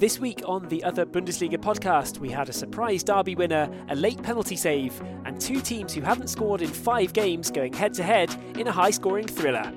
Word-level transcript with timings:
This 0.00 0.18
week 0.18 0.40
on 0.46 0.66
the 0.70 0.82
Other 0.82 1.04
Bundesliga 1.04 1.58
podcast, 1.58 2.20
we 2.20 2.30
had 2.30 2.48
a 2.48 2.54
surprise 2.54 3.04
derby 3.04 3.34
winner, 3.34 3.68
a 3.90 3.94
late 3.94 4.22
penalty 4.22 4.56
save, 4.56 4.98
and 5.26 5.38
two 5.38 5.60
teams 5.60 5.92
who 5.92 6.00
haven't 6.00 6.28
scored 6.28 6.62
in 6.62 6.70
five 6.70 7.12
games 7.12 7.50
going 7.50 7.74
head 7.74 7.92
to 7.92 8.02
head 8.02 8.34
in 8.56 8.66
a 8.66 8.72
high 8.72 8.92
scoring 8.92 9.26
thriller. 9.26 9.70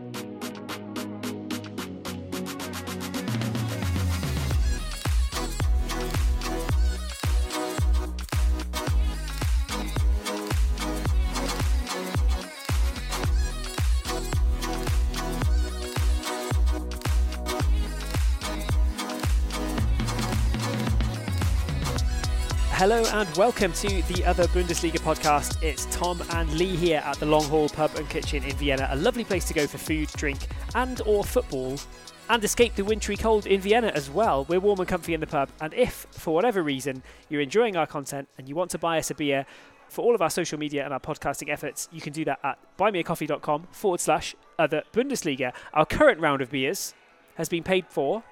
Hello 22.93 23.21
and 23.21 23.37
welcome 23.37 23.73
to 23.73 24.03
the 24.03 24.23
Other 24.23 24.45
Bundesliga 24.49 24.99
podcast. 24.99 25.63
It's 25.63 25.87
Tom 25.87 26.21
and 26.29 26.53
Lee 26.53 26.75
here 26.75 27.01
at 27.03 27.17
the 27.17 27.25
Long 27.25 27.43
Hall 27.45 27.67
Pub 27.67 27.89
and 27.95 28.07
Kitchen 28.07 28.43
in 28.43 28.55
Vienna, 28.57 28.87
a 28.91 28.95
lovely 28.95 29.23
place 29.23 29.45
to 29.45 29.53
go 29.55 29.65
for 29.65 29.79
food, 29.79 30.09
drink, 30.09 30.37
and 30.75 31.01
or 31.07 31.23
football, 31.23 31.79
and 32.29 32.43
escape 32.43 32.75
the 32.75 32.83
wintry 32.83 33.17
cold 33.17 33.47
in 33.47 33.61
Vienna 33.61 33.87
as 33.95 34.11
well. 34.11 34.45
We're 34.45 34.59
warm 34.59 34.77
and 34.77 34.87
comfy 34.87 35.15
in 35.15 35.21
the 35.21 35.25
pub, 35.25 35.49
and 35.59 35.73
if 35.73 36.05
for 36.11 36.35
whatever 36.35 36.61
reason 36.61 37.01
you're 37.29 37.41
enjoying 37.41 37.75
our 37.75 37.87
content 37.87 38.29
and 38.37 38.47
you 38.47 38.53
want 38.53 38.69
to 38.69 38.77
buy 38.77 38.99
us 38.99 39.09
a 39.09 39.15
beer 39.15 39.47
for 39.89 40.05
all 40.05 40.13
of 40.13 40.21
our 40.21 40.29
social 40.29 40.59
media 40.59 40.85
and 40.85 40.93
our 40.93 40.99
podcasting 40.99 41.49
efforts, 41.49 41.89
you 41.91 41.99
can 41.99 42.13
do 42.13 42.23
that 42.25 42.41
at 42.43 42.59
buymeacoffee.com 42.77 43.69
forward 43.71 44.01
slash 44.01 44.35
Other 44.59 44.83
Bundesliga. 44.93 45.51
Our 45.73 45.87
current 45.87 46.19
round 46.19 46.43
of 46.43 46.51
beers 46.51 46.93
has 47.37 47.49
been 47.49 47.63
paid 47.63 47.87
for 47.87 48.23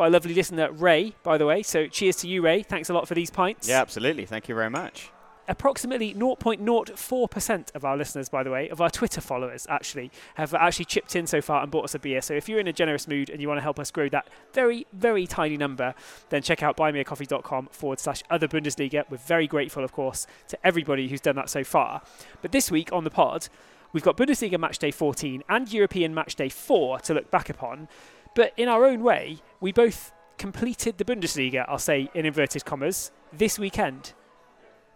by 0.00 0.06
a 0.06 0.10
lovely 0.10 0.32
listener, 0.32 0.72
Ray, 0.72 1.14
by 1.22 1.36
the 1.36 1.44
way. 1.44 1.62
So 1.62 1.86
cheers 1.86 2.16
to 2.16 2.26
you, 2.26 2.40
Ray. 2.40 2.62
Thanks 2.62 2.88
a 2.88 2.94
lot 2.94 3.06
for 3.06 3.14
these 3.14 3.30
pints. 3.30 3.68
Yeah, 3.68 3.82
absolutely. 3.82 4.24
Thank 4.24 4.48
you 4.48 4.54
very 4.54 4.70
much. 4.70 5.10
Approximately 5.46 6.14
0.04% 6.14 7.74
of 7.74 7.84
our 7.84 7.98
listeners, 7.98 8.30
by 8.30 8.42
the 8.42 8.50
way, 8.50 8.70
of 8.70 8.80
our 8.80 8.88
Twitter 8.88 9.20
followers 9.20 9.66
actually, 9.68 10.10
have 10.36 10.54
actually 10.54 10.86
chipped 10.86 11.14
in 11.16 11.26
so 11.26 11.42
far 11.42 11.62
and 11.62 11.70
bought 11.70 11.84
us 11.84 11.94
a 11.94 11.98
beer. 11.98 12.22
So 12.22 12.32
if 12.32 12.48
you're 12.48 12.60
in 12.60 12.66
a 12.66 12.72
generous 12.72 13.06
mood 13.06 13.28
and 13.28 13.42
you 13.42 13.48
want 13.48 13.58
to 13.58 13.62
help 13.62 13.78
us 13.78 13.90
grow 13.90 14.08
that 14.08 14.26
very, 14.54 14.86
very 14.94 15.26
tiny 15.26 15.58
number, 15.58 15.92
then 16.30 16.40
check 16.40 16.62
out 16.62 16.78
buymeacoffee.com 16.78 17.68
forward 17.70 18.00
slash 18.00 18.22
other 18.30 18.48
Bundesliga. 18.48 19.04
We're 19.10 19.18
very 19.18 19.46
grateful, 19.46 19.84
of 19.84 19.92
course, 19.92 20.26
to 20.48 20.66
everybody 20.66 21.08
who's 21.08 21.20
done 21.20 21.36
that 21.36 21.50
so 21.50 21.62
far. 21.62 22.00
But 22.40 22.52
this 22.52 22.70
week 22.70 22.90
on 22.90 23.04
the 23.04 23.10
pod, 23.10 23.48
we've 23.92 24.02
got 24.02 24.16
Bundesliga 24.16 24.58
Match 24.58 24.78
Day 24.78 24.92
14 24.92 25.44
and 25.46 25.70
European 25.70 26.14
Match 26.14 26.36
Day 26.36 26.48
4 26.48 27.00
to 27.00 27.12
look 27.12 27.30
back 27.30 27.50
upon. 27.50 27.88
But 28.34 28.52
in 28.56 28.68
our 28.68 28.84
own 28.84 29.02
way, 29.02 29.38
we 29.60 29.72
both 29.72 30.12
completed 30.38 30.98
the 30.98 31.04
Bundesliga, 31.04 31.64
I'll 31.68 31.78
say 31.78 32.08
in 32.14 32.26
inverted 32.26 32.64
commas, 32.64 33.10
this 33.32 33.58
weekend. 33.58 34.14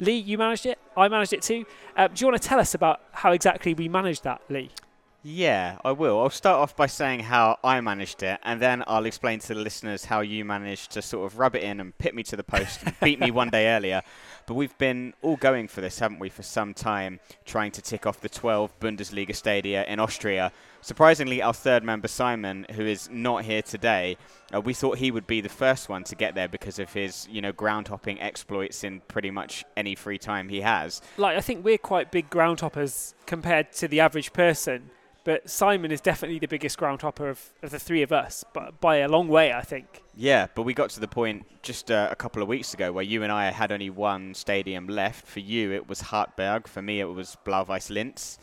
Lee, 0.01 0.17
you 0.17 0.39
managed 0.39 0.67
it. 0.67 0.79
I 0.97 1.09
managed 1.09 1.33
it 1.33 1.43
too. 1.43 1.67
Uh, 1.97 2.09
do 2.09 2.15
you 2.17 2.31
want 2.31 2.41
to 2.41 2.49
tell 2.49 2.59
us 2.59 2.75
about 2.75 3.01
how 3.13 3.33
exactly 3.33 3.75
we 3.75 3.89
managed 3.89 4.25
that, 4.25 4.41
Lee? 4.49 4.71
Yeah, 5.27 5.79
I 5.83 5.93
will. 5.93 6.21
I'll 6.21 6.29
start 6.29 6.57
off 6.57 6.77
by 6.77 6.85
saying 6.85 7.21
how 7.21 7.59
I 7.65 7.81
managed 7.81 8.23
it, 8.23 8.39
and 8.43 8.61
then 8.61 8.85
I'll 8.87 9.07
explain 9.07 9.39
to 9.39 9.55
the 9.55 9.61
listeners 9.61 10.05
how 10.05 10.21
you 10.21 10.45
managed 10.45 10.91
to 10.93 11.03
sort 11.03 11.25
of 11.25 11.39
rub 11.39 11.57
it 11.57 11.63
in 11.63 11.81
and 11.81 11.97
pit 11.97 12.15
me 12.15 12.23
to 12.25 12.37
the 12.37 12.45
post 12.45 12.81
and 12.85 12.95
beat 13.01 13.19
me 13.19 13.31
one 13.31 13.49
day 13.49 13.69
earlier. 13.69 14.03
But 14.47 14.55
we've 14.55 14.77
been 14.77 15.15
all 15.23 15.37
going 15.37 15.69
for 15.69 15.81
this, 15.81 15.99
haven't 15.99 16.19
we, 16.19 16.29
for 16.29 16.43
some 16.43 16.75
time, 16.75 17.19
trying 17.47 17.71
to 17.73 17.81
tick 17.81 18.05
off 18.05 18.21
the 18.21 18.29
12 18.29 18.79
Bundesliga 18.79 19.35
stadia 19.35 19.87
in 19.87 19.99
Austria. 19.99 20.53
Surprisingly, 20.85 21.41
our 21.41 21.55
third 21.55 21.83
member, 21.83 22.07
Simon, 22.07 22.67
who 22.73 22.85
is 22.85 23.09
not 23.11 23.43
here 23.43 23.63
today, 23.63 24.19
uh, 24.55 24.61
we 24.61 24.75
thought 24.75 24.99
he 24.99 25.11
would 25.11 25.27
be 25.27 25.41
the 25.41 25.49
first 25.49 25.89
one 25.89 26.05
to 26.05 26.15
get 26.15 26.35
there 26.35 26.47
because 26.47 26.79
of 26.79 26.93
his, 26.93 27.27
you 27.31 27.41
know, 27.41 27.53
ground 27.53 27.89
hopping 27.89 28.21
exploits 28.21 28.85
in 28.85 29.01
pretty 29.09 29.31
much 29.31 29.65
any 29.79 29.95
free 29.95 30.19
time 30.19 30.51
he 30.51 30.61
has. 30.61 31.01
Like, 31.17 31.39
I 31.39 31.41
think 31.41 31.65
we're 31.65 31.79
quite 31.79 32.13
big 32.13 32.29
ground 32.29 32.61
hoppers 32.61 33.15
compared 33.25 33.73
to 33.73 33.89
the 33.89 34.01
average 34.01 34.35
person. 34.35 34.91
But 35.25 35.49
Simon 35.49 35.91
is 35.91 36.03
definitely 36.03 36.39
the 36.39 36.49
biggest 36.49 36.77
ground 36.77 37.01
hopper 37.01 37.31
of, 37.31 37.55
of 37.63 37.71
the 37.71 37.79
three 37.79 38.03
of 38.03 38.13
us, 38.13 38.45
but 38.53 38.79
by 38.83 38.97
a 38.97 39.09
long 39.09 39.27
way, 39.29 39.55
I 39.55 39.63
think. 39.63 40.03
Yeah, 40.15 40.49
but 40.55 40.65
we 40.65 40.75
got 40.75 40.91
to 40.91 41.01
the 41.01 41.09
point 41.09 41.47
just 41.63 41.91
uh, 41.91 42.09
a 42.11 42.15
couple 42.15 42.43
of 42.43 42.49
weeks 42.49 42.75
ago 42.75 42.93
where 42.93 43.05
you 43.05 43.23
and 43.23 43.33
I 43.33 43.51
had 43.51 43.73
only 43.73 43.89
one 43.89 44.35
stadium 44.35 44.87
left. 44.89 45.27
For 45.27 45.41
you, 45.41 45.73
it 45.73 45.89
was 45.89 46.03
Hartberg. 46.03 46.67
For 46.67 46.83
me, 46.83 47.01
it 47.01 47.07
was 47.07 47.39
Blau-Weiß 47.43 47.89
Linz. 47.89 48.39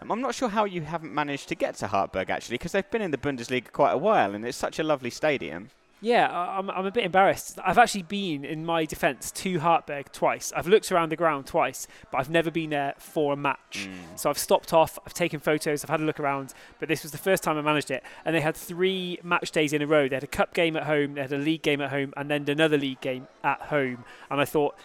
Um, 0.00 0.10
I'm 0.12 0.20
not 0.20 0.34
sure 0.34 0.48
how 0.48 0.64
you 0.64 0.82
haven't 0.82 1.14
managed 1.14 1.48
to 1.48 1.54
get 1.54 1.74
to 1.76 1.86
Hartberg 1.86 2.30
actually, 2.30 2.54
because 2.54 2.72
they've 2.72 2.90
been 2.90 3.02
in 3.02 3.10
the 3.10 3.18
Bundesliga 3.18 3.72
quite 3.72 3.92
a 3.92 3.98
while, 3.98 4.34
and 4.34 4.44
it's 4.44 4.58
such 4.58 4.78
a 4.78 4.82
lovely 4.82 5.10
stadium. 5.10 5.70
Yeah, 6.02 6.28
I'm, 6.30 6.70
I'm 6.70 6.84
a 6.84 6.90
bit 6.90 7.04
embarrassed. 7.04 7.58
I've 7.64 7.78
actually 7.78 8.02
been, 8.02 8.44
in 8.44 8.66
my 8.66 8.84
defence, 8.84 9.30
to 9.30 9.58
Hartberg 9.60 10.12
twice. 10.12 10.52
I've 10.54 10.66
looked 10.66 10.92
around 10.92 11.10
the 11.10 11.16
ground 11.16 11.46
twice, 11.46 11.88
but 12.12 12.18
I've 12.18 12.28
never 12.28 12.50
been 12.50 12.68
there 12.68 12.94
for 12.98 13.32
a 13.32 13.36
match. 13.36 13.88
Mm. 13.88 14.18
So 14.18 14.28
I've 14.28 14.38
stopped 14.38 14.74
off, 14.74 14.98
I've 15.06 15.14
taken 15.14 15.40
photos, 15.40 15.82
I've 15.82 15.90
had 15.90 16.00
a 16.00 16.04
look 16.04 16.20
around, 16.20 16.52
but 16.78 16.90
this 16.90 17.02
was 17.02 17.12
the 17.12 17.18
first 17.18 17.42
time 17.42 17.56
I 17.56 17.62
managed 17.62 17.90
it. 17.90 18.04
And 18.26 18.36
they 18.36 18.42
had 18.42 18.54
three 18.54 19.18
match 19.22 19.50
days 19.52 19.72
in 19.72 19.80
a 19.80 19.86
row. 19.86 20.06
They 20.06 20.16
had 20.16 20.22
a 20.22 20.28
cup 20.28 20.52
game 20.52 20.76
at 20.76 20.82
home, 20.82 21.14
they 21.14 21.22
had 21.22 21.32
a 21.32 21.38
league 21.38 21.62
game 21.62 21.80
at 21.80 21.88
home, 21.88 22.12
and 22.14 22.30
then 22.30 22.46
another 22.46 22.76
league 22.76 23.00
game 23.00 23.26
at 23.42 23.62
home. 23.62 24.04
And 24.30 24.38
I 24.38 24.44
thought, 24.44 24.76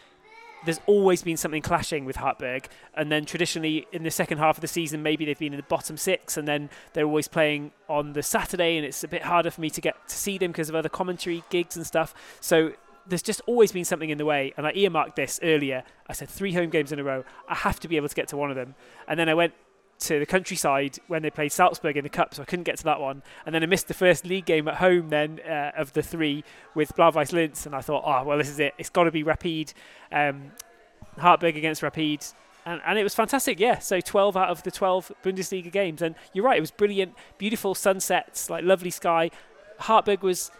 there's 0.65 0.79
always 0.85 1.23
been 1.23 1.37
something 1.37 1.61
clashing 1.61 2.05
with 2.05 2.17
Hartberg. 2.17 2.65
And 2.95 3.11
then 3.11 3.25
traditionally 3.25 3.87
in 3.91 4.03
the 4.03 4.11
second 4.11 4.37
half 4.37 4.57
of 4.57 4.61
the 4.61 4.67
season, 4.67 5.01
maybe 5.01 5.25
they've 5.25 5.37
been 5.37 5.53
in 5.53 5.57
the 5.57 5.63
bottom 5.63 5.97
six, 5.97 6.37
and 6.37 6.47
then 6.47 6.69
they're 6.93 7.05
always 7.05 7.27
playing 7.27 7.71
on 7.89 8.13
the 8.13 8.23
Saturday, 8.23 8.77
and 8.77 8.85
it's 8.85 9.03
a 9.03 9.07
bit 9.07 9.23
harder 9.23 9.51
for 9.51 9.61
me 9.61 9.69
to 9.69 9.81
get 9.81 9.95
to 10.07 10.15
see 10.15 10.37
them 10.37 10.51
because 10.51 10.69
of 10.69 10.75
other 10.75 10.89
commentary 10.89 11.43
gigs 11.49 11.75
and 11.75 11.85
stuff. 11.85 12.13
So 12.39 12.73
there's 13.07 13.23
just 13.23 13.41
always 13.47 13.71
been 13.71 13.85
something 13.85 14.09
in 14.09 14.17
the 14.17 14.25
way. 14.25 14.53
And 14.57 14.67
I 14.67 14.71
earmarked 14.73 15.15
this 15.15 15.39
earlier. 15.43 15.83
I 16.07 16.13
said 16.13 16.29
three 16.29 16.53
home 16.53 16.69
games 16.69 16.91
in 16.91 16.99
a 16.99 17.03
row. 17.03 17.23
I 17.47 17.55
have 17.55 17.79
to 17.79 17.87
be 17.87 17.97
able 17.97 18.09
to 18.09 18.15
get 18.15 18.27
to 18.29 18.37
one 18.37 18.49
of 18.49 18.55
them. 18.55 18.75
And 19.07 19.19
then 19.19 19.29
I 19.29 19.33
went 19.33 19.53
to 20.01 20.19
the 20.19 20.25
countryside 20.25 20.97
when 21.07 21.21
they 21.21 21.29
played 21.29 21.51
Salzburg 21.51 21.97
in 21.97 22.03
the 22.03 22.09
cup, 22.09 22.33
so 22.33 22.41
I 22.41 22.45
couldn't 22.45 22.63
get 22.63 22.77
to 22.77 22.83
that 22.85 22.99
one. 22.99 23.23
And 23.45 23.53
then 23.53 23.63
I 23.63 23.65
missed 23.65 23.87
the 23.87 23.93
first 23.93 24.25
league 24.25 24.45
game 24.45 24.67
at 24.67 24.75
home 24.75 25.09
then 25.09 25.39
uh, 25.47 25.71
of 25.77 25.93
the 25.93 26.01
three 26.01 26.43
with 26.75 26.95
Blau-Weiß 26.95 27.31
Linz, 27.33 27.65
and 27.65 27.75
I 27.75 27.81
thought, 27.81 28.03
oh 28.05 28.23
well, 28.23 28.37
this 28.37 28.49
is 28.49 28.59
it. 28.59 28.73
It's 28.77 28.89
got 28.89 29.05
to 29.05 29.11
be 29.11 29.23
Rapid, 29.23 29.73
um, 30.11 30.51
Hartberg 31.17 31.55
against 31.57 31.83
Rapid. 31.83 32.25
And, 32.65 32.81
and 32.85 32.99
it 32.99 33.03
was 33.03 33.15
fantastic, 33.15 33.59
yeah. 33.59 33.79
So 33.79 33.99
12 33.99 34.37
out 34.37 34.49
of 34.49 34.63
the 34.63 34.71
12 34.71 35.11
Bundesliga 35.23 35.71
games. 35.71 36.01
And 36.01 36.15
you're 36.33 36.45
right, 36.45 36.57
it 36.57 36.61
was 36.61 36.71
brilliant, 36.71 37.15
beautiful 37.37 37.73
sunsets, 37.73 38.49
like 38.49 38.63
lovely 38.63 38.91
sky. 38.91 39.31
Hartberg 39.79 40.21
was 40.21 40.51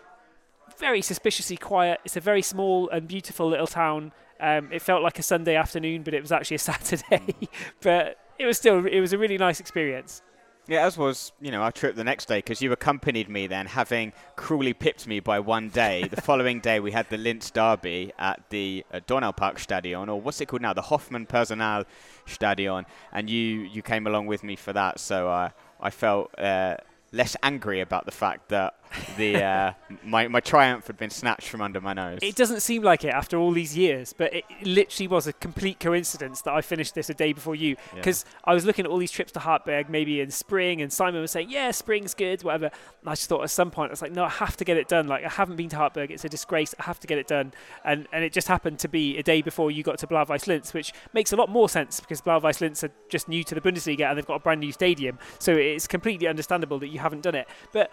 very 0.80 1.02
suspiciously 1.02 1.58
quiet. 1.58 2.00
It's 2.04 2.18
a 2.18 2.22
very 2.22 2.42
small 2.42 2.90
and 2.90 3.08
beautiful 3.08 3.48
little 3.48 3.68
town. 3.68 4.14
Um, 4.40 4.72
it 4.72 4.82
felt 4.82 5.04
like 5.04 5.20
a 5.20 5.24
Sunday 5.24 5.56
afternoon, 5.56 6.02
but 6.02 6.16
it 6.16 6.22
was 6.22 6.32
actually 6.32 6.56
a 6.56 6.60
Saturday. 6.72 7.36
but 7.82 8.18
it 8.40 8.46
was 8.46 8.58
still 8.58 8.86
it 8.86 9.00
was 9.00 9.14
a 9.14 9.18
really 9.18 9.38
nice 9.38 9.60
experience. 9.60 10.22
Yeah, 10.68 10.86
as 10.86 10.98
was 10.98 11.32
you 11.42 11.52
know 11.52 11.62
our 11.62 11.72
trip 11.72 11.96
the 11.96 12.04
next 12.04 12.28
day 12.28 12.38
because 12.38 12.62
you 12.62 12.72
accompanied 12.72 13.30
me 13.30 13.48
then, 13.48 13.66
having 13.66 14.14
cruelly 14.36 14.74
pipped 14.74 15.08
me 15.08 15.20
by 15.20 15.40
one 15.40 15.70
day. 15.70 16.08
the 16.08 16.22
following 16.30 16.60
day 16.60 16.80
we 16.80 16.92
had 16.92 17.10
the 17.10 17.18
Linz 17.18 17.50
derby 17.52 18.14
at 18.20 18.42
the 18.50 18.86
uh, 18.94 19.00
Donaupark 19.08 19.60
Stadion, 19.60 20.08
or 20.08 20.22
what's 20.22 20.40
it 20.40 20.48
called 20.48 20.62
now, 20.62 20.74
the 20.74 20.84
Hofmann 20.84 21.26
Personal 21.26 21.84
Stadion, 22.26 22.86
and 23.12 23.30
you 23.30 23.40
you 23.40 23.82
came 23.82 24.06
along 24.08 24.28
with 24.28 24.44
me 24.44 24.56
for 24.56 24.74
that. 24.74 25.00
So 25.00 25.30
uh, 25.30 25.50
I 25.80 25.90
felt. 25.90 26.38
Uh, 26.40 26.78
less 27.12 27.36
angry 27.44 27.82
about 27.82 28.06
the 28.06 28.12
fact 28.12 28.50
that 28.50 28.74
the 29.18 29.44
uh, 29.44 29.74
my 30.04 30.28
my 30.28 30.40
triumph 30.40 30.88
had 30.88 30.98
been 30.98 31.10
snatched 31.10 31.50
from 31.50 31.62
under 31.62 31.82
my 31.82 31.94
nose. 31.94 32.20
It 32.22 32.36
doesn't 32.36 32.62
seem 32.62 32.84
like 32.84 33.04
it 33.04 33.10
after 33.10 33.38
all 33.38 33.52
these 33.52 33.78
years, 33.78 34.14
but 34.14 34.34
it 34.34 34.46
literally 34.64 35.08
was 35.08 35.28
a 35.28 35.34
complete 35.34 35.80
coincidence 35.80 36.42
that 36.42 36.54
I 36.54 36.62
finished 36.62 36.96
this 36.96 37.10
a 37.10 37.14
day 37.14 37.34
before 37.34 37.56
you. 37.56 37.76
Because 37.94 38.26
yeah. 38.28 38.52
I 38.52 38.54
was 38.54 38.66
looking 38.66 38.86
at 38.86 38.92
all 38.92 38.98
these 38.98 39.12
trips 39.12 39.32
to 39.34 39.40
Hartberg, 39.40 39.90
maybe 39.90 40.22
in 40.22 40.32
spring, 40.32 40.82
and 40.82 40.92
Simon 40.92 41.22
was 41.22 41.32
saying, 41.32 41.50
"Yeah, 41.50 41.72
spring's 41.72 42.14
good, 42.14 42.44
whatever." 42.44 42.66
And 42.66 43.10
I 43.10 43.14
just 43.14 43.30
thought 43.30 43.44
at 43.44 43.50
some 43.50 43.72
point 43.72 43.92
I 43.92 43.94
was 43.94 44.02
like, 44.02 44.12
"No, 44.12 44.24
I 44.24 44.30
have 44.30 44.58
to 44.58 44.66
get 44.66 44.78
it 44.78 44.88
done. 44.88 45.08
Like 45.08 45.24
I 45.24 45.30
haven't 45.30 45.56
been 45.56 45.70
to 45.70 45.78
Hartberg; 45.78 46.12
it's 46.12 46.26
a 46.26 46.30
disgrace. 46.30 46.76
I 46.80 46.84
have 46.84 47.00
to 47.00 47.08
get 47.08 47.18
it 47.18 47.28
done." 47.28 47.54
And 47.84 48.08
and 48.12 48.24
it 48.24 48.34
just 48.34 48.48
happened 48.48 48.80
to 48.80 48.88
be 48.88 49.18
a 49.18 49.24
day 49.24 49.42
before 49.42 49.72
you 49.72 49.84
got 49.84 49.98
to 50.00 50.08
Blau-Weiß 50.08 50.48
Linz, 50.48 50.74
which 50.74 50.94
makes 51.14 51.32
a 51.32 51.36
lot 51.36 51.50
more 51.50 51.70
sense 51.70 52.00
because 52.00 52.22
Blau-Weiß 52.22 52.62
Linz 52.62 52.84
are 52.84 52.92
just 53.10 53.28
new 53.28 53.44
to 53.44 53.56
the 53.56 53.62
Bundesliga 53.62 54.10
and 54.10 54.18
they've 54.18 54.26
got 54.26 54.36
a 54.36 54.40
brand 54.40 54.60
new 54.60 54.72
stadium, 54.72 55.20
so 55.40 55.54
it's 55.54 55.88
completely 55.88 56.28
understandable 56.28 56.80
that 56.80 56.88
you 56.88 57.00
haven't 57.00 57.22
done 57.22 57.36
it. 57.36 57.48
But 57.72 57.92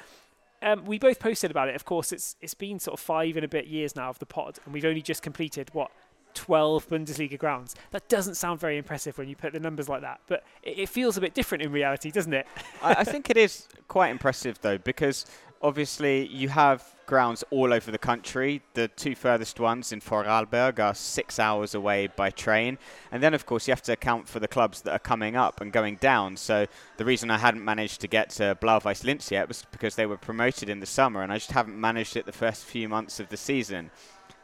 um, 0.63 0.85
we 0.85 0.99
both 0.99 1.19
posted 1.19 1.51
about 1.51 1.69
it. 1.69 1.75
Of 1.75 1.85
course, 1.85 2.13
it's 2.13 2.37
it's 2.41 2.55
been 2.55 2.79
sort 2.79 2.95
of 2.95 3.01
five 3.01 3.37
and 3.37 3.45
a 3.45 3.49
bit 3.49 3.67
years 3.67 3.95
now 3.97 4.11
of 4.11 4.19
the 4.19 4.27
pod, 4.27 4.59
and 4.65 4.75
we've 4.75 4.85
only 4.85 5.03
just 5.03 5.23
completed 5.23 5.71
what 5.73 5.91
12 6.35 6.89
Bundesliga 6.89 7.39
grounds. 7.39 7.75
That 7.91 8.09
doesn't 8.09 8.37
sound 8.37 8.61
very 8.61 8.79
impressive 8.79 9.19
when 9.19 9.29
you 9.29 9.37
put 9.37 9.53
the 9.53 9.61
numbers 9.61 9.89
like 9.89 10.03
that, 10.03 10.21
but 10.29 10.45
it, 10.63 10.89
feels 10.89 11.17
a 11.17 11.21
bit 11.21 11.35
different 11.35 11.63
in 11.63 11.73
reality, 11.73 12.11
doesn't 12.11 12.33
it? 12.33 12.47
I, 12.83 12.97
I 12.99 13.05
think 13.05 13.31
it 13.31 13.37
is 13.37 13.67
quite 13.89 14.11
impressive 14.11 14.59
though, 14.61 14.79
because 14.79 15.27
obviously 15.63 16.27
you 16.27 16.49
have 16.49 16.85
grounds 17.07 17.43
all 17.51 17.73
over 17.73 17.91
the 17.91 17.99
country. 17.99 18.63
The 18.75 18.89
two 18.89 19.15
furthest 19.15 19.59
ones 19.59 19.93
in 19.93 20.01
Vorarlberg 20.01 20.79
are 20.79 20.95
six 20.95 21.39
hours 21.39 21.75
away 21.75 22.07
by 22.07 22.31
train. 22.31 22.79
And 23.11 23.23
then, 23.23 23.35
of 23.35 23.47
course, 23.47 23.67
you 23.67 23.73
have 23.73 23.83
to 23.83 23.93
account 23.93 24.29
for 24.29 24.41
the 24.41 24.49
clubs 24.49 24.83
that 24.83 24.93
are 24.93 24.99
coming 24.99 25.35
up 25.35 25.61
and 25.61 25.73
going 25.73 25.97
down. 25.97 26.37
So 26.37 26.67
the 26.99 27.05
reason 27.05 27.31
I 27.31 27.39
hadn't 27.39 27.65
managed 27.65 28.01
to 28.03 28.09
get 28.09 28.31
to 28.31 28.57
Blau-Weiß 28.61 29.05
Linz 29.05 29.31
yet 29.31 29.49
was 29.49 29.65
because 29.71 29.97
they 29.97 30.07
were 30.07 30.19
promoted 30.19 30.69
in 30.69 30.81
the 30.81 30.87
summer 30.87 31.23
and 31.23 31.33
I 31.33 31.37
just 31.37 31.53
haven't 31.53 31.81
managed 31.81 32.17
it 32.17 32.27
the 32.27 32.33
first 32.33 32.65
few 32.65 32.89
months 32.89 33.19
of 33.19 33.31
the 33.31 33.37
season. 33.37 33.91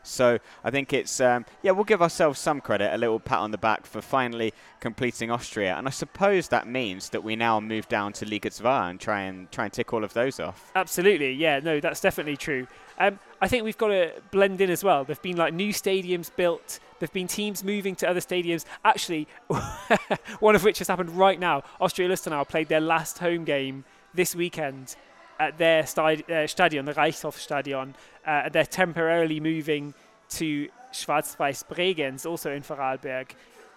So 0.05 0.39
I 0.63 0.71
think 0.71 0.93
it's 0.93 1.21
um, 1.21 1.45
yeah, 1.63 1.73
we'll 1.73 1.85
give 1.85 2.03
ourselves 2.03 2.39
some 2.39 2.61
credit, 2.61 2.95
a 2.95 2.99
little 2.99 3.21
pat 3.21 3.39
on 3.39 3.51
the 3.51 3.59
back 3.59 3.87
for 3.87 4.01
finally 4.01 4.53
completing 4.81 5.31
Austria, 5.31 5.75
and 5.77 5.87
I 5.87 5.91
suppose 5.91 6.49
that 6.49 6.67
means 6.67 7.11
that 7.11 7.25
we 7.25 7.37
now 7.37 7.61
move 7.61 7.89
down 7.89 8.13
to 8.15 8.27
Liga 8.27 8.51
2 8.51 8.67
and 8.67 9.01
try 9.01 9.23
and 9.23 9.51
try 9.51 9.65
and 9.65 9.73
tick 9.73 9.93
all 9.93 10.05
of 10.05 10.13
those 10.13 10.39
off. 10.41 10.71
Absolutely, 10.75 11.33
yeah, 11.33 11.61
no, 11.61 11.81
that's 11.81 12.01
definitely 12.01 12.37
true. 12.37 12.67
Um, 12.99 13.19
I 13.41 13.49
think 13.49 13.65
we've 13.65 13.79
got 13.79 13.89
to 13.89 14.13
blend 14.31 14.61
in 14.61 14.71
as 14.71 14.85
well. 14.85 15.05
There've 15.05 15.21
been 15.21 15.37
like 15.37 15.53
new 15.53 15.73
stadiums 15.73 16.35
built. 16.35 16.79
There've 16.99 17.13
been 17.13 17.27
teams 17.27 17.65
moving 17.65 17.97
to 17.97 18.09
other 18.09 18.21
stadiums. 18.21 18.65
Actually, 18.85 19.27
one 20.39 20.55
of 20.55 20.63
which 20.63 20.79
has 20.79 20.89
happened 20.89 21.11
right 21.11 21.39
now. 21.39 21.63
Austria 21.81 22.09
Lustenau 22.09 22.49
played 22.49 22.69
their 22.69 22.81
last 22.81 23.19
home 23.19 23.45
game 23.45 23.85
this 24.15 24.35
weekend 24.35 24.95
at 25.39 25.59
their 25.59 25.83
stadi- 25.83 26.29
uh, 26.31 26.47
stadion, 26.47 26.85
the 26.85 26.95
Reichshof 26.95 27.35
Stadion. 27.35 27.95
Uh, 28.27 28.49
they're 28.49 28.65
temporarily 28.65 29.41
moving 29.41 29.95
to 30.31 30.69
Schwarz-Weiß 30.93 31.65
Bregenz, 31.69 32.27
also 32.27 32.53
in 32.53 32.63
Vorarlberg, 32.63 33.31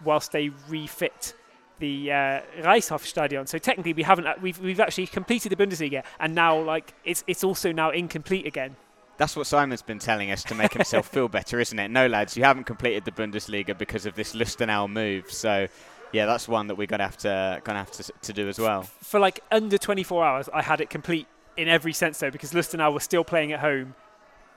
whilst 0.03 0.31
they 0.31 0.49
refit 0.69 1.33
the 1.79 2.11
uh, 2.11 2.41
Reichshof 2.61 3.01
Stadion. 3.01 3.47
So 3.47 3.57
technically, 3.57 3.93
we 3.93 4.03
haven't 4.03 4.27
uh, 4.27 4.35
we've 4.41 4.59
we've 4.59 4.79
actually 4.79 5.07
completed 5.07 5.51
the 5.51 5.55
Bundesliga, 5.55 6.03
and 6.19 6.33
now 6.33 6.59
like 6.59 6.93
it's 7.03 7.23
it's 7.27 7.43
also 7.43 7.71
now 7.71 7.91
incomplete 7.91 8.45
again. 8.45 8.75
That's 9.17 9.35
what 9.35 9.47
Simon's 9.47 9.81
been 9.81 9.97
telling 9.99 10.29
us 10.29 10.43
to 10.43 10.55
make 10.55 10.73
himself 10.73 11.07
feel 11.11 11.27
better, 11.27 11.59
isn't 11.59 11.79
it? 11.79 11.89
No, 11.89 12.05
lads, 12.05 12.37
you 12.37 12.43
haven't 12.43 12.65
completed 12.65 13.03
the 13.03 13.11
Bundesliga 13.11 13.75
because 13.75 14.05
of 14.05 14.13
this 14.13 14.35
Lustenau 14.35 14.87
move. 14.87 15.31
So, 15.31 15.67
yeah, 16.11 16.27
that's 16.27 16.47
one 16.47 16.67
that 16.67 16.75
we're 16.75 16.87
gonna 16.87 17.03
have 17.03 17.17
to 17.17 17.61
gonna 17.63 17.79
have 17.79 17.91
to, 17.91 18.11
to 18.21 18.33
do 18.33 18.47
as 18.47 18.59
well. 18.59 18.83
For 18.83 19.19
like 19.19 19.39
under 19.51 19.77
24 19.77 20.23
hours, 20.23 20.49
I 20.53 20.61
had 20.61 20.81
it 20.81 20.89
complete 20.89 21.27
in 21.57 21.67
every 21.67 21.93
sense, 21.93 22.19
though, 22.19 22.31
because 22.31 22.53
Lustenau 22.53 22.93
was 22.93 23.03
still 23.03 23.23
playing 23.23 23.51
at 23.51 23.59
home 23.59 23.95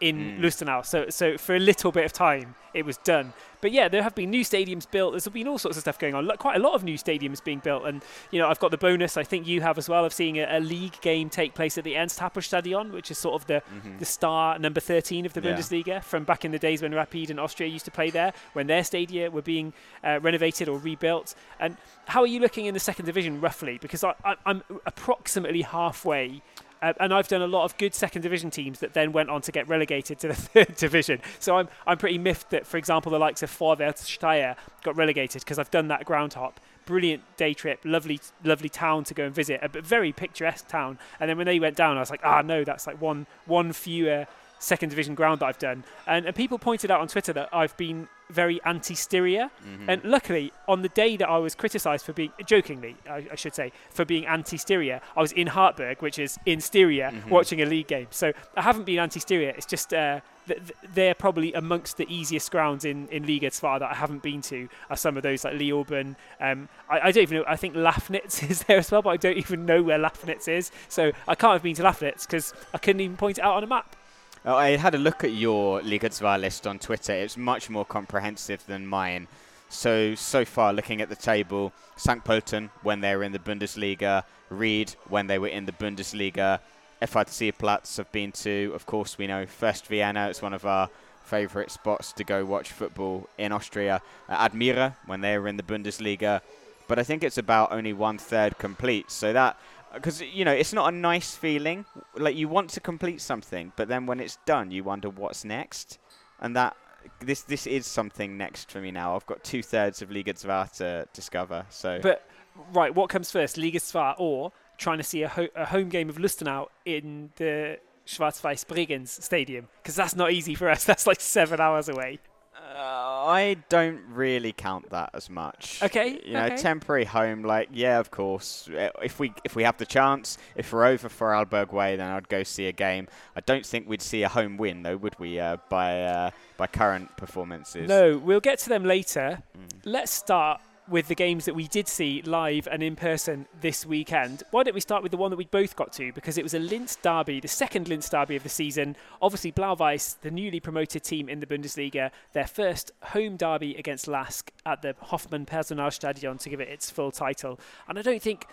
in 0.00 0.17
mm. 0.17 0.41
Lustenau. 0.41 0.85
So, 0.85 1.08
so 1.11 1.37
for 1.37 1.55
a 1.55 1.58
little 1.58 1.93
bit 1.93 2.05
of 2.05 2.12
time, 2.12 2.55
it 2.73 2.85
was 2.85 2.97
done. 2.99 3.32
But 3.61 3.73
yeah, 3.73 3.88
there 3.88 4.02
have 4.02 4.14
been 4.14 4.31
new 4.31 4.43
stadiums 4.43 4.91
built. 4.91 5.12
There's 5.12 5.29
been 5.29 5.47
all 5.47 5.58
sorts 5.58 5.76
of 5.76 5.82
stuff 5.82 5.99
going 5.99 6.14
on. 6.14 6.31
Quite 6.38 6.56
a 6.56 6.61
lot 6.61 6.75
of 6.75 6.82
new 6.82 6.97
stadiums 6.97 7.44
being 7.44 7.58
built, 7.58 7.85
and 7.85 8.02
you 8.31 8.38
know, 8.38 8.49
I've 8.49 8.58
got 8.58 8.70
the 8.70 8.79
bonus. 8.79 9.17
I 9.17 9.25
think 9.25 9.47
you 9.47 9.61
have 9.61 9.76
as 9.76 9.88
well 9.88 10.05
of 10.05 10.12
seeing 10.14 10.38
a, 10.38 10.47
a 10.49 10.61
league 10.61 10.99
game 11.02 11.29
take 11.29 11.55
place 11.55 11.76
at 11.76 11.85
the 11.85 11.99
Ernst-Happel 11.99 12.43
Stadion, 12.43 12.93
which 12.93 13.11
is 13.11 13.19
sort 13.19 13.35
of 13.35 13.47
the 13.47 13.62
mm-hmm. 13.75 13.99
the 13.99 14.06
star 14.06 14.58
number 14.58 14.81
13 14.81 15.26
of 15.26 15.35
the 15.35 15.43
yeah. 15.43 15.55
Bundesliga 15.55 16.02
from 16.02 16.25
back 16.25 16.44
in 16.44 16.52
the 16.52 16.58
days 16.58 16.81
when 16.81 16.94
Rapid 16.94 17.31
and 17.31 17.38
Austria 17.38 17.69
used 17.69 17.85
to 17.85 17.91
play 17.91 18.08
there, 18.08 18.32
when 18.55 18.67
their 18.67 18.82
stadia 18.82 19.31
were 19.31 19.43
being 19.43 19.75
uh, 20.02 20.20
renovated 20.23 20.69
or 20.69 20.79
rebuilt. 20.79 21.35
And 21.58 21.76
how 22.06 22.23
are 22.23 22.26
you 22.26 22.41
looking 22.41 22.64
in 22.64 22.73
the 22.73 22.81
second 22.81 23.05
division 23.05 23.41
roughly? 23.41 23.79
Because 23.79 24.02
I, 24.02 24.14
I, 24.25 24.37
I'm 24.47 24.62
approximately 24.87 25.62
halfway 25.62 26.41
uh, 26.82 26.92
and 26.98 27.12
I've 27.12 27.28
done 27.28 27.42
a 27.42 27.46
lot 27.46 27.64
of 27.64 27.76
good 27.78 27.94
second 27.94 28.22
division 28.22 28.50
teams 28.50 28.80
that 28.80 28.94
then 28.94 29.12
went 29.12 29.30
on 29.30 29.42
to 29.42 29.52
get 29.52 29.68
relegated 29.68 30.18
to 30.20 30.28
the 30.28 30.34
third 30.34 30.76
division. 30.76 31.20
So 31.38 31.56
I'm 31.56 31.68
I'm 31.86 31.98
pretty 31.98 32.18
miffed 32.18 32.50
that, 32.50 32.66
for 32.66 32.76
example, 32.76 33.12
the 33.12 33.18
likes 33.18 33.42
of 33.42 33.50
Vorwärts 33.50 34.04
Steyr 34.04 34.56
got 34.82 34.96
relegated 34.96 35.42
because 35.42 35.58
I've 35.58 35.70
done 35.70 35.88
that 35.88 36.04
ground 36.04 36.34
hop. 36.34 36.60
Brilliant 36.86 37.22
day 37.36 37.54
trip, 37.54 37.80
lovely 37.84 38.20
lovely 38.42 38.68
town 38.68 39.04
to 39.04 39.14
go 39.14 39.24
and 39.24 39.34
visit, 39.34 39.60
a 39.62 39.68
very 39.80 40.12
picturesque 40.12 40.68
town. 40.68 40.98
And 41.20 41.28
then 41.28 41.36
when 41.36 41.46
they 41.46 41.60
went 41.60 41.76
down, 41.76 41.96
I 41.96 42.00
was 42.00 42.10
like, 42.10 42.22
ah 42.24 42.42
no, 42.42 42.64
that's 42.64 42.86
like 42.86 43.00
one 43.00 43.26
one 43.46 43.72
fewer 43.72 44.26
second 44.60 44.90
division 44.90 45.14
ground 45.14 45.40
that 45.40 45.46
I've 45.46 45.58
done. 45.58 45.82
And, 46.06 46.26
and 46.26 46.36
people 46.36 46.58
pointed 46.58 46.90
out 46.90 47.00
on 47.00 47.08
Twitter 47.08 47.32
that 47.32 47.48
I've 47.52 47.76
been 47.76 48.08
very 48.30 48.60
anti-Styria. 48.64 49.50
Mm-hmm. 49.66 49.90
And 49.90 50.04
luckily, 50.04 50.52
on 50.68 50.82
the 50.82 50.88
day 50.90 51.16
that 51.16 51.28
I 51.28 51.38
was 51.38 51.54
criticised 51.54 52.04
for 52.06 52.12
being, 52.12 52.32
jokingly, 52.46 52.96
I, 53.08 53.26
I, 53.32 53.34
should 53.34 53.54
say, 53.54 53.72
for 53.90 54.04
being 54.04 54.26
anti-Styria, 54.26 55.00
I 55.16 55.20
was 55.20 55.32
in 55.32 55.48
Hartberg, 55.48 56.00
which 56.00 56.18
is 56.18 56.38
in 56.46 56.60
Styria, 56.60 57.10
mm-hmm. 57.12 57.30
watching 57.30 57.60
a 57.60 57.66
league 57.66 57.88
game. 57.88 58.06
So 58.10 58.32
I 58.56 58.62
haven't 58.62 58.84
been 58.84 58.98
anti-Styria. 58.98 59.54
It's 59.56 59.66
just 59.66 59.92
uh, 59.92 60.20
th- 60.46 60.60
they're 60.94 61.14
probably 61.14 61.52
amongst 61.54 61.96
the 61.96 62.06
easiest 62.12 62.50
grounds 62.50 62.84
in, 62.84 63.08
in 63.08 63.26
Liga 63.26 63.50
Zwei 63.50 63.78
that 63.78 63.90
I 63.90 63.94
haven't 63.94 64.22
been 64.22 64.42
to 64.42 64.68
are 64.88 64.96
some 64.96 65.16
of 65.16 65.22
those 65.22 65.44
like 65.44 65.54
Leoben. 65.54 66.16
Um, 66.40 66.68
I, 66.88 67.00
I, 67.00 67.12
don't 67.12 67.22
even 67.22 67.38
know. 67.38 67.44
I 67.46 67.56
think 67.56 67.74
Lafnitz 67.74 68.42
is 68.50 68.64
there 68.64 68.78
as 68.78 68.90
well, 68.90 69.02
but 69.02 69.10
I 69.10 69.16
don't 69.16 69.38
even 69.38 69.66
know 69.66 69.82
where 69.82 69.98
Lafnitz 69.98 70.48
is. 70.48 70.70
So 70.88 71.12
I 71.26 71.34
can't 71.34 71.54
have 71.54 71.62
been 71.62 71.76
to 71.76 71.82
Lafnitz 71.82 72.26
because 72.26 72.52
I 72.72 72.78
couldn't 72.78 73.00
even 73.00 73.16
point 73.16 73.38
it 73.38 73.44
out 73.44 73.56
on 73.56 73.64
a 73.64 73.66
map. 73.66 73.96
Oh, 74.42 74.54
I 74.54 74.76
had 74.76 74.94
a 74.94 74.98
look 74.98 75.22
at 75.22 75.32
your 75.32 75.82
Liga 75.82 76.08
2 76.08 76.25
list 76.38 76.66
on 76.66 76.78
Twitter. 76.78 77.12
It's 77.12 77.37
much 77.37 77.69
more 77.69 77.84
comprehensive 77.84 78.64
than 78.66 78.87
mine. 78.87 79.28
So, 79.69 80.14
so 80.14 80.46
far, 80.46 80.72
looking 80.72 81.02
at 81.02 81.10
the 81.10 81.16
table, 81.16 81.75
St. 81.96 82.25
Pölten 82.25 82.70
when 82.82 83.02
they 83.02 83.14
were 83.14 83.22
in 83.22 83.32
the 83.32 83.38
Bundesliga, 83.38 84.25
Ried 84.48 84.94
when 85.10 85.26
they 85.26 85.38
were 85.38 85.48
in 85.48 85.66
the 85.66 85.72
Bundesliga, 85.72 86.60
FAC 87.06 87.56
Platz 87.58 87.98
have 87.98 88.10
been 88.12 88.32
to, 88.32 88.72
of 88.75 88.87
course, 88.87 89.19
we 89.19 89.26
know 89.26 89.44
First 89.44 89.87
Vienna. 89.87 90.28
It's 90.31 90.40
one 90.40 90.54
of 90.54 90.64
our 90.64 90.88
favourite 91.22 91.70
spots 91.70 92.10
to 92.14 92.25
go 92.25 92.42
watch 92.46 92.72
football 92.72 93.28
in 93.37 93.52
Austria. 93.52 94.00
Uh, 94.26 94.48
Admira 94.48 94.94
when 95.04 95.20
they 95.20 95.37
were 95.38 95.48
in 95.48 95.58
the 95.58 95.62
Bundesliga. 95.62 96.40
But 96.88 96.98
I 96.98 97.02
think 97.02 97.22
it's 97.22 97.38
about 97.38 97.72
only 97.72 97.92
one 97.92 98.16
third 98.16 98.56
complete. 98.56 99.10
So 99.10 99.34
that 99.34 99.58
because 99.94 100.20
you 100.20 100.44
know 100.44 100.52
it's 100.52 100.72
not 100.72 100.92
a 100.92 100.96
nice 100.96 101.34
feeling. 101.34 101.84
Like 102.16 102.37
you 102.37 102.48
want 102.48 102.70
to 102.70 102.81
complete 102.81 103.20
something, 103.20 103.72
but 103.76 103.88
then 103.88 104.06
when 104.06 104.20
it's 104.20 104.38
done, 104.46 104.70
you 104.70 104.84
wonder 104.84 105.08
what's 105.10 105.44
next, 105.44 105.98
and 106.40 106.54
that 106.56 106.76
this 107.20 107.42
this 107.42 107.66
is 107.66 107.87
something 107.87 108.37
next 108.37 108.70
for 108.70 108.81
me 108.81 108.90
now. 108.90 109.16
I've 109.16 109.26
got 109.26 109.42
two 109.44 109.62
thirds 109.62 110.02
of 110.02 110.10
Liga 110.10 110.32
2 110.32 110.48
to 110.78 111.08
discover. 111.12 111.66
So, 111.70 111.98
but 112.02 112.26
right, 112.72 112.94
what 112.94 113.10
comes 113.10 113.31
first, 113.31 113.56
Liga 113.56 113.81
2 113.81 113.98
or 114.19 114.52
trying 114.78 114.98
to 114.98 115.04
see 115.04 115.22
a, 115.22 115.28
ho- 115.28 115.48
a 115.54 115.66
home 115.66 115.88
game 115.88 116.08
of 116.08 116.16
Lustenau 116.16 116.66
in 116.84 117.31
the 117.37 117.78
Schwarz-Weiß 118.06 118.64
Bregenz 118.64 119.08
Stadium? 119.22 119.69
Because 119.82 119.94
that's 119.94 120.16
not 120.16 120.32
easy 120.32 120.54
for 120.54 120.69
us. 120.70 120.84
That's 120.90 121.06
like 121.06 121.20
seven 121.20 121.60
hours 121.60 121.88
away. 121.88 122.19
Uh, 122.56 122.82
I 123.26 123.56
don't 123.69 124.00
really 124.08 124.52
count 124.52 124.91
that 124.91 125.11
as 125.14 125.31
much. 125.31 125.81
Okay. 125.82 126.20
You 126.25 126.35
know, 126.35 126.44
okay. 126.47 126.56
temporary 126.56 127.05
home, 127.05 127.43
like 127.43 127.69
yeah, 127.73 127.99
of 127.99 128.11
course. 128.11 128.69
Uh, 128.69 128.91
if 129.02 129.19
we 129.20 129.32
if 129.44 129.55
we 129.55 129.62
have 129.62 129.76
the 129.79 129.87
chance, 129.87 130.37
if 130.56 130.73
we're 130.73 130.85
over 130.85 131.08
Vorarlberg 131.08 131.73
way, 131.73 131.97
then 131.97 132.08
I'd 132.08 132.29
go 132.29 132.43
see 132.43 132.67
a 132.67 132.73
game. 132.73 133.08
I 133.37 133.41
don't 133.41 133.64
think 133.64 133.88
we'd 133.88 134.02
see 134.02 134.23
a 134.23 134.29
home 134.29 134.56
win 134.56 134.82
though, 134.82 134.97
would 134.97 135.19
we? 135.19 135.38
Uh, 135.38 135.58
by 135.69 136.02
uh, 136.02 136.31
by 136.56 136.67
current 136.67 137.17
performances. 137.17 137.88
No, 137.88 138.19
we'll 138.19 138.41
get 138.41 138.58
to 138.61 138.69
them 138.69 138.85
later. 138.85 139.43
Mm. 139.56 139.69
Let's 139.85 140.12
start 140.12 140.61
with 140.88 141.08
the 141.08 141.14
games 141.14 141.44
that 141.44 141.54
we 141.54 141.68
did 141.68 141.88
see 141.88 142.22
live 142.22 142.68
and 142.70 142.82
in 142.82 142.96
person 142.96 143.46
this 143.60 143.86
weekend. 143.86 144.42
Why 144.50 144.62
don't 144.62 144.74
we 144.74 144.80
start 144.80 145.02
with 145.02 145.12
the 145.12 145.18
one 145.18 145.30
that 145.30 145.36
we 145.36 145.44
both 145.44 145.76
got 145.76 145.92
to? 145.94 146.12
Because 146.12 146.36
it 146.36 146.42
was 146.42 146.54
a 146.54 146.58
Linz 146.58 146.96
derby, 146.96 147.40
the 147.40 147.48
second 147.48 147.88
Linz 147.88 148.08
derby 148.08 148.36
of 148.36 148.42
the 148.42 148.48
season. 148.48 148.96
Obviously, 149.22 149.50
Blau-Weiß, 149.52 150.20
the 150.20 150.30
newly 150.30 150.60
promoted 150.60 151.04
team 151.04 151.28
in 151.28 151.40
the 151.40 151.46
Bundesliga, 151.46 152.10
their 152.32 152.46
first 152.46 152.92
home 153.02 153.37
derby 153.37 153.75
against 153.76 154.06
LASK 154.06 154.50
at 154.66 154.82
the 154.82 154.94
Hofmann 155.00 155.46
Personalstadion 155.46 156.38
to 156.40 156.50
give 156.50 156.60
it 156.60 156.68
its 156.68 156.90
full 156.90 157.12
title. 157.12 157.60
And 157.88 157.99
I 157.99 158.02
don't 158.02 158.22
think 158.22 158.46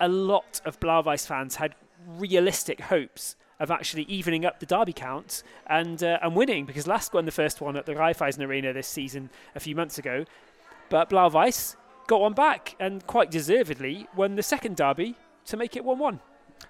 a 0.00 0.08
lot 0.08 0.60
of 0.64 0.78
Blau-Weiß 0.80 1.26
fans 1.26 1.56
had 1.56 1.74
realistic 2.06 2.80
hopes 2.80 3.36
of 3.60 3.70
actually 3.70 4.04
evening 4.04 4.44
up 4.44 4.60
the 4.60 4.66
derby 4.66 4.92
count 4.92 5.42
and 5.66 6.02
uh, 6.02 6.18
and 6.22 6.36
winning 6.36 6.64
because 6.64 6.86
LASK 6.86 7.12
won 7.12 7.24
the 7.24 7.32
first 7.32 7.60
one 7.60 7.76
at 7.76 7.86
the 7.86 7.94
Raiffeisen 7.94 8.46
Arena 8.46 8.72
this 8.72 8.86
season 8.86 9.30
a 9.54 9.60
few 9.60 9.74
months 9.74 9.98
ago. 9.98 10.24
But 10.90 11.10
Blau-Weiß 11.10 11.76
got 12.06 12.20
one 12.20 12.32
back 12.32 12.74
and 12.80 13.06
quite 13.06 13.30
deservedly 13.30 14.08
won 14.16 14.36
the 14.36 14.42
second 14.42 14.76
derby 14.76 15.14
to 15.46 15.56
make 15.56 15.76
it 15.76 15.84
1 15.84 15.98
1. 15.98 16.20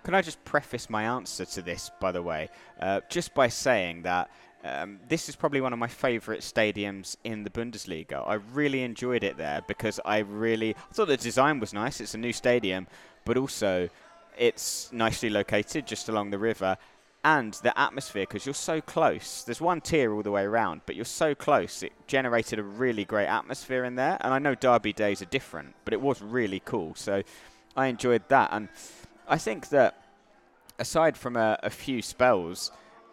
Can 0.03 0.15
I 0.15 0.23
just 0.23 0.45
preface 0.45 0.91
my 0.91 1.05
answer 1.05 1.45
to 1.45 1.63
this, 1.63 1.91
by 2.01 2.13
the 2.13 2.23
way, 2.23 2.51
uh, 2.81 3.01
just 3.09 3.35
by 3.35 3.49
saying 3.49 4.03
that 4.03 4.31
um, 4.65 4.99
this 5.09 5.29
is 5.29 5.37
probably 5.37 5.61
one 5.61 5.73
of 5.73 5.79
my 5.79 5.87
favourite 5.87 6.41
stadiums 6.41 7.17
in 7.25 7.45
the 7.45 7.51
Bundesliga. 7.51 8.27
I 8.27 8.35
really 8.35 8.83
enjoyed 8.83 9.23
it 9.23 9.37
there 9.37 9.63
because 9.69 10.01
I 10.05 10.19
really 10.19 10.75
I 10.75 10.93
thought 10.93 11.09
the 11.09 11.17
design 11.17 11.61
was 11.61 11.73
nice. 11.73 12.01
It's 12.01 12.15
a 12.15 12.19
new 12.19 12.33
stadium, 12.33 12.87
but 13.25 13.37
also 13.37 13.89
it's 14.37 14.93
nicely 14.93 15.31
located 15.31 15.87
just 15.87 16.09
along 16.09 16.31
the 16.31 16.39
river, 16.39 16.77
and 17.25 17.55
the 17.55 17.79
atmosphere 17.79 18.23
because 18.23 18.47
you're 18.47 18.55
so 18.55 18.81
close. 18.81 19.43
There's 19.45 19.61
one 19.61 19.81
tier 19.81 20.15
all 20.15 20.23
the 20.23 20.31
way 20.31 20.45
around, 20.45 20.83
but 20.87 20.97
you're 20.97 21.05
so 21.05 21.35
close. 21.35 21.83
It 21.83 21.93
generated 22.07 22.59
a 22.59 22.63
really 22.63 23.05
great 23.05 23.27
atmosphere 23.27 23.85
in 23.85 23.97
there. 23.97 24.19
And 24.21 24.33
I 24.33 24.39
know 24.39 24.55
Derby 24.55 24.93
days 24.93 25.21
are 25.21 25.27
different, 25.27 25.75
but 25.85 25.93
it 25.93 26.01
was 26.01 26.23
really 26.23 26.63
cool. 26.65 26.95
So 26.95 27.23
I 27.77 27.87
enjoyed 27.87 28.23
that. 28.29 28.51
And 28.53 28.69
I 29.27 29.37
think 29.37 29.69
that 29.71 30.03
aside 30.79 31.17
from 31.17 31.37
a, 31.37 31.59
a 31.63 31.71
few 31.71 32.03
spells, 32.03 32.71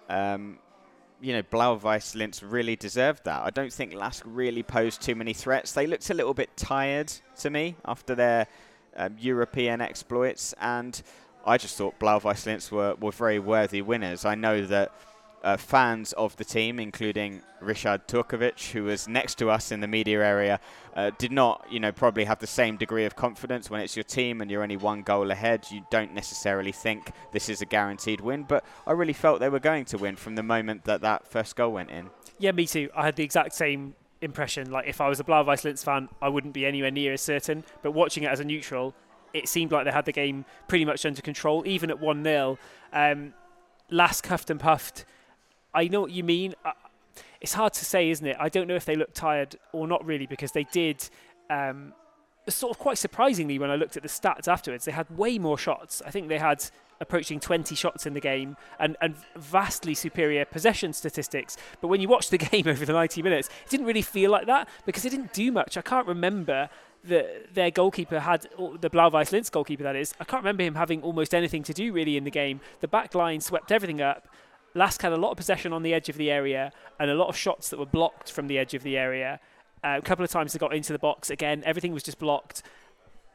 um, 0.08 0.60
you 1.20 1.34
know, 1.34 1.42
Blau-Weiß 1.42 2.16
Linz 2.16 2.44
really 2.44 2.76
deserved 2.76 3.26
that. 3.26 3.42
I 3.42 3.50
don't 3.50 3.74
think 3.74 3.94
Lask 3.94 4.24
really 4.26 4.64
posed 4.64 5.02
too 5.02 5.16
many 5.16 5.34
threats. 5.34 5.72
They 5.72 5.88
looked 5.88 6.10
a 6.10 6.14
little 6.14 6.34
bit 6.34 6.56
tired 6.56 7.12
to 7.40 7.50
me 7.50 7.76
after 7.86 8.14
their 8.14 8.48
um, 8.96 9.16
European 9.20 9.82
exploits, 9.82 10.54
and 10.62 11.02
I 11.46 11.58
just 11.58 11.78
thought 11.78 12.00
Blau-Weiß 12.00 12.46
Linz 12.46 12.72
were, 12.72 12.96
were 12.96 13.12
very 13.12 13.40
worthy 13.40 13.82
winners. 13.82 14.26
I 14.26 14.36
know 14.36 14.66
that 14.66 14.92
uh, 15.44 15.58
fans 15.58 16.12
of 16.14 16.36
the 16.38 16.44
team, 16.44 16.80
including 16.80 17.42
Richard 17.62 18.08
Turkovic, 18.08 18.72
who 18.72 18.86
was 18.86 19.08
next 19.08 19.38
to 19.38 19.52
us 19.52 19.72
in 19.72 19.80
the 19.80 19.88
media 19.88 20.26
area, 20.26 20.60
uh, 20.96 21.12
did 21.20 21.32
not, 21.32 21.64
you 21.70 21.80
know, 21.80 21.92
probably 21.92 22.24
have 22.24 22.40
the 22.40 22.48
same 22.48 22.78
degree 22.78 23.06
of 23.06 23.16
confidence 23.16 23.70
when 23.70 23.82
it's 23.82 23.96
your 23.96 24.04
team 24.04 24.42
and 24.42 24.50
you're 24.50 24.64
only 24.64 24.78
one 24.78 25.04
goal 25.04 25.30
ahead. 25.30 25.68
You 25.70 25.86
don't 25.92 26.16
necessarily 26.16 26.72
think 26.72 27.12
this 27.32 27.48
is 27.48 27.62
a 27.62 27.66
guaranteed 27.66 28.22
win, 28.22 28.44
but 28.44 28.66
I 28.88 28.94
really 28.94 29.14
felt 29.14 29.40
they 29.40 29.50
were 29.50 29.60
going 29.60 29.86
to 29.86 30.00
win 30.00 30.16
from 30.16 30.34
the 30.34 30.44
moment 30.44 30.86
that 30.86 31.02
that 31.02 31.28
first 31.28 31.56
goal 31.56 31.74
went 31.74 31.92
in. 31.92 32.10
Yeah, 32.40 32.52
me 32.52 32.66
too. 32.66 32.90
I 32.96 33.06
had 33.06 33.16
the 33.16 33.24
exact 33.24 33.54
same 33.54 33.94
impression. 34.22 34.72
Like 34.72 34.88
if 34.88 35.00
I 35.00 35.10
was 35.10 35.20
a 35.20 35.24
Blau-Weiß 35.24 35.64
Linz 35.64 35.84
fan, 35.84 36.10
I 36.24 36.30
wouldn't 36.30 36.54
be 36.54 36.66
anywhere 36.66 36.92
near 36.92 37.14
as 37.14 37.22
certain. 37.22 37.64
But 37.84 37.92
watching 37.92 38.24
it 38.24 38.28
as 38.28 38.40
a 38.40 38.46
neutral, 38.46 38.96
it 39.36 39.50
seemed 39.50 39.72
like 39.72 39.86
they 39.86 39.92
had 39.92 40.06
the 40.06 40.12
game 40.12 40.46
pretty 40.68 40.86
much 40.86 41.06
under 41.06 41.22
control, 41.22 41.64
even 41.66 41.90
at 41.90 42.00
one 42.00 42.24
0 42.24 42.58
um, 42.94 43.34
LASK 43.92 44.28
huffed 44.28 44.50
and 44.50 44.60
puffed. 44.60 45.06
I 45.74 45.88
know 45.88 46.02
what 46.02 46.12
you 46.12 46.24
mean. 46.24 46.56
it's 47.42 47.54
hard 47.54 47.74
to 47.74 47.86
say, 47.86 48.10
isn't 48.10 48.26
it? 48.26 48.38
I 48.40 48.50
don't 48.50 48.68
know 48.68 48.76
if 48.76 48.86
they 48.86 48.96
looked 48.96 49.16
tired 49.16 49.58
or 49.74 49.88
not 49.88 50.06
really 50.06 50.26
because 50.26 50.54
they 50.54 50.64
did. 50.72 51.08
Um, 51.50 51.94
sort 52.48 52.72
of 52.72 52.80
quite 52.80 52.98
surprisingly, 52.98 53.60
when 53.60 53.70
I 53.70 53.76
looked 53.76 53.98
at 53.98 54.04
the 54.04 54.10
stats 54.10 54.48
afterwards, 54.48 54.86
they 54.86 54.92
had 54.92 55.10
way 55.10 55.38
more 55.38 55.58
shots. 55.58 56.02
I 56.06 56.12
think 56.12 56.30
they 56.30 56.38
had 56.38 56.64
approaching 57.02 57.40
20 57.40 57.76
shots 57.76 58.06
in 58.06 58.14
the 58.14 58.22
game 58.22 58.56
and, 58.80 58.96
and 59.02 59.16
vastly 59.36 59.94
superior 59.94 60.46
possession 60.46 60.94
statistics. 60.94 61.58
But 61.82 61.90
when 61.90 62.00
you 62.00 62.08
watch 62.08 62.30
the 62.30 62.38
game 62.52 62.68
over 62.68 62.86
the 62.86 62.94
90 62.94 63.22
minutes, 63.22 63.50
it 63.66 63.70
didn't 63.70 63.86
really 63.86 64.02
feel 64.02 64.32
like 64.32 64.46
that 64.46 64.70
because 64.86 65.04
they 65.04 65.10
didn't 65.10 65.34
do 65.34 65.52
much. 65.52 65.78
I 65.78 65.82
can't 65.82 66.08
remember 66.08 66.70
that 67.08 67.54
their 67.54 67.72
goalkeeper 67.72 68.20
had, 68.20 68.48
the 68.80 68.90
Blau-Weiß 68.90 69.32
Linz 69.32 69.50
goalkeeper 69.50 69.84
that 69.84 69.96
is, 69.96 70.14
I 70.20 70.24
can't 70.24 70.44
remember 70.44 70.64
him 70.64 70.76
having 70.76 71.02
almost 71.02 71.34
anything 71.34 71.64
to 71.64 71.74
do 71.74 71.92
really 71.92 72.18
in 72.18 72.24
the 72.24 72.32
game. 72.32 72.62
The 72.82 72.88
back 72.88 73.16
line 73.16 73.42
swept 73.42 73.72
everything 73.72 74.02
up. 74.02 74.28
Lask 74.74 75.02
had 75.02 75.14
a 75.14 75.18
lot 75.18 75.32
of 75.32 75.38
possession 75.38 75.72
on 75.72 75.84
the 75.84 75.94
edge 75.94 76.10
of 76.10 76.18
the 76.18 76.30
area 76.30 76.72
and 77.00 77.10
a 77.10 77.16
lot 77.16 77.30
of 77.30 77.38
shots 77.38 77.70
that 77.70 77.80
were 77.80 77.86
blocked 77.86 78.32
from 78.32 78.48
the 78.48 78.58
edge 78.58 78.74
of 78.74 78.84
the 78.84 78.98
area. 78.98 79.40
Uh, 79.84 79.98
a 79.98 80.02
couple 80.02 80.26
of 80.26 80.32
times 80.32 80.54
they 80.54 80.60
got 80.60 80.74
into 80.74 80.92
the 80.92 81.00
box. 81.00 81.30
Again, 81.30 81.64
everything 81.66 81.94
was 81.94 82.04
just 82.04 82.20
blocked. 82.20 82.64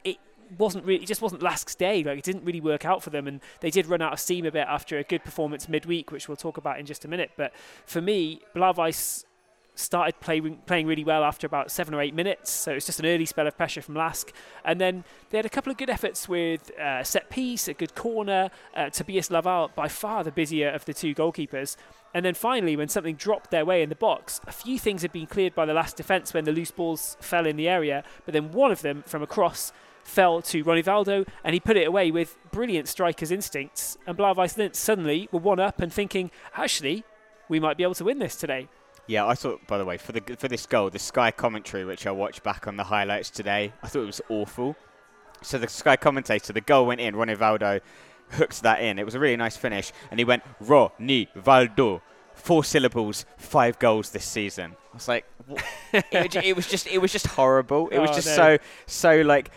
It 0.03 0.17
wasn't 0.57 0.85
really, 0.85 1.01
it 1.01 1.07
just 1.07 1.21
wasn't 1.21 1.41
Lask's 1.41 1.75
day. 1.75 2.03
Like 2.03 2.19
it 2.19 2.23
didn't 2.23 2.43
really 2.43 2.61
work 2.61 2.85
out 2.85 3.01
for 3.01 3.09
them, 3.09 3.25
and 3.27 3.39
they 3.61 3.71
did 3.71 3.87
run 3.87 4.01
out 4.01 4.13
of 4.13 4.19
steam 4.19 4.45
a 4.45 4.51
bit 4.51 4.67
after 4.67 4.97
a 4.97 5.03
good 5.03 5.23
performance 5.23 5.69
midweek, 5.69 6.11
which 6.11 6.27
we'll 6.27 6.35
talk 6.35 6.57
about 6.57 6.79
in 6.79 6.85
just 6.85 7.05
a 7.05 7.07
minute. 7.07 7.31
But 7.37 7.53
for 7.85 8.01
me, 8.01 8.41
Blau-Weiß 8.53 9.25
started 9.75 10.19
playing 10.19 10.59
playing 10.65 10.87
really 10.87 11.03
well 11.03 11.23
after 11.23 11.47
about 11.47 11.71
seven 11.71 11.93
or 11.93 12.01
eight 12.01 12.13
minutes. 12.13 12.51
So 12.51 12.71
it 12.71 12.75
was 12.75 12.85
just 12.85 12.99
an 12.99 13.05
early 13.05 13.25
spell 13.25 13.47
of 13.47 13.57
pressure 13.57 13.81
from 13.81 13.95
Lask, 13.95 14.31
and 14.65 14.79
then 14.79 15.03
they 15.29 15.37
had 15.37 15.45
a 15.45 15.49
couple 15.49 15.71
of 15.71 15.77
good 15.77 15.89
efforts 15.89 16.27
with 16.27 16.77
uh, 16.79 17.03
set 17.03 17.29
piece, 17.29 17.67
a 17.67 17.73
good 17.73 17.95
corner. 17.95 18.49
Uh, 18.75 18.89
Tobias 18.89 19.29
Lawal, 19.29 19.73
by 19.75 19.87
far 19.87 20.23
the 20.23 20.31
busier 20.31 20.69
of 20.69 20.85
the 20.85 20.93
two 20.93 21.15
goalkeepers. 21.15 21.77
And 22.13 22.25
then 22.25 22.33
finally, 22.33 22.75
when 22.75 22.89
something 22.89 23.15
dropped 23.15 23.51
their 23.51 23.63
way 23.63 23.81
in 23.81 23.89
the 23.89 23.95
box, 23.95 24.41
a 24.45 24.51
few 24.51 24.77
things 24.77 25.01
had 25.01 25.13
been 25.13 25.27
cleared 25.27 25.55
by 25.55 25.65
the 25.65 25.73
LASK 25.73 25.95
defence 25.95 26.33
when 26.33 26.43
the 26.43 26.51
loose 26.51 26.71
balls 26.71 27.15
fell 27.21 27.45
in 27.45 27.55
the 27.55 27.69
area. 27.69 28.03
But 28.25 28.33
then 28.33 28.51
one 28.51 28.69
of 28.69 28.81
them, 28.81 29.03
from 29.07 29.23
across, 29.23 29.71
fell 30.03 30.41
to 30.41 30.63
Ronivaldo, 30.63 31.25
and 31.43 31.53
he 31.53 31.61
put 31.61 31.77
it 31.77 31.87
away 31.87 32.11
with 32.11 32.37
brilliant 32.51 32.89
striker's 32.89 33.31
instincts. 33.31 33.97
And 34.05 34.17
Blau-Weiß 34.17 34.57
Linz 34.57 34.77
suddenly 34.77 35.29
were 35.31 35.39
one 35.39 35.61
up 35.61 35.79
and 35.79 35.93
thinking, 35.93 36.31
actually, 36.53 37.05
we 37.47 37.61
might 37.61 37.77
be 37.77 37.83
able 37.83 37.95
to 37.95 38.03
win 38.03 38.19
this 38.19 38.35
today. 38.35 38.67
Yeah, 39.11 39.27
I 39.27 39.35
thought. 39.35 39.67
By 39.67 39.77
the 39.77 39.83
way, 39.83 39.97
for 39.97 40.13
the 40.13 40.21
for 40.37 40.47
this 40.47 40.65
goal, 40.65 40.89
the 40.89 40.97
Sky 40.97 41.31
commentary, 41.31 41.83
which 41.83 42.07
I 42.07 42.11
watched 42.11 42.43
back 42.43 42.65
on 42.65 42.77
the 42.77 42.85
highlights 42.85 43.29
today, 43.29 43.73
I 43.83 43.89
thought 43.89 44.03
it 44.03 44.05
was 44.05 44.21
awful. 44.29 44.77
So 45.41 45.57
the 45.57 45.67
Sky 45.67 45.97
commentator, 45.97 46.53
the 46.53 46.61
goal 46.61 46.85
went 46.85 47.01
in. 47.01 47.15
Ronivaldo 47.15 47.81
hooked 48.29 48.61
that 48.61 48.81
in. 48.81 48.99
It 48.99 49.05
was 49.05 49.13
a 49.13 49.19
really 49.19 49.35
nice 49.35 49.57
finish, 49.57 49.91
and 50.11 50.17
he 50.17 50.23
went 50.23 50.43
Ronivaldo, 50.63 51.99
four 52.35 52.63
syllables, 52.63 53.25
five 53.37 53.77
goals 53.79 54.11
this 54.11 54.23
season. 54.23 54.77
I 54.93 54.95
was 54.95 55.09
like, 55.09 55.25
it, 55.93 56.35
it, 56.37 56.55
was 56.55 56.69
just, 56.69 56.87
it 56.87 56.99
was 56.99 57.11
just 57.11 57.27
horrible. 57.27 57.89
It 57.89 57.99
was 57.99 58.11
oh, 58.11 58.13
just 58.13 58.27
no. 58.27 58.35
so, 58.35 58.57
so 58.85 59.21
like 59.23 59.51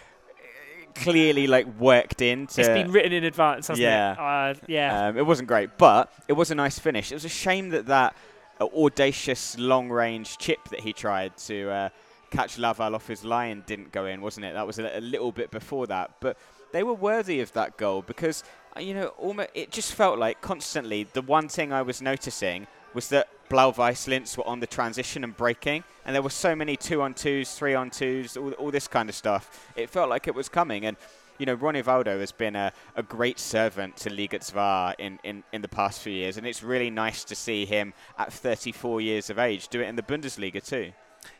clearly 0.97 1.47
like 1.47 1.69
worked 1.79 2.23
into. 2.23 2.61
It's 2.61 2.69
been 2.69 2.91
written 2.91 3.13
in 3.13 3.23
advance, 3.23 3.69
hasn't 3.69 3.85
yeah. 3.85 4.15
it? 4.15 4.19
Uh, 4.19 4.61
yeah. 4.67 5.07
Um, 5.07 5.17
it 5.17 5.25
wasn't 5.25 5.47
great, 5.47 5.79
but 5.79 6.13
it 6.27 6.33
was 6.33 6.51
a 6.51 6.57
nice 6.57 6.81
finish. 6.81 7.13
It 7.13 7.15
was 7.15 7.25
a 7.25 7.29
shame 7.29 7.69
that 7.69 7.87
that 7.87 8.17
audacious 8.61 9.59
long 9.59 9.91
range 9.91 10.39
chip 10.39 10.69
that 10.69 10.81
he 10.81 10.93
tried 10.93 11.37
to 11.37 11.71
uh, 11.71 11.89
catch 12.31 12.57
Lawal 12.57 12.95
off 12.95 13.07
his 13.07 13.25
line 13.25 13.63
didn't 13.67 13.93
go 13.93 14.07
in, 14.07 14.21
wasn't 14.21 14.47
it? 14.47 14.55
That 14.55 14.67
was 14.67 14.79
a, 14.79 14.99
a, 14.99 15.01
little 15.01 15.33
bit 15.33 15.51
before 15.51 15.87
that. 15.87 16.13
But 16.21 16.37
they 16.73 16.83
were 16.83 16.95
worthy 16.95 17.41
of 17.41 17.53
that 17.53 17.77
goal 17.77 18.03
because, 18.03 18.43
uh, 18.77 18.81
you 18.81 18.95
know, 18.95 19.09
almost, 19.19 19.51
it 19.55 19.71
just 19.71 19.95
felt 19.95 20.19
like 20.19 20.41
constantly 20.41 21.05
the 21.13 21.23
one 21.23 21.49
thing 21.49 21.73
I 21.73 21.83
was 21.83 22.03
noticing 22.03 22.67
was 22.93 23.09
that 23.09 23.29
Blau-Weiß 23.49 24.09
Linz 24.09 24.37
were 24.37 24.47
on 24.47 24.61
the 24.61 24.67
transition 24.67 25.25
and 25.25 25.37
breaking, 25.37 25.85
and 26.05 26.15
there 26.15 26.23
were 26.23 26.31
so 26.31 26.55
many 26.55 26.77
two 26.77 27.03
on 27.03 27.15
twos, 27.15 27.55
three 27.55 27.75
on 27.75 27.91
twos, 27.91 28.37
all, 28.37 28.53
all 28.53 28.71
this 28.71 28.89
kind 28.89 29.09
of 29.09 29.15
stuff. 29.15 29.71
It 29.77 29.91
felt 29.91 30.09
like 30.09 30.27
it 30.29 30.35
was 30.35 30.49
coming. 30.49 30.87
And 30.87 30.97
you 31.39 31.47
know, 31.47 31.57
Ronivaldo 31.57 32.21
has 32.21 32.33
been 32.33 32.57
a, 32.57 32.73
a 32.97 33.03
great 33.03 33.39
servant 33.39 33.97
to 33.99 34.11
Liga 34.11 34.39
2 34.39 35.03
in, 35.03 35.19
in, 35.25 35.43
in 35.53 35.63
the 35.63 35.69
past 35.69 36.01
few 36.01 36.13
years, 36.13 36.37
and 36.37 36.47
it's 36.47 36.63
really 36.63 36.91
nice 36.91 37.25
to 37.25 37.35
see 37.35 37.65
him 37.67 37.93
at 38.19 38.33
34 38.33 39.01
years 39.01 39.31
of 39.31 39.39
age 39.39 39.69
do 39.69 39.81
it 39.81 39.89
in 39.89 39.97
the 39.97 40.03
Bundesliga 40.03 40.65
too. 40.65 40.93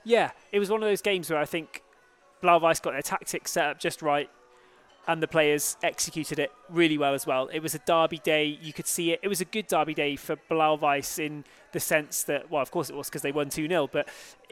Yeah, 0.03 0.31
it 0.53 0.59
was 0.59 0.71
one 0.71 0.83
of 0.83 0.89
those 0.89 1.03
games 1.03 1.31
where 1.31 1.39
I 1.39 1.45
think 1.45 1.83
Blau-Weiß 2.41 2.83
got 2.83 2.93
their 2.93 3.03
tactics 3.03 3.53
set 3.53 3.67
up 3.67 3.79
just 3.79 4.03
right, 4.03 4.31
and 5.07 5.23
the 5.23 5.29
players 5.29 5.77
executed 5.83 6.39
it 6.39 6.51
really 6.71 6.99
well 6.99 7.15
as 7.15 7.27
well. 7.27 7.49
It 7.53 7.61
was 7.61 7.75
a 7.75 7.79
derby 7.81 8.19
day. 8.19 8.59
You 8.61 8.73
could 8.73 8.87
see 8.87 9.13
it. 9.13 9.21
It 9.23 9.29
was 9.29 9.41
a 9.41 9.45
good 9.45 9.67
derby 9.67 9.95
day 9.95 10.17
for 10.17 10.37
Blau-Weiß 10.49 11.19
in 11.25 11.45
the 11.73 11.81
sense 11.81 12.23
that, 12.25 12.51
well, 12.51 12.63
of 12.63 12.71
course 12.71 12.89
it 12.89 12.97
was 12.97 13.09
because 13.09 13.23
they 13.23 13.33
won 13.33 13.51
2 13.51 13.69
0, 13.69 13.89
but 13.93 14.09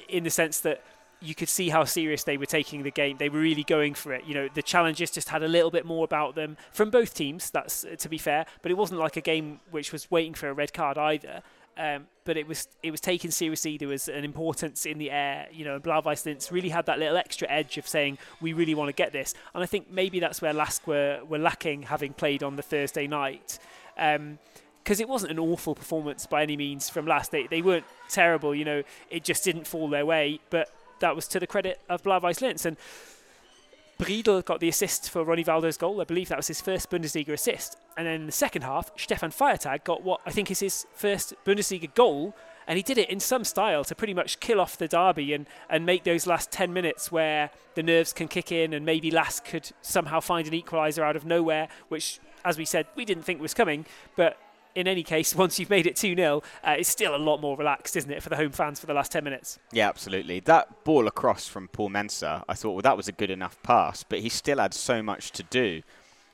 in 0.09 0.25
the 0.25 0.31
sense 0.31 0.61
that 0.61 0.85
you 1.23 1.35
could 1.35 1.49
see 1.49 1.69
how 1.69 1.85
serious 1.85 2.25
they 2.25 2.37
were 2.37 2.47
taking 2.47 2.83
the 2.83 2.91
game. 2.91 3.17
They 3.19 3.29
were 3.29 3.41
really 3.41 3.65
going 3.65 3.95
for 3.95 4.13
it. 4.13 4.25
You 4.25 4.35
know, 4.35 4.49
the 4.53 4.63
challenges 4.63 5.11
just 5.11 5.29
had 5.29 5.43
a 5.43 5.49
little 5.49 5.71
bit 5.71 5.87
more 5.87 6.05
about 6.05 6.35
them 6.35 6.57
from 6.73 6.91
both 6.91 7.15
teams. 7.15 7.51
That's 7.51 7.85
uh, 7.85 7.97
to 7.97 8.09
be 8.09 8.19
fair, 8.19 8.47
but 8.61 8.71
it 8.71 8.77
wasn't 8.77 9.01
like 9.01 9.17
a 9.17 9.21
game 9.21 9.61
which 9.71 9.93
was 9.93 10.11
waiting 10.11 10.35
for 10.35 10.49
a 10.49 10.53
red 10.53 10.73
card 10.73 10.99
either. 10.99 11.43
Um, 11.79 12.07
but 12.25 12.37
it 12.37 12.47
was 12.47 12.69
it 12.83 12.91
was 12.91 13.01
taken 13.01 13.31
seriously. 13.31 13.79
There 13.79 13.89
was 13.89 14.09
an 14.09 14.25
importance 14.25 14.85
in 14.85 14.99
the 14.99 15.11
air. 15.11 15.47
You 15.53 15.65
know, 15.65 15.79
Blau-Weiß 15.79 16.51
really 16.51 16.69
had 16.69 16.87
that 16.87 16.99
little 16.99 17.17
extra 17.17 17.51
edge 17.51 17.79
of 17.79 17.89
saying 17.89 18.19
we 18.41 18.53
really 18.53 18.75
want 18.75 18.89
to 18.89 18.93
get 18.93 19.13
this. 19.13 19.35
And 19.55 19.63
I 19.63 19.67
think 19.67 19.91
maybe 19.91 20.21
that's 20.21 20.43
where 20.43 20.53
Lask 20.53 20.87
were 20.87 21.21
were 21.27 21.39
lacking, 21.39 21.83
having 21.83 22.13
played 22.13 22.43
on 22.43 22.57
the 22.57 22.63
Thursday 22.63 23.07
night. 23.07 23.59
Um, 23.97 24.39
because 24.83 24.99
it 24.99 25.09
wasn't 25.09 25.31
an 25.31 25.39
awful 25.39 25.77
performance 25.77 26.27
by 26.27 26.43
any 26.43 26.57
means 26.57 26.91
from 26.91 27.07
Lask. 27.07 27.31
They, 27.31 27.47
they 27.47 27.63
weren't 27.63 27.85
terrible, 28.09 28.53
you 28.53 28.65
know, 28.65 28.83
it 29.11 29.23
just 29.23 29.45
didn't 29.45 29.65
fall 29.65 29.89
their 29.89 30.05
way. 30.05 30.41
But 30.51 30.73
that 31.03 31.15
was 31.15 31.29
to 31.29 31.39
the 31.39 31.47
credit 31.47 31.81
of 31.89 32.03
Blau-Weiß 32.03 32.41
Linz. 32.41 32.65
And 32.65 32.77
Briedl 33.99 34.45
got 34.45 34.61
the 34.61 34.69
assist 34.69 35.11
for 35.11 35.25
Ronivaldo's 35.25 35.77
goal. 35.77 36.01
I 36.01 36.05
believe 36.05 36.29
that 36.31 36.39
was 36.39 36.49
his 36.49 36.61
first 36.61 36.91
Bundesliga 36.91 37.29
assist. 37.29 37.77
And 37.97 38.07
then 38.07 38.23
in 38.23 38.27
the 38.27 38.33
second 38.33 38.63
half, 38.63 38.91
Stefan 38.97 39.31
Feiertag 39.31 39.85
got 39.85 40.03
what 40.03 40.21
I 40.27 40.31
think 40.31 40.51
is 40.51 40.61
his 40.61 40.87
first 40.95 41.35
Bundesliga 41.45 41.95
goal. 41.95 42.35
And 42.67 42.77
he 42.77 42.83
did 42.83 42.97
it 42.97 43.11
in 43.11 43.21
some 43.21 43.45
style 43.45 43.85
to 43.85 43.95
pretty 43.95 44.15
much 44.15 44.41
kill 44.41 44.61
off 44.61 44.79
the 44.79 44.89
derby 44.89 45.35
and, 45.35 45.47
and 45.69 45.85
make 45.85 46.05
those 46.05 46.27
last 46.27 46.51
10 46.51 46.73
minutes 46.73 47.13
where 47.13 47.51
the 47.75 47.83
nerves 47.83 48.13
can 48.13 48.29
kick 48.29 48.51
in 48.51 48.73
and 48.73 48.87
maybe 48.87 49.11
Lask 49.11 49.45
could 49.45 49.71
somehow 49.83 50.21
find 50.21 50.47
an 50.47 50.55
equaliser 50.55 51.03
out 51.03 51.17
of 51.17 51.25
nowhere, 51.25 51.69
which, 51.89 52.21
as 52.45 52.57
we 52.57 52.65
said, 52.65 52.87
we 52.95 53.05
didn't 53.05 53.25
think 53.25 53.41
was 53.41 53.55
coming. 53.55 53.85
But 54.17 54.39
in 54.75 54.89
any 54.89 55.03
case, 55.03 55.35
once 55.43 55.59
you've 55.59 55.71
made 55.71 55.87
it 55.87 55.97
2 55.97 56.15
0, 56.15 56.43
uh, 56.65 56.77
it's 56.79 56.89
still 56.89 57.15
a 57.15 57.19
lot 57.19 57.41
more 57.41 57.57
relaxed, 57.57 57.97
isn't 57.97 58.11
it, 58.11 58.23
for 58.23 58.29
the 58.29 58.37
home 58.37 58.53
fans 58.53 58.81
for 58.81 58.87
the 58.87 58.95
last 58.95 59.13
10 59.13 59.25
minutes? 59.25 59.59
Yeah, 59.73 59.89
absolutely. 59.89 60.41
That 60.41 60.85
ball 60.85 61.07
across 61.07 61.47
from 61.47 61.69
Paul 61.69 61.91
Mensah, 61.91 62.45
I 62.49 62.55
thought, 62.55 62.73
well, 62.73 62.83
that 62.83 62.97
was 62.97 63.09
a 63.09 63.13
good 63.13 63.31
enough 63.31 63.63
pass, 63.63 64.03
but 64.03 64.21
he 64.21 64.29
still 64.29 64.59
had 64.59 64.75
so 64.75 65.03
much 65.03 65.31
to 65.33 65.43
do. 65.43 65.83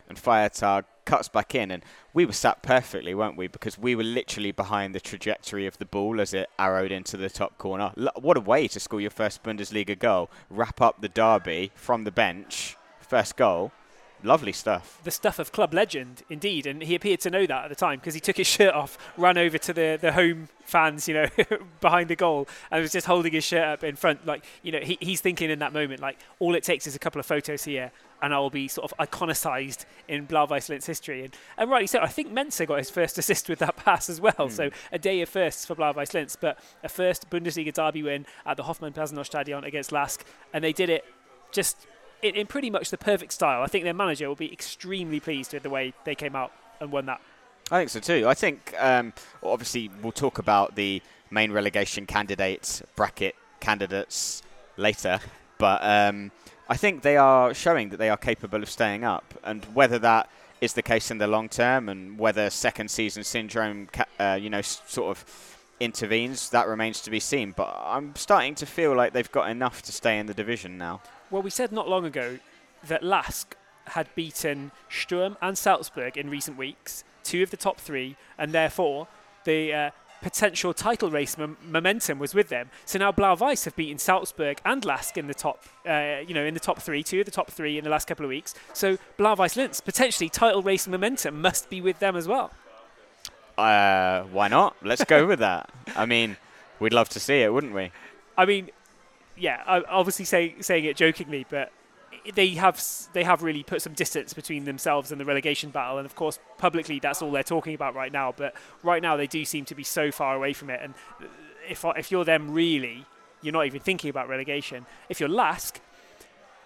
And 0.08 0.16
Feiertag 0.16 0.84
cuts 1.04 1.28
back 1.28 1.54
in, 1.54 1.70
and 1.70 1.82
we 2.14 2.24
were 2.24 2.32
sat 2.32 2.62
perfectly, 2.62 3.14
weren't 3.14 3.36
we? 3.36 3.46
Because 3.46 3.78
we 3.78 3.94
were 3.94 4.04
literally 4.04 4.52
behind 4.52 4.94
the 4.94 5.00
trajectory 5.00 5.66
of 5.66 5.76
the 5.78 5.84
ball 5.84 6.20
as 6.20 6.32
it 6.32 6.48
arrowed 6.58 6.92
into 6.92 7.18
the 7.18 7.28
top 7.28 7.58
corner. 7.58 7.92
what 8.16 8.36
a 8.36 8.40
way 8.40 8.68
to 8.68 8.80
score 8.80 9.00
your 9.00 9.10
first 9.10 9.42
Bundesliga 9.42 9.98
goal! 9.98 10.30
Wrap 10.48 10.80
up 10.80 11.02
the 11.02 11.08
derby 11.08 11.72
from 11.74 12.04
the 12.04 12.10
bench, 12.10 12.76
first 13.00 13.36
goal 13.36 13.72
Lovely 14.22 14.52
stuff. 14.52 15.00
The 15.04 15.10
stuff 15.10 15.38
of 15.38 15.52
club 15.52 15.72
legend, 15.72 16.22
indeed. 16.28 16.66
And 16.66 16.82
he 16.82 16.94
appeared 16.94 17.20
to 17.20 17.30
know 17.30 17.46
that 17.46 17.64
at 17.64 17.68
the 17.68 17.76
time 17.76 17.98
because 17.98 18.14
he 18.14 18.20
took 18.20 18.36
his 18.36 18.46
shirt 18.58 18.74
off, 18.74 18.98
ran 19.16 19.38
over 19.38 19.58
to 19.58 19.72
the, 19.72 19.98
the 20.00 20.12
home 20.12 20.48
fans, 20.64 21.08
you 21.08 21.14
know, 21.14 21.26
behind 21.80 22.08
the 22.08 22.16
goal, 22.16 22.48
and 22.70 22.82
was 22.82 22.92
just 22.92 23.06
holding 23.06 23.32
his 23.32 23.44
shirt 23.44 23.64
up 23.64 23.84
in 23.84 23.96
front. 23.96 24.26
Like, 24.26 24.44
you 24.62 24.72
know, 24.72 24.80
he, 24.80 24.98
he's 25.00 25.20
thinking 25.20 25.50
in 25.50 25.60
that 25.60 25.72
moment, 25.72 26.00
like, 26.00 26.18
all 26.40 26.54
it 26.54 26.64
takes 26.64 26.86
is 26.86 26.94
a 26.96 26.98
couple 26.98 27.20
of 27.20 27.26
photos 27.26 27.64
here, 27.64 27.92
and 28.20 28.34
I'll 28.34 28.50
be 28.50 28.66
sort 28.66 28.90
of 28.90 28.98
iconicized 28.98 29.84
in 30.08 30.24
Blau-Weiß 30.24 30.84
history. 30.84 31.24
And, 31.24 31.36
and 31.56 31.70
rightly 31.70 31.86
so, 31.86 32.00
I 32.00 32.08
think 32.08 32.32
Mensah 32.32 32.66
got 32.66 32.78
his 32.78 32.90
first 32.90 33.18
assist 33.18 33.48
with 33.48 33.60
that 33.60 33.76
pass 33.76 34.10
as 34.10 34.20
well. 34.20 34.32
Mm. 34.32 34.50
So 34.50 34.70
a 34.92 34.98
day 34.98 35.20
of 35.20 35.28
firsts 35.28 35.64
for 35.64 35.74
Blau-Weiß 35.74 36.36
but 36.40 36.58
a 36.82 36.88
first 36.88 37.30
Bundesliga 37.30 37.72
derby 37.72 38.02
win 38.02 38.26
at 38.44 38.56
the 38.56 38.64
Hofmann-Personal 38.64 39.24
against 39.64 39.92
Lask, 39.92 40.24
and 40.52 40.64
they 40.64 40.72
did 40.72 40.90
it 40.90 41.04
just 41.52 41.86
in, 42.22 42.34
in 42.34 42.46
pretty 42.46 42.70
much 42.70 42.90
the 42.90 42.98
perfect 42.98 43.32
style. 43.32 43.62
I 43.62 43.66
think 43.66 43.84
their 43.84 43.94
manager 43.94 44.28
will 44.28 44.34
be 44.36 44.52
extremely 44.52 45.20
pleased 45.20 45.52
with 45.52 45.62
the 45.62 45.70
way 45.70 45.94
they 46.04 46.14
came 46.14 46.34
out 46.34 46.52
and 46.80 46.90
won 46.92 47.06
that. 47.06 47.20
I 47.70 47.80
think 47.80 47.90
so 47.90 48.00
too. 48.00 48.26
I 48.26 48.34
think 48.34 48.74
um, 48.78 49.12
obviously 49.42 49.90
we'll 50.02 50.12
talk 50.12 50.38
about 50.38 50.74
the 50.74 51.02
main 51.30 51.52
relegation 51.52 52.06
candidates 52.06 52.82
bracket 52.96 53.34
candidates 53.60 54.42
later, 54.76 55.20
but 55.58 55.80
um, 55.82 56.30
I 56.68 56.76
think 56.76 57.02
they 57.02 57.16
are 57.16 57.52
showing 57.52 57.90
that 57.90 57.98
they 57.98 58.08
are 58.08 58.16
capable 58.16 58.62
of 58.62 58.70
staying 58.70 59.04
up, 59.04 59.34
and 59.42 59.64
whether 59.74 59.98
that 59.98 60.30
is 60.60 60.72
the 60.72 60.82
case 60.82 61.10
in 61.10 61.18
the 61.18 61.26
long 61.26 61.48
term, 61.48 61.88
and 61.88 62.18
whether 62.18 62.50
second 62.50 62.90
season 62.90 63.24
syndrome, 63.24 63.88
uh, 64.18 64.38
you 64.40 64.50
know, 64.50 64.62
sort 64.62 65.10
of 65.10 65.56
intervenes, 65.80 66.50
that 66.50 66.66
remains 66.66 67.00
to 67.02 67.10
be 67.10 67.20
seen. 67.20 67.52
But 67.56 67.76
I'm 67.82 68.14
starting 68.16 68.54
to 68.56 68.66
feel 68.66 68.94
like 68.94 69.12
they've 69.12 69.30
got 69.30 69.50
enough 69.50 69.82
to 69.82 69.92
stay 69.92 70.18
in 70.18 70.26
the 70.26 70.34
division 70.34 70.78
now. 70.78 71.00
Well, 71.30 71.42
we 71.42 71.50
said 71.50 71.72
not 71.72 71.88
long 71.88 72.04
ago 72.04 72.38
that 72.86 73.02
Lask 73.02 73.56
had 73.88 74.14
beaten 74.14 74.70
Sturm 74.88 75.36
and 75.40 75.56
Salzburg 75.56 76.16
in 76.16 76.30
recent 76.30 76.56
weeks, 76.56 77.04
two 77.24 77.42
of 77.42 77.50
the 77.50 77.56
top 77.56 77.78
three, 77.78 78.16
and 78.38 78.52
therefore 78.52 79.08
the 79.44 79.72
uh, 79.72 79.90
potential 80.22 80.74
title 80.74 81.10
race 81.10 81.36
momentum 81.38 82.18
was 82.18 82.34
with 82.34 82.48
them. 82.48 82.70
So 82.84 82.98
now 82.98 83.12
Blau-Weiß 83.12 83.64
have 83.64 83.76
beaten 83.76 83.98
Salzburg 83.98 84.60
and 84.64 84.84
Lask 84.84 85.16
in 85.16 85.26
the 85.26 85.34
top, 85.34 85.64
uh, 85.86 86.18
you 86.26 86.34
know, 86.34 86.44
in 86.44 86.54
the 86.54 86.60
top 86.60 86.80
three, 86.80 87.02
two 87.02 87.20
of 87.20 87.24
the 87.24 87.30
top 87.30 87.50
three 87.50 87.78
in 87.78 87.84
the 87.84 87.90
last 87.90 88.08
couple 88.08 88.24
of 88.24 88.30
weeks. 88.30 88.54
So 88.72 88.98
Blau-Weiß 89.16 89.56
Linz 89.56 89.80
potentially 89.80 90.28
title 90.28 90.62
race 90.62 90.88
momentum 90.88 91.40
must 91.40 91.70
be 91.70 91.80
with 91.80 91.98
them 91.98 92.16
as 92.16 92.26
well. 92.26 92.50
Uh, 93.56 94.22
why 94.24 94.48
not? 94.48 94.76
Let's 94.82 95.04
go 95.04 95.26
with 95.26 95.40
that. 95.40 95.70
I 95.96 96.06
mean, 96.06 96.36
we'd 96.78 96.94
love 96.94 97.08
to 97.10 97.20
see 97.20 97.42
it, 97.42 97.52
wouldn't 97.52 97.74
we? 97.74 97.90
I 98.36 98.44
mean, 98.44 98.70
yeah, 99.40 99.62
obviously 99.88 100.24
say, 100.24 100.54
saying 100.60 100.84
it 100.84 100.96
jokingly, 100.96 101.46
but 101.48 101.72
they 102.34 102.50
have 102.50 102.82
they 103.12 103.24
have 103.24 103.42
really 103.42 103.62
put 103.62 103.82
some 103.82 103.92
distance 103.92 104.34
between 104.34 104.64
themselves 104.64 105.10
and 105.10 105.20
the 105.20 105.24
relegation 105.24 105.70
battle, 105.70 105.98
and 105.98 106.06
of 106.06 106.14
course 106.14 106.38
publicly 106.58 106.98
that's 106.98 107.22
all 107.22 107.30
they're 107.30 107.42
talking 107.42 107.74
about 107.74 107.94
right 107.94 108.12
now. 108.12 108.32
But 108.36 108.54
right 108.82 109.02
now 109.02 109.16
they 109.16 109.26
do 109.26 109.44
seem 109.44 109.64
to 109.66 109.74
be 109.74 109.84
so 109.84 110.10
far 110.10 110.34
away 110.34 110.52
from 110.52 110.70
it, 110.70 110.80
and 110.82 110.94
if 111.68 111.84
if 111.96 112.10
you're 112.10 112.24
them 112.24 112.50
really, 112.50 113.06
you're 113.42 113.52
not 113.52 113.66
even 113.66 113.80
thinking 113.80 114.10
about 114.10 114.28
relegation. 114.28 114.86
If 115.08 115.20
you're 115.20 115.28
Lask, 115.28 115.80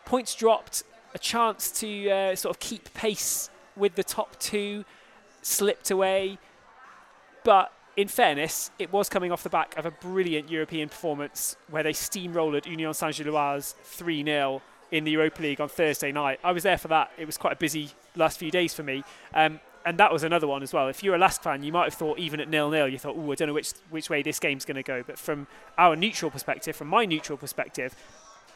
points 0.05 0.35
dropped, 0.35 0.85
a 1.15 1.19
chance 1.19 1.71
to 1.81 2.11
uh, 2.11 2.37
sort 2.37 2.55
of 2.55 2.61
keep 2.61 2.93
pace 2.95 3.51
with 3.77 3.95
the 3.95 4.05
top 4.05 4.39
two 4.39 4.85
slipped 5.43 5.91
away, 5.91 6.39
but 7.45 7.73
in 7.97 8.09
fairness, 8.09 8.71
it 8.79 8.93
was 8.93 9.09
coming 9.09 9.33
off 9.33 9.43
the 9.43 9.51
back 9.51 9.77
of 9.77 9.87
a 9.87 9.91
brilliant 9.91 10.51
European 10.51 10.89
performance 10.89 11.57
where 11.69 11.83
they 11.83 11.93
steamrolled 11.93 12.67
Union 12.67 12.95
Saint-Gilloise 12.95 13.75
3 13.85 14.25
0 14.25 14.63
in 14.91 15.05
the 15.05 15.11
Europa 15.11 15.43
League 15.43 15.61
on 15.61 15.69
Thursday 15.69 16.13
night. 16.13 16.39
I 16.45 16.53
was 16.53 16.63
there 16.63 16.79
for 16.79 16.89
that. 16.89 17.11
It 17.19 17.27
was 17.27 17.37
quite 17.37 17.55
a 17.55 17.57
busy 17.57 17.91
last 18.15 18.39
few 18.39 18.51
days 18.51 18.75
for 18.75 18.83
me. 18.83 19.03
Um, 19.35 19.61
and 19.85 19.99
that 19.99 20.13
was 20.13 20.23
another 20.23 20.47
one 20.47 20.63
as 20.63 20.73
well. 20.73 20.89
If 20.89 21.03
you're 21.03 21.15
a 21.15 21.19
Lask 21.19 21.43
fan, 21.43 21.63
you 21.63 21.73
might 21.73 21.85
have 21.85 21.95
thought 21.95 22.19
even 22.19 22.41
at 22.41 22.49
nil 22.49 22.71
nil, 22.71 22.89
you 22.89 22.99
thought, 22.99 23.17
oh, 23.19 23.33
I 23.33 23.35
don't 23.35 23.49
know 23.49 23.55
which 23.55 23.73
which 23.91 24.09
way 24.09 24.23
this 24.23 24.39
game's 24.39 24.65
going 24.65 24.77
to 24.77 24.83
go. 24.83 25.03
But 25.05 25.19
from 25.19 25.47
our 25.77 25.97
neutral 25.97 26.31
perspective, 26.31 26.77
from 26.77 26.89
my 26.89 27.05
neutral 27.05 27.37
perspective, 27.37 27.97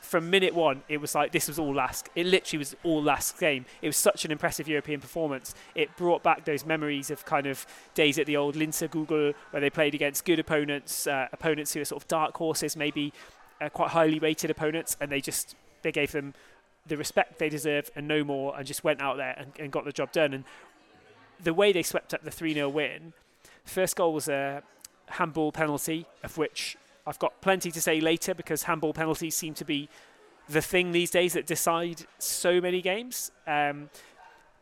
from 0.07 0.31
minute 0.31 0.55
one, 0.55 0.83
it 0.89 0.99
was 0.99 1.15
like 1.17 1.33
this 1.33 1.49
was 1.49 1.59
all 1.59 1.75
Lask. 1.75 2.09
It 2.15 2.27
literally 2.27 2.59
was 2.59 2.77
all 2.85 3.03
Lask 3.03 3.39
game. 3.41 3.67
It 3.83 3.89
was 3.89 3.97
such 3.97 4.25
an 4.25 4.31
impressive 4.31 4.69
European 4.69 5.01
performance. 5.01 5.55
It 5.75 5.95
brought 5.97 6.23
back 6.23 6.45
those 6.45 6.65
memories 6.65 7.11
of 7.11 7.25
kind 7.25 7.47
of 7.47 7.67
days 7.95 8.17
at 8.19 8.27
the 8.27 8.37
old 8.37 8.55
Linzer 8.55 8.89
Gugl 8.89 9.35
where 9.51 9.61
they 9.61 9.69
played 9.69 9.95
against 9.95 10.25
good 10.25 10.39
opponents, 10.39 11.09
uh, 11.09 11.27
opponents 11.33 11.75
who 11.75 11.81
are 11.81 11.85
sort 11.85 12.03
of 12.03 12.09
dark 12.09 12.37
horses, 12.37 12.77
maybe 12.77 13.13
uh, 13.61 13.69
quite 13.69 13.91
highly 13.91 14.21
rated 14.21 14.49
opponents, 14.49 14.97
and 15.01 15.11
they 15.11 15.21
just 15.21 15.57
they 15.83 15.91
gave 15.91 16.13
them 16.13 16.35
the 16.87 16.97
respect 16.97 17.41
they 17.41 17.49
deserve 17.49 17.91
and 17.97 18.07
no 18.07 18.23
more, 18.23 18.57
and 18.57 18.65
just 18.65 18.85
went 18.85 19.01
out 19.03 19.17
there 19.17 19.35
and, 19.37 19.53
and 19.59 19.73
got 19.73 19.85
the 19.85 19.93
job 19.93 20.13
done. 20.13 20.33
And 20.33 20.45
the 21.43 21.53
way 21.53 21.73
they 21.73 21.83
swept 21.83 22.15
up 22.15 22.23
the 22.23 22.31
3 22.31 22.55
0 22.55 22.69
win, 22.69 23.13
first 23.65 23.97
goal 23.97 24.13
was 24.15 24.29
a 24.29 24.63
handball 25.09 25.51
penalty, 25.51 26.07
of 26.23 26.39
which 26.39 26.77
I've 27.07 27.19
got 27.19 27.41
plenty 27.41 27.71
to 27.71 27.81
say 27.81 28.01
later 28.01 28.35
because 28.35 28.65
handball 28.65 28.93
penalties 28.93 29.37
seem 29.37 29.55
to 29.55 29.65
be 29.65 29.89
the 30.49 30.63
thing 30.63 30.93
these 30.93 31.11
days 31.11 31.33
that 31.35 31.47
decide 31.47 32.07
so 32.19 32.61
many 32.61 32.81
games. 32.81 33.31
Um, 33.47 33.91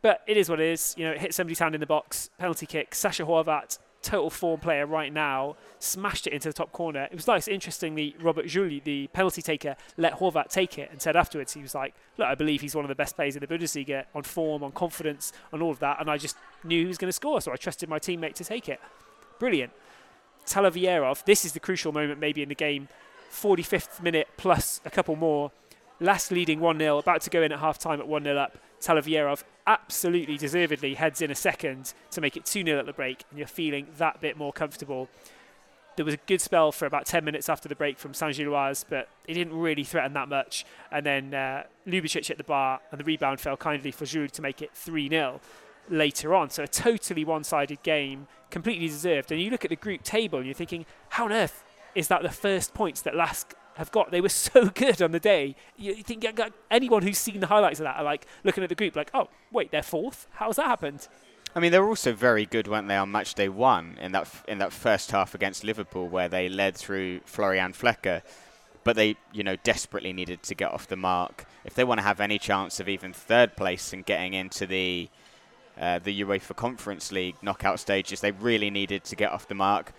but 0.02 0.22
it 0.26 0.36
is 0.36 0.48
what 0.48 0.60
it 0.60 0.66
is. 0.66 0.94
You 0.98 1.06
know, 1.06 1.12
it 1.12 1.20
hit 1.20 1.34
somebody's 1.34 1.58
hand 1.58 1.74
in 1.74 1.80
the 1.80 1.86
box, 1.86 2.30
penalty 2.38 2.66
kick. 2.66 2.90
Sascha 2.90 3.26
Horvath 3.26 3.78
total 4.04 4.30
form 4.30 4.60
player 4.60 4.86
right 4.86 5.12
now, 5.12 5.56
smashed 5.78 6.26
it 6.26 6.32
into 6.32 6.48
the 6.48 6.52
top 6.52 6.70
corner. 6.72 7.08
It 7.10 7.14
was 7.14 7.26
nice. 7.26 7.48
Interestingly, 7.48 8.14
Robert 8.20 8.46
Žulj, 8.46 8.84
the 8.84 9.08
penalty 9.08 9.42
taker, 9.42 9.76
let 9.96 10.18
Horvath 10.18 10.48
take 10.50 10.78
it 10.78 10.90
and 10.92 11.00
said 11.00 11.16
afterwards, 11.16 11.54
he 11.54 11.62
was 11.62 11.74
like, 11.74 11.94
Look, 12.18 12.28
I 12.28 12.34
believe 12.34 12.60
he's 12.60 12.76
one 12.76 12.84
of 12.84 12.88
the 12.88 12.94
best 12.94 13.16
players 13.16 13.34
in 13.34 13.40
the 13.40 13.46
Bundesliga 13.46 14.04
on 14.14 14.22
form, 14.22 14.62
on 14.62 14.70
confidence, 14.72 15.32
on 15.52 15.62
all 15.62 15.72
of 15.72 15.80
that. 15.80 16.00
And 16.00 16.10
I 16.10 16.18
just 16.18 16.36
knew 16.62 16.82
he 16.82 16.86
was 16.86 16.98
going 16.98 17.08
to 17.08 17.12
score, 17.12 17.40
so 17.40 17.50
I 17.50 17.56
trusted 17.56 17.88
my 17.88 17.98
teammate 17.98 18.34
to 18.34 18.44
take 18.44 18.68
it. 18.68 18.80
Brilliant. 19.40 19.72
Talovierov, 20.46 21.24
this 21.24 21.44
is 21.44 21.52
the 21.52 21.60
crucial 21.60 21.92
moment 21.92 22.20
maybe 22.20 22.42
in 22.42 22.48
the 22.48 22.54
game. 22.54 22.88
45th 23.32 24.02
minute 24.02 24.28
plus 24.36 24.80
a 24.84 24.90
couple 24.90 25.16
more. 25.16 25.50
LASK 26.00 26.30
leading 26.30 26.60
1 26.60 26.78
0, 26.78 26.98
about 26.98 27.20
to 27.22 27.30
go 27.30 27.42
in 27.42 27.52
at 27.52 27.60
half 27.60 27.78
time 27.78 28.00
at 28.00 28.08
1 28.08 28.24
0 28.24 28.36
up. 28.36 28.58
Talovierov 28.80 29.44
absolutely 29.66 30.36
deservedly 30.36 30.94
heads 30.94 31.22
in 31.22 31.30
a 31.30 31.34
second 31.34 31.94
to 32.10 32.20
make 32.20 32.36
it 32.36 32.44
2 32.44 32.64
0 32.64 32.78
at 32.78 32.86
the 32.86 32.92
break, 32.92 33.24
and 33.30 33.38
you're 33.38 33.48
feeling 33.48 33.86
that 33.98 34.20
bit 34.20 34.36
more 34.36 34.52
comfortable. 34.52 35.08
There 35.96 36.04
was 36.04 36.14
a 36.14 36.18
good 36.26 36.40
spell 36.40 36.72
for 36.72 36.86
about 36.86 37.06
10 37.06 37.24
minutes 37.24 37.48
after 37.48 37.68
the 37.68 37.76
break 37.76 37.98
from 37.98 38.14
Saint 38.14 38.36
Gilloise, 38.36 38.84
but 38.88 39.08
it 39.28 39.34
didn't 39.34 39.56
really 39.56 39.84
threaten 39.84 40.12
that 40.14 40.28
much. 40.28 40.66
And 40.90 41.06
then 41.06 41.32
uh, 41.32 41.64
Lubicic 41.86 42.36
the 42.36 42.42
bar, 42.42 42.80
and 42.90 42.98
the 42.98 43.04
rebound 43.04 43.40
fell 43.40 43.56
kindly 43.56 43.92
for 43.92 44.04
Žulj 44.04 44.32
to 44.32 44.42
make 44.42 44.60
it 44.60 44.72
3 44.74 45.08
0 45.08 45.40
later 45.88 46.34
on. 46.34 46.50
So 46.50 46.62
a 46.62 46.68
totally 46.68 47.24
one 47.24 47.44
sided 47.44 47.82
game, 47.82 48.26
completely 48.50 48.88
deserved. 48.88 49.32
And 49.32 49.40
you 49.40 49.50
look 49.50 49.64
at 49.64 49.70
the 49.70 49.76
group 49.76 50.02
table 50.02 50.38
and 50.38 50.46
you're 50.46 50.54
thinking, 50.54 50.86
how 51.10 51.24
on 51.24 51.32
earth 51.32 51.64
is 51.94 52.08
that 52.08 52.22
the 52.22 52.30
first 52.30 52.74
points 52.74 53.02
that 53.02 53.14
Lask 53.14 53.54
have 53.76 53.90
got. 53.90 54.10
They 54.10 54.20
were 54.20 54.28
so 54.30 54.66
good 54.66 55.02
on 55.02 55.12
the 55.12 55.20
day. 55.20 55.56
You, 55.76 55.94
think 56.02 56.26
anyone 56.70 57.02
who's 57.02 57.18
seen 57.18 57.40
the 57.40 57.46
highlights 57.46 57.80
of 57.80 57.84
that 57.84 57.96
are 57.96 58.04
like 58.04 58.26
looking 58.42 58.62
at 58.62 58.68
the 58.68 58.74
group, 58.74 58.96
like, 58.96 59.10
oh, 59.14 59.28
wait, 59.52 59.70
they're 59.70 59.82
fourth. 59.82 60.26
How's 60.32 60.56
that 60.56 60.66
happened? 60.66 61.08
I 61.56 61.60
mean, 61.60 61.70
they 61.70 61.78
were 61.78 61.88
also 61.88 62.12
very 62.12 62.46
good, 62.46 62.66
weren't 62.66 62.88
they, 62.88 62.96
on 62.96 63.12
match 63.12 63.34
day 63.34 63.48
one 63.48 63.96
in 64.00 64.10
that 64.10 64.22
f- 64.22 64.44
in 64.48 64.58
that 64.58 64.72
first 64.72 65.12
half 65.12 65.36
against 65.36 65.62
Liverpool, 65.62 66.08
where 66.08 66.28
they 66.28 66.48
led 66.48 66.76
through 66.76 67.20
Florian 67.26 67.72
Flecker, 67.72 68.22
but 68.82 68.96
they, 68.96 69.16
you 69.32 69.44
know, 69.44 69.54
desperately 69.62 70.12
needed 70.12 70.42
to 70.42 70.54
get 70.56 70.72
off 70.72 70.88
the 70.88 70.96
mark 70.96 71.46
if 71.64 71.74
they 71.74 71.84
want 71.84 71.98
to 71.98 72.02
have 72.02 72.20
any 72.20 72.38
chance 72.38 72.80
of 72.80 72.88
even 72.88 73.12
third 73.12 73.56
place 73.56 73.92
and 73.92 74.04
getting 74.04 74.34
into 74.34 74.66
the 74.66 75.08
uh, 75.78 75.98
the 75.98 76.22
UEFA 76.22 76.54
Conference 76.56 77.12
League 77.12 77.36
knockout 77.42 77.80
stages. 77.80 78.20
They 78.20 78.32
really 78.32 78.70
needed 78.70 79.04
to 79.04 79.16
get 79.16 79.32
off 79.32 79.48
the 79.48 79.54
mark. 79.54 79.92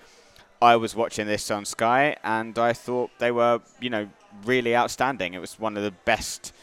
I 0.62 0.78
was 0.78 0.96
watching 0.96 1.28
this 1.28 1.52
on 1.52 1.66
Sky, 1.66 2.16
and 2.24 2.58
I 2.58 2.74
thought 2.74 3.12
they 3.20 3.32
were, 3.32 3.60
you 3.82 3.90
know, 3.90 4.10
really 4.46 4.76
outstanding. 4.76 5.34
It 5.34 5.40
was 5.40 5.60
one 5.60 5.78
of 5.78 5.84
the 5.84 5.92
best 5.92 6.54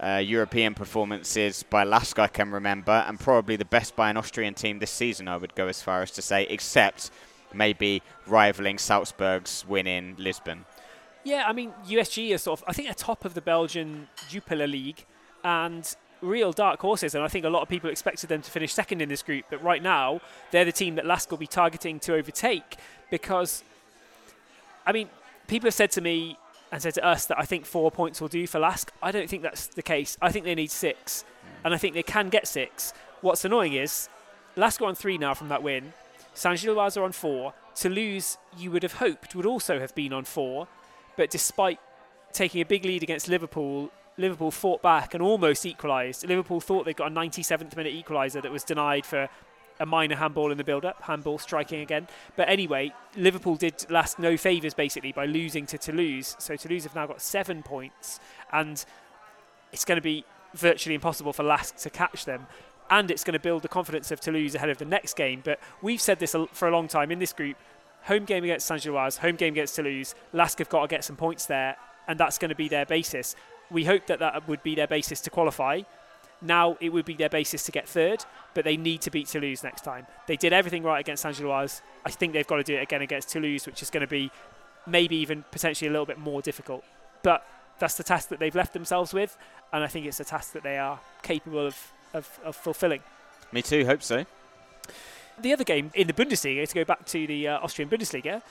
uh, 0.00 0.22
European 0.24 0.74
performances 0.74 1.62
by 1.62 1.84
Lask 1.84 2.18
I 2.18 2.26
can 2.26 2.50
remember, 2.50 3.04
and 3.06 3.20
probably 3.20 3.56
the 3.56 3.64
best 3.64 3.94
by 3.96 4.10
an 4.10 4.16
Austrian 4.16 4.54
team 4.54 4.78
this 4.78 4.90
season. 4.90 5.28
I 5.28 5.36
would 5.36 5.54
go 5.54 5.68
as 5.68 5.82
far 5.82 6.02
as 6.02 6.10
to 6.12 6.22
say, 6.22 6.44
except 6.44 7.10
maybe 7.52 8.02
rivaling 8.26 8.78
Salzburg's 8.78 9.64
win 9.68 9.86
in 9.86 10.16
Lisbon. 10.18 10.64
Yeah, 11.22 11.44
I 11.46 11.52
mean 11.52 11.72
USG 11.86 12.30
is 12.30 12.42
sort 12.42 12.60
of, 12.60 12.64
I 12.68 12.72
think, 12.72 12.88
they're 12.88 12.94
top 12.94 13.24
of 13.24 13.34
the 13.34 13.40
Belgian 13.40 14.08
Jupiler 14.28 14.66
League, 14.66 15.04
and 15.42 15.94
real 16.24 16.52
dark 16.52 16.80
horses, 16.80 17.14
and 17.14 17.22
I 17.22 17.28
think 17.28 17.44
a 17.44 17.48
lot 17.48 17.62
of 17.62 17.68
people 17.68 17.90
expected 17.90 18.28
them 18.28 18.42
to 18.42 18.50
finish 18.50 18.72
second 18.72 19.00
in 19.00 19.08
this 19.08 19.22
group. 19.22 19.44
But 19.50 19.62
right 19.62 19.82
now, 19.82 20.20
they're 20.50 20.64
the 20.64 20.72
team 20.72 20.94
that 20.96 21.06
Lask 21.06 21.30
will 21.30 21.38
be 21.38 21.46
targeting 21.46 22.00
to 22.00 22.14
overtake 22.14 22.76
because, 23.10 23.62
I 24.86 24.92
mean, 24.92 25.08
people 25.46 25.66
have 25.66 25.74
said 25.74 25.90
to 25.92 26.00
me 26.00 26.38
and 26.72 26.82
said 26.82 26.94
to 26.94 27.04
us 27.04 27.26
that 27.26 27.38
I 27.38 27.44
think 27.44 27.66
four 27.66 27.90
points 27.90 28.20
will 28.20 28.28
do 28.28 28.46
for 28.46 28.58
Lask. 28.58 28.92
I 29.02 29.12
don't 29.12 29.28
think 29.28 29.42
that's 29.42 29.68
the 29.68 29.82
case. 29.82 30.16
I 30.20 30.32
think 30.32 30.44
they 30.44 30.54
need 30.54 30.70
six, 30.70 31.24
and 31.64 31.72
I 31.72 31.76
think 31.76 31.94
they 31.94 32.02
can 32.02 32.28
get 32.30 32.48
six. 32.48 32.92
What's 33.20 33.44
annoying 33.44 33.74
is 33.74 34.08
Lask 34.56 34.80
are 34.82 34.86
on 34.86 34.94
three 34.94 35.18
now 35.18 35.34
from 35.34 35.48
that 35.48 35.62
win. 35.62 35.92
Saint 36.34 36.60
Gilloise 36.60 36.96
are 36.96 37.04
on 37.04 37.12
four. 37.12 37.54
Toulouse, 37.74 38.38
you 38.58 38.70
would 38.70 38.82
have 38.82 38.94
hoped, 38.94 39.34
would 39.34 39.46
also 39.46 39.78
have 39.78 39.94
been 39.94 40.12
on 40.12 40.24
four, 40.24 40.66
but 41.16 41.30
despite 41.30 41.78
taking 42.32 42.60
a 42.60 42.64
big 42.64 42.84
lead 42.84 43.02
against 43.02 43.28
Liverpool 43.28 43.90
Liverpool 44.16 44.50
fought 44.50 44.82
back 44.82 45.14
and 45.14 45.22
almost 45.22 45.66
equalised. 45.66 46.26
Liverpool 46.26 46.60
thought 46.60 46.84
they 46.84 46.94
got 46.94 47.10
a 47.10 47.14
97th 47.14 47.76
minute 47.76 47.94
equaliser 47.94 48.40
that 48.42 48.52
was 48.52 48.64
denied 48.64 49.04
for 49.04 49.28
a 49.80 49.86
minor 49.86 50.16
handball 50.16 50.52
in 50.52 50.58
the 50.58 50.64
build 50.64 50.84
up, 50.84 51.02
handball 51.02 51.38
striking 51.38 51.80
again. 51.80 52.06
But 52.36 52.48
anyway, 52.48 52.92
Liverpool 53.16 53.56
did 53.56 53.78
LASK 53.90 54.18
no 54.18 54.36
favours 54.36 54.74
basically 54.74 55.12
by 55.12 55.26
losing 55.26 55.66
to 55.66 55.78
Toulouse. 55.78 56.36
So 56.38 56.56
Toulouse 56.56 56.84
have 56.84 56.94
now 56.94 57.06
got 57.06 57.20
seven 57.20 57.62
points, 57.62 58.20
and 58.52 58.84
it's 59.72 59.84
going 59.84 59.96
to 59.96 60.02
be 60.02 60.24
virtually 60.54 60.94
impossible 60.94 61.32
for 61.32 61.42
Lask 61.42 61.76
to 61.78 61.90
catch 61.90 62.24
them. 62.24 62.46
And 62.90 63.10
it's 63.10 63.24
going 63.24 63.32
to 63.32 63.40
build 63.40 63.62
the 63.62 63.68
confidence 63.68 64.10
of 64.10 64.20
Toulouse 64.20 64.54
ahead 64.54 64.70
of 64.70 64.78
the 64.78 64.84
next 64.84 65.16
game. 65.16 65.40
But 65.42 65.58
we've 65.82 66.00
said 66.00 66.18
this 66.20 66.36
for 66.52 66.68
a 66.68 66.70
long 66.70 66.86
time 66.86 67.10
in 67.10 67.18
this 67.18 67.32
group 67.32 67.56
home 68.02 68.26
game 68.26 68.44
against 68.44 68.66
Saint 68.66 68.82
Gilloise, 68.82 69.16
home 69.16 69.36
game 69.36 69.54
against 69.54 69.74
Toulouse. 69.74 70.14
Lask 70.34 70.58
have 70.58 70.68
got 70.68 70.82
to 70.82 70.88
get 70.88 71.02
some 71.02 71.16
points 71.16 71.46
there, 71.46 71.76
and 72.06 72.20
that's 72.20 72.36
going 72.38 72.50
to 72.50 72.54
be 72.54 72.68
their 72.68 72.84
basis 72.84 73.34
we 73.70 73.84
hope 73.84 74.06
that 74.06 74.18
that 74.18 74.46
would 74.48 74.62
be 74.62 74.74
their 74.74 74.86
basis 74.86 75.20
to 75.22 75.30
qualify. 75.30 75.82
Now 76.40 76.76
it 76.80 76.90
would 76.90 77.04
be 77.04 77.14
their 77.14 77.28
basis 77.28 77.64
to 77.64 77.72
get 77.72 77.88
third, 77.88 78.24
but 78.52 78.64
they 78.64 78.76
need 78.76 79.00
to 79.02 79.10
beat 79.10 79.28
Toulouse 79.28 79.62
next 79.62 79.82
time. 79.82 80.06
They 80.26 80.36
did 80.36 80.52
everything 80.52 80.82
right 80.82 81.00
against 81.00 81.22
Saint 81.22 81.36
Gilloise. 81.36 81.80
I 82.04 82.10
think 82.10 82.32
they've 82.32 82.46
got 82.46 82.56
to 82.56 82.62
do 82.62 82.76
it 82.76 82.82
again 82.82 83.02
against 83.02 83.30
Toulouse, 83.30 83.66
which 83.66 83.82
is 83.82 83.90
going 83.90 84.02
to 84.02 84.06
be 84.06 84.30
maybe 84.86 85.16
even 85.16 85.44
potentially 85.50 85.88
a 85.88 85.90
little 85.90 86.06
bit 86.06 86.18
more 86.18 86.42
difficult. 86.42 86.84
But 87.22 87.46
that's 87.78 87.94
the 87.94 88.04
task 88.04 88.28
that 88.28 88.38
they've 88.38 88.54
left 88.54 88.72
themselves 88.72 89.14
with, 89.14 89.36
and 89.72 89.82
I 89.82 89.86
think 89.86 90.06
it's 90.06 90.20
a 90.20 90.24
task 90.24 90.52
that 90.52 90.62
they 90.62 90.78
are 90.78 91.00
capable 91.22 91.66
of, 91.66 91.92
of, 92.12 92.38
of 92.44 92.56
fulfilling. 92.56 93.00
Me 93.50 93.62
too, 93.62 93.86
hope 93.86 94.02
so. 94.02 94.26
The 95.40 95.52
other 95.52 95.64
game 95.64 95.90
in 95.94 96.06
the 96.06 96.12
Bundesliga, 96.12 96.68
to 96.68 96.74
go 96.74 96.84
back 96.84 97.06
to 97.06 97.26
the 97.26 97.48
uh, 97.48 97.58
Austrian 97.60 97.88
Bundesliga, 97.88 98.42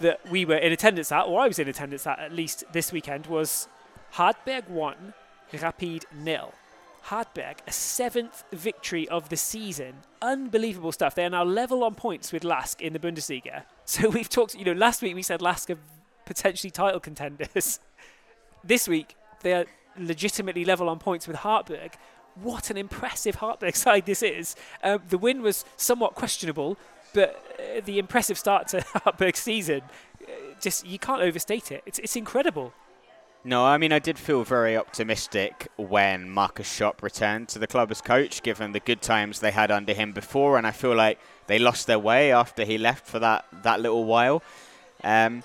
that 0.00 0.28
we 0.28 0.44
were 0.44 0.56
in 0.56 0.72
attendance 0.72 1.12
at, 1.12 1.22
or 1.22 1.40
I 1.40 1.46
was 1.46 1.58
in 1.58 1.68
attendance 1.68 2.06
at 2.06 2.18
at 2.18 2.32
least 2.32 2.64
this 2.72 2.90
weekend, 2.90 3.26
was 3.26 3.68
Hartberg 4.14 4.68
1, 4.68 5.14
Rapid 5.60 6.06
nil. 6.14 6.52
Hartberg, 7.06 7.56
a 7.66 7.72
seventh 7.72 8.44
victory 8.52 9.08
of 9.08 9.28
the 9.28 9.36
season. 9.36 9.94
Unbelievable 10.22 10.92
stuff. 10.92 11.14
They 11.16 11.24
are 11.24 11.30
now 11.30 11.44
level 11.44 11.84
on 11.84 11.96
points 11.96 12.32
with 12.32 12.44
Lask 12.44 12.80
in 12.80 12.92
the 12.92 12.98
Bundesliga. 12.98 13.64
So 13.86 14.08
we've 14.08 14.30
talked, 14.30 14.54
you 14.54 14.64
know, 14.64 14.72
last 14.72 15.02
week 15.02 15.14
we 15.14 15.22
said 15.22 15.42
Lask 15.42 15.68
are 15.68 15.76
potentially 16.24 16.70
title 16.70 17.00
contenders. 17.00 17.80
this 18.64 18.88
week 18.88 19.14
they 19.42 19.52
are 19.52 19.66
legitimately 19.98 20.64
level 20.64 20.88
on 20.88 20.98
points 20.98 21.28
with 21.28 21.36
Hartberg. 21.36 21.92
What 22.36 22.70
an 22.70 22.78
impressive 22.78 23.36
Hartberg 23.36 23.76
side 23.86 24.06
this 24.06 24.22
is. 24.22 24.56
Um, 24.82 25.02
the 25.10 25.18
win 25.18 25.42
was 25.42 25.66
somewhat 25.76 26.14
questionable, 26.14 26.78
but 27.12 27.44
uh, 27.58 27.82
the 27.84 27.98
impressive 27.98 28.38
start 28.38 28.68
to 28.68 28.80
Hartberg's 28.80 29.40
season, 29.40 29.82
uh, 30.22 30.30
just 30.60 30.86
you 30.86 30.98
can't 30.98 31.20
overstate 31.20 31.70
it. 31.70 31.82
It's, 31.84 31.98
it's 31.98 32.16
incredible. 32.16 32.72
No, 33.46 33.66
I 33.66 33.76
mean, 33.76 33.92
I 33.92 33.98
did 33.98 34.18
feel 34.18 34.42
very 34.42 34.74
optimistic 34.74 35.68
when 35.76 36.30
Markus 36.30 36.66
Schopp 36.66 37.02
returned 37.02 37.48
to 37.50 37.58
the 37.58 37.66
club 37.66 37.90
as 37.90 38.00
coach, 38.00 38.42
given 38.42 38.72
the 38.72 38.80
good 38.80 39.02
times 39.02 39.40
they 39.40 39.50
had 39.50 39.70
under 39.70 39.92
him 39.92 40.12
before, 40.12 40.56
and 40.56 40.66
I 40.66 40.70
feel 40.70 40.94
like 40.94 41.18
they 41.46 41.58
lost 41.58 41.86
their 41.86 41.98
way 41.98 42.32
after 42.32 42.64
he 42.64 42.78
left 42.78 43.06
for 43.06 43.18
that, 43.18 43.44
that 43.62 43.80
little 43.80 44.04
while. 44.04 44.42
Um, 45.02 45.42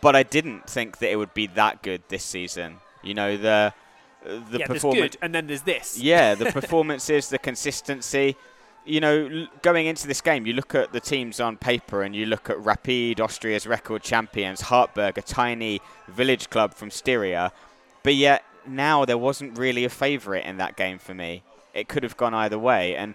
but 0.00 0.14
I 0.14 0.22
didn't 0.22 0.70
think 0.70 0.98
that 0.98 1.10
it 1.10 1.16
would 1.16 1.34
be 1.34 1.48
that 1.48 1.82
good 1.82 2.02
this 2.08 2.24
season. 2.24 2.76
You 3.02 3.14
know, 3.14 3.36
the 3.36 3.74
the 4.24 4.58
yeah, 4.58 4.66
performance. 4.66 5.16
and 5.20 5.34
then 5.34 5.48
there's 5.48 5.62
this. 5.62 5.98
Yeah, 5.98 6.36
the 6.36 6.46
performances, 6.52 7.28
the 7.28 7.38
consistency 7.38 8.36
you 8.84 9.00
know, 9.00 9.46
going 9.62 9.86
into 9.86 10.08
this 10.08 10.20
game, 10.20 10.46
you 10.46 10.54
look 10.54 10.74
at 10.74 10.92
the 10.92 11.00
teams 11.00 11.40
on 11.40 11.56
paper 11.56 12.02
and 12.02 12.16
you 12.16 12.26
look 12.26 12.50
at 12.50 12.58
Rapid, 12.60 13.20
Austria's 13.20 13.66
record 13.66 14.02
champions, 14.02 14.62
Hartberg, 14.62 15.16
a 15.16 15.22
tiny 15.22 15.80
village 16.08 16.50
club 16.50 16.74
from 16.74 16.90
Styria. 16.90 17.52
But 18.02 18.16
yet 18.16 18.44
now 18.66 19.04
there 19.04 19.18
wasn't 19.18 19.56
really 19.56 19.84
a 19.84 19.88
favourite 19.88 20.44
in 20.44 20.56
that 20.56 20.76
game 20.76 20.98
for 20.98 21.14
me. 21.14 21.42
It 21.74 21.88
could 21.88 22.02
have 22.02 22.16
gone 22.16 22.34
either 22.34 22.58
way. 22.58 22.96
And, 22.96 23.14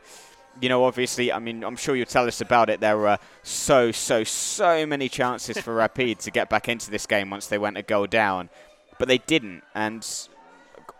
you 0.61 0.69
know, 0.69 0.85
obviously, 0.85 1.33
I 1.33 1.39
mean, 1.39 1.63
I'm 1.63 1.75
sure 1.75 1.95
you'll 1.95 2.05
tell 2.05 2.27
us 2.27 2.39
about 2.39 2.69
it. 2.69 2.79
There 2.79 2.97
were 2.97 3.17
so, 3.43 3.91
so, 3.91 4.23
so 4.23 4.85
many 4.85 5.09
chances 5.09 5.57
for 5.59 5.75
Rapid 5.75 6.19
to 6.19 6.31
get 6.31 6.49
back 6.49 6.69
into 6.69 6.89
this 6.89 7.05
game 7.05 7.29
once 7.29 7.47
they 7.47 7.57
went 7.57 7.77
a 7.77 7.83
goal 7.83 8.07
down. 8.07 8.49
But 8.97 9.09
they 9.09 9.19
didn't. 9.19 9.63
And 9.75 10.07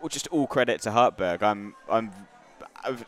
uh, 0.02 0.08
just 0.08 0.28
all 0.28 0.46
credit 0.46 0.82
to 0.82 0.90
Hartberg. 0.90 1.42
I'm, 1.42 1.74
I'm 1.88 2.12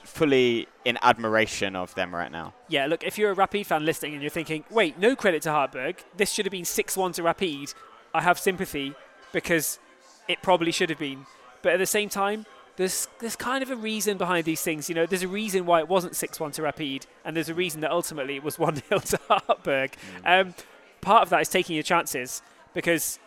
fully 0.04 0.68
in 0.84 0.98
admiration 1.02 1.76
of 1.76 1.94
them 1.94 2.14
right 2.14 2.30
now. 2.30 2.54
Yeah, 2.68 2.86
look, 2.86 3.04
if 3.04 3.18
you're 3.18 3.30
a 3.30 3.34
Rapid 3.34 3.66
fan 3.66 3.84
listening 3.84 4.14
and 4.14 4.22
you're 4.22 4.30
thinking, 4.30 4.64
wait, 4.70 4.98
no 4.98 5.16
credit 5.16 5.42
to 5.42 5.50
Hartberg, 5.50 5.98
this 6.16 6.30
should 6.32 6.46
have 6.46 6.52
been 6.52 6.64
6 6.64 6.96
1 6.96 7.12
to 7.12 7.22
Rapid, 7.22 7.74
I 8.14 8.22
have 8.22 8.38
sympathy 8.38 8.94
because 9.32 9.78
it 10.28 10.42
probably 10.42 10.72
should 10.72 10.90
have 10.90 10.98
been. 10.98 11.26
But 11.62 11.74
at 11.74 11.78
the 11.78 11.86
same 11.86 12.08
time, 12.08 12.46
there's 12.76 13.08
there's 13.18 13.36
kind 13.36 13.62
of 13.62 13.70
a 13.70 13.76
reason 13.76 14.16
behind 14.16 14.44
these 14.44 14.62
things. 14.62 14.88
You 14.88 14.94
know, 14.94 15.06
there's 15.06 15.22
a 15.22 15.28
reason 15.28 15.66
why 15.66 15.80
it 15.80 15.88
wasn't 15.88 16.16
6 16.16 16.40
1 16.40 16.52
to 16.52 16.62
Rapid, 16.62 17.06
and 17.24 17.36
there's 17.36 17.48
a 17.48 17.54
reason 17.54 17.80
that 17.82 17.90
ultimately 17.90 18.36
it 18.36 18.42
was 18.42 18.58
1 18.58 18.76
0 18.76 19.00
to 19.00 19.18
Hartberg. 19.28 19.92
Mm. 20.24 20.40
Um, 20.40 20.54
part 21.00 21.22
of 21.22 21.30
that 21.30 21.42
is 21.42 21.48
taking 21.48 21.76
your 21.76 21.82
chances 21.82 22.42
because 22.74 23.18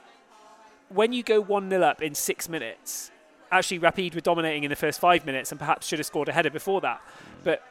when 0.89 1.13
you 1.13 1.23
go 1.23 1.41
1 1.41 1.69
0 1.69 1.84
up 1.84 2.01
in 2.01 2.15
six 2.15 2.49
minutes, 2.49 3.12
actually 3.58 3.80
Rapid 3.80 4.16
were 4.16 4.22
dominating 4.22 4.63
in 4.63 4.70
the 4.70 4.76
first 4.76 5.00
five 5.00 5.26
minutes 5.26 5.52
and 5.52 5.60
perhaps 5.60 5.88
should 5.88 6.00
have 6.00 6.06
scored 6.06 6.30
a 6.30 6.32
header 6.32 6.50
before 6.50 6.82
that. 6.82 7.02
But 7.44 7.63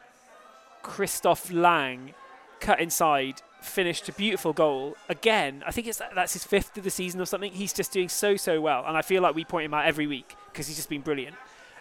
Christoph 0.81 1.51
Lang 1.51 2.13
cut 2.59 2.79
inside, 2.79 3.41
finished 3.61 4.07
a 4.09 4.13
beautiful 4.13 4.53
goal. 4.53 4.95
Again, 5.09 5.63
I 5.65 5.71
think 5.71 5.87
it's 5.87 6.01
that's 6.15 6.33
his 6.33 6.43
fifth 6.43 6.77
of 6.77 6.83
the 6.83 6.89
season 6.89 7.21
or 7.21 7.25
something. 7.25 7.51
He's 7.51 7.73
just 7.73 7.91
doing 7.91 8.09
so 8.09 8.35
so 8.35 8.61
well, 8.61 8.83
and 8.85 8.97
I 8.97 9.01
feel 9.01 9.21
like 9.21 9.35
we 9.35 9.45
point 9.45 9.65
him 9.65 9.73
out 9.73 9.85
every 9.85 10.07
week 10.07 10.35
because 10.51 10.67
he's 10.67 10.75
just 10.75 10.89
been 10.89 11.01
brilliant. 11.01 11.35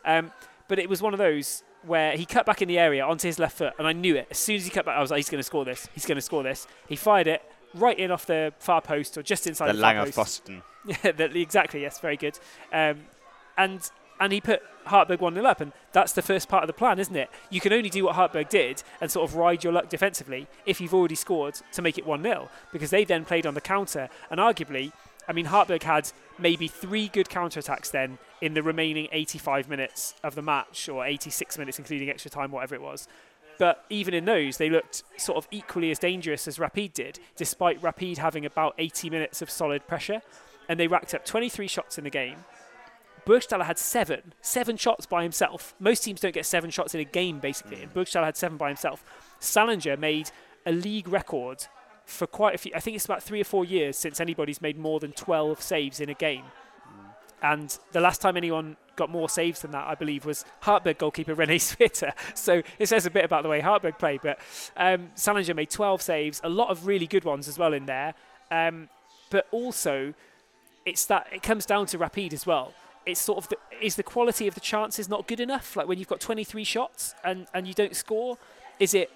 Um, 0.04 0.32
but 0.68 0.78
it 0.78 0.88
was 0.88 1.02
one 1.02 1.12
of 1.12 1.18
those 1.18 1.62
where 1.84 2.16
he 2.16 2.24
cut 2.24 2.46
back 2.46 2.62
in 2.62 2.68
the 2.68 2.78
area 2.78 3.04
onto 3.04 3.26
his 3.26 3.38
left 3.38 3.58
foot, 3.58 3.74
and 3.78 3.86
I 3.86 3.92
knew 3.92 4.16
it 4.16 4.28
as 4.30 4.38
soon 4.38 4.56
as 4.56 4.64
he 4.64 4.70
cut 4.70 4.84
back. 4.84 4.96
I 4.96 5.00
was 5.00 5.10
like, 5.10 5.18
he's 5.18 5.30
going 5.30 5.40
to 5.40 5.44
score 5.44 5.64
this. 5.64 5.88
He's 5.94 6.06
going 6.06 6.16
to 6.16 6.22
score 6.22 6.42
this. 6.42 6.66
He 6.88 6.96
fired 6.96 7.26
it 7.26 7.42
right 7.74 7.98
in 7.98 8.10
off 8.10 8.26
the 8.26 8.52
far 8.58 8.80
post 8.80 9.16
or 9.16 9.22
just 9.22 9.46
inside 9.46 9.68
the, 9.68 9.72
the 9.74 9.80
Lang 9.80 9.96
far 9.96 10.06
of 10.06 10.14
Boston. 10.14 10.62
Yeah, 10.84 11.12
exactly. 11.16 11.82
Yes, 11.82 12.00
very 12.00 12.16
good. 12.16 12.36
Um, 12.72 13.02
and 13.56 13.90
and 14.20 14.32
he 14.32 14.40
put 14.40 14.62
Hartberg 14.86 15.20
1 15.20 15.34
0 15.34 15.46
up. 15.46 15.60
And 15.60 15.72
that's 15.92 16.12
the 16.12 16.22
first 16.22 16.48
part 16.48 16.62
of 16.62 16.66
the 16.68 16.72
plan, 16.72 16.98
isn't 16.98 17.16
it? 17.16 17.28
You 17.50 17.60
can 17.60 17.72
only 17.72 17.90
do 17.90 18.04
what 18.04 18.16
Hartberg 18.16 18.48
did 18.48 18.82
and 19.00 19.10
sort 19.10 19.28
of 19.28 19.36
ride 19.36 19.64
your 19.64 19.72
luck 19.72 19.88
defensively 19.88 20.46
if 20.64 20.80
you've 20.80 20.94
already 20.94 21.14
scored 21.14 21.60
to 21.72 21.82
make 21.82 21.98
it 21.98 22.06
1 22.06 22.22
0, 22.22 22.48
because 22.72 22.90
they 22.90 23.04
then 23.04 23.24
played 23.24 23.46
on 23.46 23.54
the 23.54 23.60
counter. 23.60 24.08
And 24.30 24.38
arguably, 24.38 24.92
I 25.28 25.32
mean, 25.32 25.46
Hartberg 25.46 25.82
had 25.82 26.10
maybe 26.38 26.68
three 26.68 27.08
good 27.08 27.28
counter 27.28 27.60
attacks 27.60 27.90
then 27.90 28.18
in 28.40 28.54
the 28.54 28.62
remaining 28.62 29.08
85 29.12 29.68
minutes 29.68 30.14
of 30.22 30.34
the 30.34 30.42
match, 30.42 30.88
or 30.88 31.04
86 31.04 31.58
minutes, 31.58 31.78
including 31.78 32.10
extra 32.10 32.30
time, 32.30 32.50
whatever 32.50 32.74
it 32.74 32.82
was. 32.82 33.08
But 33.58 33.84
even 33.90 34.14
in 34.14 34.24
those, 34.24 34.56
they 34.56 34.70
looked 34.70 35.04
sort 35.16 35.38
of 35.38 35.46
equally 35.50 35.90
as 35.90 35.98
dangerous 35.98 36.48
as 36.48 36.58
Rapid 36.58 36.94
did, 36.94 37.20
despite 37.36 37.82
Rapid 37.82 38.18
having 38.18 38.44
about 38.44 38.74
80 38.78 39.10
minutes 39.10 39.42
of 39.42 39.50
solid 39.50 39.86
pressure. 39.86 40.22
And 40.68 40.80
they 40.80 40.86
racked 40.86 41.14
up 41.14 41.24
23 41.24 41.68
shots 41.68 41.98
in 41.98 42.04
the 42.04 42.10
game. 42.10 42.38
Burgstaller 43.26 43.64
had 43.64 43.78
seven, 43.78 44.34
seven 44.40 44.76
shots 44.76 45.06
by 45.06 45.22
himself. 45.22 45.74
Most 45.78 46.02
teams 46.04 46.20
don't 46.20 46.34
get 46.34 46.46
seven 46.46 46.70
shots 46.70 46.94
in 46.94 47.00
a 47.00 47.04
game, 47.04 47.38
basically, 47.38 47.76
mm. 47.76 47.82
and 47.84 47.94
Burgstaller 47.94 48.24
had 48.24 48.36
seven 48.36 48.56
by 48.56 48.68
himself. 48.68 49.04
Sallinger 49.40 49.98
made 49.98 50.30
a 50.66 50.72
league 50.72 51.08
record 51.08 51.66
for 52.04 52.26
quite 52.26 52.54
a 52.54 52.58
few. 52.58 52.72
I 52.74 52.80
think 52.80 52.96
it's 52.96 53.04
about 53.04 53.22
three 53.22 53.40
or 53.40 53.44
four 53.44 53.64
years 53.64 53.96
since 53.96 54.20
anybody's 54.20 54.60
made 54.60 54.78
more 54.78 55.00
than 55.00 55.12
12 55.12 55.60
saves 55.62 56.00
in 56.00 56.08
a 56.08 56.14
game. 56.14 56.44
Mm. 56.44 57.12
And 57.42 57.78
the 57.92 58.00
last 58.00 58.20
time 58.20 58.36
anyone 58.36 58.76
got 58.96 59.08
more 59.08 59.28
saves 59.28 59.62
than 59.62 59.70
that, 59.70 59.86
I 59.86 59.94
believe, 59.94 60.24
was 60.24 60.44
Hartberg 60.62 60.98
goalkeeper 60.98 61.34
Rene 61.34 61.58
Swete. 61.58 62.02
So 62.34 62.62
it 62.78 62.86
says 62.86 63.06
a 63.06 63.10
bit 63.10 63.24
about 63.24 63.44
the 63.44 63.48
way 63.48 63.60
Hartberg 63.60 63.98
played. 63.98 64.20
But 64.22 64.38
um, 64.76 65.10
Sallinger 65.14 65.54
made 65.54 65.70
12 65.70 66.02
saves, 66.02 66.40
a 66.42 66.48
lot 66.48 66.70
of 66.70 66.86
really 66.86 67.06
good 67.06 67.24
ones 67.24 67.48
as 67.48 67.58
well 67.58 67.72
in 67.72 67.86
there. 67.86 68.14
Um, 68.50 68.88
but 69.30 69.46
also, 69.50 70.12
it's 70.84 71.06
that 71.06 71.28
it 71.32 71.42
comes 71.42 71.64
down 71.64 71.86
to 71.86 71.98
Rapid 71.98 72.34
as 72.34 72.46
well 72.46 72.74
it's 73.06 73.20
sort 73.20 73.38
of 73.38 73.48
the, 73.48 73.56
is 73.80 73.96
the 73.96 74.02
quality 74.02 74.46
of 74.46 74.54
the 74.54 74.60
chances 74.60 75.08
not 75.08 75.26
good 75.26 75.40
enough? 75.40 75.76
Like 75.76 75.88
when 75.88 75.98
you've 75.98 76.08
got 76.08 76.20
23 76.20 76.64
shots 76.64 77.14
and, 77.24 77.46
and 77.52 77.66
you 77.66 77.74
don't 77.74 77.96
score, 77.96 78.38
is 78.78 78.94
it? 78.94 79.10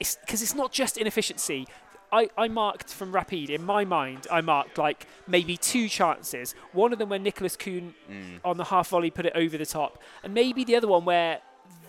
It's 0.00 0.16
Because 0.16 0.42
it's, 0.42 0.54
not 0.54 0.72
just 0.72 0.96
inefficiency. 0.96 1.66
I, 2.10 2.30
I 2.38 2.48
marked 2.48 2.92
from 2.92 3.12
Rapid 3.12 3.50
in 3.50 3.64
my 3.64 3.84
mind. 3.84 4.26
I 4.30 4.40
marked 4.40 4.78
like 4.78 5.06
maybe 5.26 5.56
two 5.56 5.88
chances. 5.88 6.54
One 6.72 6.92
of 6.92 6.98
them 6.98 7.10
where 7.10 7.18
Nicholas 7.18 7.56
Kuhn 7.56 7.94
mm. 8.10 8.40
on 8.44 8.56
the 8.56 8.64
half 8.64 8.88
volley 8.88 9.10
put 9.10 9.26
it 9.26 9.32
over 9.34 9.58
the 9.58 9.66
top, 9.66 10.02
and 10.22 10.32
maybe 10.32 10.64
the 10.64 10.76
other 10.76 10.88
one 10.88 11.04
where 11.04 11.40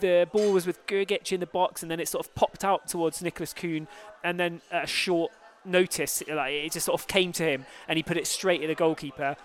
the 0.01 0.27
ball 0.31 0.51
was 0.51 0.65
with 0.65 0.85
Grgic 0.87 1.31
in 1.31 1.39
the 1.39 1.45
box 1.45 1.81
and 1.81 1.91
then 1.91 1.99
it 1.99 2.07
sort 2.07 2.25
of 2.25 2.33
popped 2.35 2.63
out 2.63 2.87
towards 2.87 3.21
Nicholas 3.21 3.53
Kuhn, 3.53 3.87
and 4.23 4.39
then 4.39 4.61
a 4.71 4.85
short 4.85 5.31
notice, 5.65 6.23
like 6.27 6.53
it 6.53 6.71
just 6.71 6.85
sort 6.85 6.99
of 6.99 7.07
came 7.07 7.31
to 7.33 7.43
him 7.43 7.65
and 7.87 7.97
he 7.97 8.03
put 8.03 8.17
it 8.17 8.27
straight 8.27 8.61
at 8.61 8.67
the 8.67 8.75
goalkeeper 8.75 9.35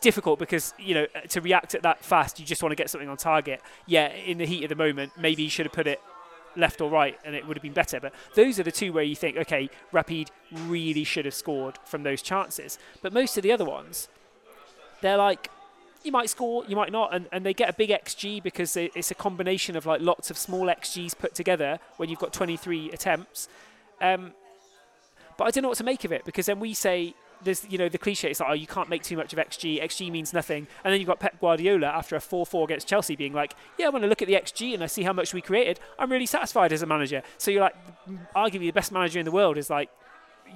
difficult 0.00 0.38
because 0.38 0.72
you 0.78 0.94
know 0.94 1.06
to 1.28 1.40
react 1.40 1.74
at 1.74 1.82
that 1.82 2.04
fast, 2.04 2.38
you 2.38 2.46
just 2.46 2.62
want 2.62 2.72
to 2.72 2.76
get 2.76 2.90
something 2.90 3.08
on 3.08 3.16
target. 3.16 3.60
Yeah, 3.86 4.08
in 4.08 4.38
the 4.38 4.46
heat 4.46 4.62
of 4.64 4.68
the 4.68 4.76
moment, 4.76 5.12
maybe 5.18 5.42
you 5.42 5.50
should 5.50 5.66
have 5.66 5.72
put 5.72 5.86
it 5.86 6.00
left 6.56 6.80
or 6.80 6.90
right, 6.90 7.18
and 7.24 7.34
it 7.34 7.46
would 7.46 7.56
have 7.56 7.62
been 7.62 7.72
better. 7.72 8.00
But 8.00 8.14
those 8.34 8.58
are 8.58 8.62
the 8.62 8.72
two 8.72 8.92
where 8.92 9.04
you 9.04 9.16
think, 9.16 9.36
okay, 9.36 9.70
Rapid 9.92 10.30
really 10.52 11.04
should 11.04 11.24
have 11.24 11.34
scored 11.34 11.78
from 11.84 12.02
those 12.02 12.22
chances. 12.22 12.78
But 13.02 13.12
most 13.12 13.36
of 13.36 13.42
the 13.42 13.52
other 13.52 13.64
ones, 13.64 14.08
they're 15.00 15.18
like. 15.18 15.50
You 16.02 16.12
might 16.12 16.30
score, 16.30 16.64
you 16.64 16.76
might 16.76 16.92
not, 16.92 17.14
and, 17.14 17.26
and 17.30 17.44
they 17.44 17.52
get 17.52 17.68
a 17.68 17.74
big 17.74 17.90
XG 17.90 18.42
because 18.42 18.74
it's 18.74 19.10
a 19.10 19.14
combination 19.14 19.76
of 19.76 19.84
like 19.84 20.00
lots 20.00 20.30
of 20.30 20.38
small 20.38 20.64
XGs 20.64 21.18
put 21.18 21.34
together 21.34 21.78
when 21.98 22.08
you've 22.08 22.18
got 22.18 22.32
23 22.32 22.90
attempts. 22.90 23.50
Um, 24.00 24.32
but 25.36 25.46
I 25.46 25.50
don't 25.50 25.62
know 25.62 25.68
what 25.68 25.78
to 25.78 25.84
make 25.84 26.04
of 26.04 26.12
it 26.12 26.24
because 26.24 26.46
then 26.46 26.60
we 26.60 26.74
say 26.74 27.14
there's 27.42 27.66
you 27.68 27.78
know 27.78 27.88
the 27.88 27.98
cliche 27.98 28.30
it's 28.30 28.40
like 28.40 28.50
oh 28.50 28.54
you 28.54 28.66
can't 28.66 28.88
make 28.88 29.02
too 29.02 29.16
much 29.16 29.32
of 29.32 29.38
xg 29.38 29.82
xg 29.82 30.10
means 30.10 30.32
nothing. 30.32 30.66
And 30.84 30.92
then 30.92 31.00
you've 31.00 31.08
got 31.08 31.20
pep 31.20 31.40
guardiola 31.40 31.86
after 31.86 32.16
a 32.16 32.20
4-4 32.20 32.64
against 32.64 32.88
chelsea 32.88 33.16
being 33.16 33.32
like 33.32 33.54
yeah 33.78 33.88
when 33.88 34.04
i 34.04 34.06
look 34.06 34.22
at 34.22 34.28
the 34.28 34.34
xg 34.34 34.74
and 34.74 34.82
i 34.82 34.86
see 34.86 35.02
how 35.02 35.12
much 35.12 35.34
we 35.34 35.40
created. 35.40 35.80
I'm 35.98 36.10
really 36.10 36.26
satisfied 36.26 36.72
as 36.72 36.82
a 36.82 36.86
manager. 36.86 37.22
So 37.38 37.50
you're 37.50 37.62
like 37.62 37.76
arguably 38.34 38.66
the 38.66 38.70
best 38.72 38.92
manager 38.92 39.18
in 39.18 39.24
the 39.24 39.32
world 39.32 39.58
is 39.58 39.70
like 39.70 39.90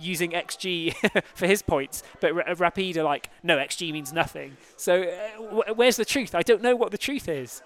using 0.01 0.33
XG 0.33 0.95
for 1.35 1.47
his 1.47 1.63
points, 1.63 2.03
but 2.21 2.33
R- 2.33 2.55
Rapid 2.55 2.97
are 2.97 3.03
like, 3.05 3.31
no, 3.43 3.57
XG 3.59 3.93
means 3.93 4.13
nothing. 4.13 4.57
So 4.77 5.03
uh, 5.03 5.75
where's 5.75 5.97
the 5.97 6.05
truth? 6.05 6.35
I 6.35 6.43
don't 6.43 6.63
know 6.63 6.77
what 6.77 6.91
the 6.91 6.99
truth 6.99 7.29
is. 7.29 7.63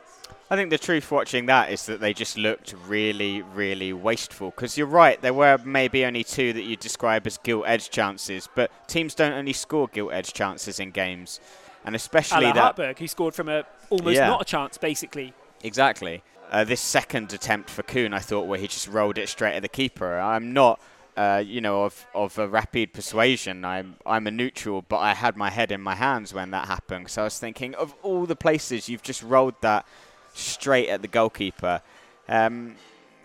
I 0.50 0.56
think 0.56 0.70
the 0.70 0.78
truth 0.78 1.10
watching 1.10 1.46
that 1.46 1.70
is 1.70 1.86
that 1.86 2.00
they 2.00 2.14
just 2.14 2.38
looked 2.38 2.74
really, 2.86 3.42
really 3.42 3.92
wasteful. 3.92 4.50
Because 4.50 4.78
you're 4.78 4.86
right, 4.86 5.20
there 5.20 5.34
were 5.34 5.58
maybe 5.64 6.04
only 6.04 6.24
two 6.24 6.52
that 6.54 6.62
you 6.62 6.76
describe 6.76 7.26
as 7.26 7.38
gilt 7.38 7.64
edge 7.66 7.90
chances, 7.90 8.48
but 8.54 8.70
teams 8.88 9.14
don't 9.14 9.32
only 9.32 9.52
score 9.52 9.88
gilt 9.88 10.12
edge 10.12 10.32
chances 10.32 10.80
in 10.80 10.90
games, 10.90 11.38
and 11.84 11.94
especially 11.94 12.44
Ala 12.46 12.54
that. 12.54 12.76
Hartberg, 12.76 12.98
who 12.98 13.06
scored 13.08 13.34
from 13.34 13.48
a 13.50 13.64
almost 13.90 14.16
Yeah. 14.16 14.26
not 14.28 14.40
a 14.42 14.44
chance, 14.44 14.78
basically. 14.78 15.34
Exactly. 15.62 16.22
Uh, 16.50 16.64
this 16.64 16.80
second 16.80 17.30
attempt 17.34 17.68
for 17.68 17.82
Kuhn, 17.82 18.14
I 18.14 18.20
thought, 18.20 18.46
where 18.46 18.58
he 18.58 18.66
just 18.68 18.88
rolled 18.88 19.18
it 19.18 19.28
straight 19.28 19.54
at 19.54 19.60
the 19.60 19.68
keeper. 19.68 20.18
I'm 20.18 20.54
not, 20.54 20.80
uh, 21.18 21.42
you 21.44 21.60
know, 21.60 21.82
of, 21.82 22.06
of 22.14 22.38
a 22.38 22.46
rapid 22.46 22.92
persuasion. 22.92 23.64
I'm 23.64 23.96
I'm 24.06 24.28
a 24.28 24.30
neutral, 24.30 24.82
but 24.82 24.98
I 24.98 25.14
had 25.14 25.36
my 25.36 25.50
head 25.50 25.72
in 25.72 25.80
my 25.80 25.96
hands 25.96 26.32
when 26.32 26.52
that 26.52 26.68
happened. 26.68 27.10
So 27.10 27.22
I 27.22 27.24
was 27.24 27.40
thinking, 27.40 27.74
of 27.74 27.92
all 28.04 28.24
the 28.24 28.36
places 28.36 28.88
you've 28.88 29.02
just 29.02 29.24
rolled 29.24 29.56
that 29.60 29.84
straight 30.32 30.88
at 30.88 31.02
the 31.02 31.08
goalkeeper. 31.08 31.82
Um, 32.28 32.76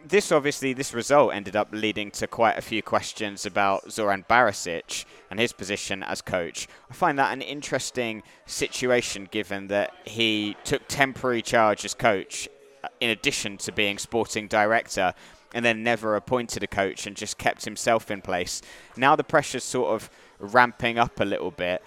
this 0.05 0.31
obviously, 0.31 0.73
this 0.73 0.91
result 0.93 1.35
ended 1.35 1.55
up 1.55 1.69
leading 1.71 2.09
to 2.11 2.25
quite 2.25 2.57
a 2.57 2.61
few 2.61 2.81
questions 2.81 3.45
about 3.45 3.91
Zoran 3.91 4.25
Barisic 4.27 5.05
and 5.29 5.39
his 5.39 5.53
position 5.53 6.01
as 6.01 6.19
coach. 6.19 6.67
I 6.89 6.93
find 6.95 7.19
that 7.19 7.31
an 7.31 7.43
interesting 7.43 8.23
situation 8.47 9.27
given 9.29 9.67
that 9.67 9.93
he 10.03 10.57
took 10.63 10.81
temporary 10.87 11.43
charge 11.43 11.85
as 11.85 11.93
coach 11.93 12.49
uh, 12.83 12.87
in 12.99 13.11
addition 13.11 13.57
to 13.57 13.71
being 13.71 13.99
sporting 13.99 14.47
director 14.47 15.13
and 15.53 15.63
then 15.63 15.83
never 15.83 16.15
appointed 16.15 16.63
a 16.63 16.67
coach 16.67 17.05
and 17.05 17.15
just 17.15 17.37
kept 17.37 17.65
himself 17.65 18.09
in 18.09 18.21
place. 18.21 18.61
Now 18.97 19.15
the 19.15 19.23
pressure's 19.23 19.63
sort 19.63 19.93
of 19.93 20.09
ramping 20.39 20.97
up 20.97 21.19
a 21.19 21.25
little 21.25 21.51
bit. 21.51 21.83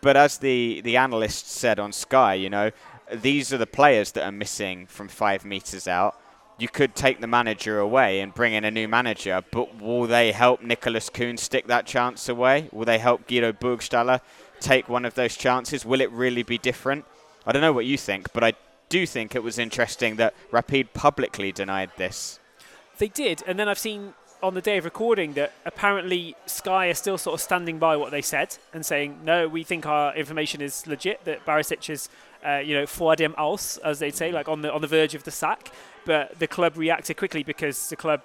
But 0.00 0.16
as 0.16 0.38
the, 0.38 0.80
the 0.82 0.96
analyst 0.96 1.50
said 1.50 1.78
on 1.78 1.92
Sky, 1.92 2.34
you 2.34 2.48
know, 2.48 2.70
these 3.12 3.52
are 3.52 3.58
the 3.58 3.66
players 3.66 4.12
that 4.12 4.24
are 4.24 4.32
missing 4.32 4.86
from 4.86 5.08
five 5.08 5.44
metres 5.44 5.88
out. 5.88 6.20
You 6.58 6.68
could 6.68 6.94
take 6.94 7.20
the 7.20 7.26
manager 7.26 7.78
away 7.78 8.20
and 8.20 8.34
bring 8.34 8.52
in 8.52 8.64
a 8.64 8.70
new 8.70 8.88
manager, 8.88 9.42
but 9.52 9.80
will 9.80 10.06
they 10.06 10.32
help 10.32 10.60
Nicholas 10.62 11.08
Kuhn 11.08 11.36
stick 11.36 11.68
that 11.68 11.86
chance 11.86 12.28
away? 12.28 12.68
Will 12.72 12.84
they 12.84 12.98
help 12.98 13.28
Guido 13.28 13.52
Burgstaller 13.52 14.20
take 14.60 14.88
one 14.88 15.04
of 15.04 15.14
those 15.14 15.36
chances? 15.36 15.84
Will 15.84 16.00
it 16.00 16.10
really 16.10 16.42
be 16.42 16.58
different? 16.58 17.04
I 17.46 17.52
don't 17.52 17.62
know 17.62 17.72
what 17.72 17.86
you 17.86 17.96
think, 17.96 18.32
but 18.32 18.42
I 18.42 18.54
do 18.88 19.06
think 19.06 19.34
it 19.34 19.42
was 19.42 19.58
interesting 19.58 20.16
that 20.16 20.34
Rapid 20.50 20.94
publicly 20.94 21.52
denied 21.52 21.90
this. 21.96 22.40
They 22.98 23.08
did, 23.08 23.42
and 23.46 23.58
then 23.58 23.68
I've 23.68 23.78
seen 23.78 24.14
on 24.42 24.54
the 24.54 24.60
day 24.60 24.76
of 24.78 24.84
recording 24.84 25.34
that 25.34 25.52
apparently 25.64 26.36
Sky 26.46 26.86
are 26.88 26.94
still 26.94 27.18
sort 27.18 27.34
of 27.34 27.40
standing 27.40 27.78
by 27.78 27.96
what 27.96 28.10
they 28.10 28.22
said 28.22 28.56
and 28.72 28.84
saying, 28.86 29.20
no, 29.24 29.48
we 29.48 29.64
think 29.64 29.86
our 29.86 30.14
information 30.14 30.60
is 30.60 30.86
legit, 30.86 31.24
that 31.24 31.44
Barisic 31.44 31.90
is, 31.90 32.08
uh, 32.46 32.58
you 32.58 32.74
know, 32.74 32.86
vor 32.86 33.16
dem 33.16 33.34
as 33.38 33.98
they'd 33.98 34.14
say, 34.14 34.30
like 34.30 34.48
on 34.48 34.62
the, 34.62 34.72
on 34.72 34.80
the 34.80 34.86
verge 34.86 35.14
of 35.14 35.24
the 35.24 35.30
sack. 35.30 35.72
But 36.04 36.38
the 36.38 36.46
club 36.46 36.76
reacted 36.76 37.16
quickly 37.16 37.42
because 37.42 37.88
the 37.88 37.96
club 37.96 38.22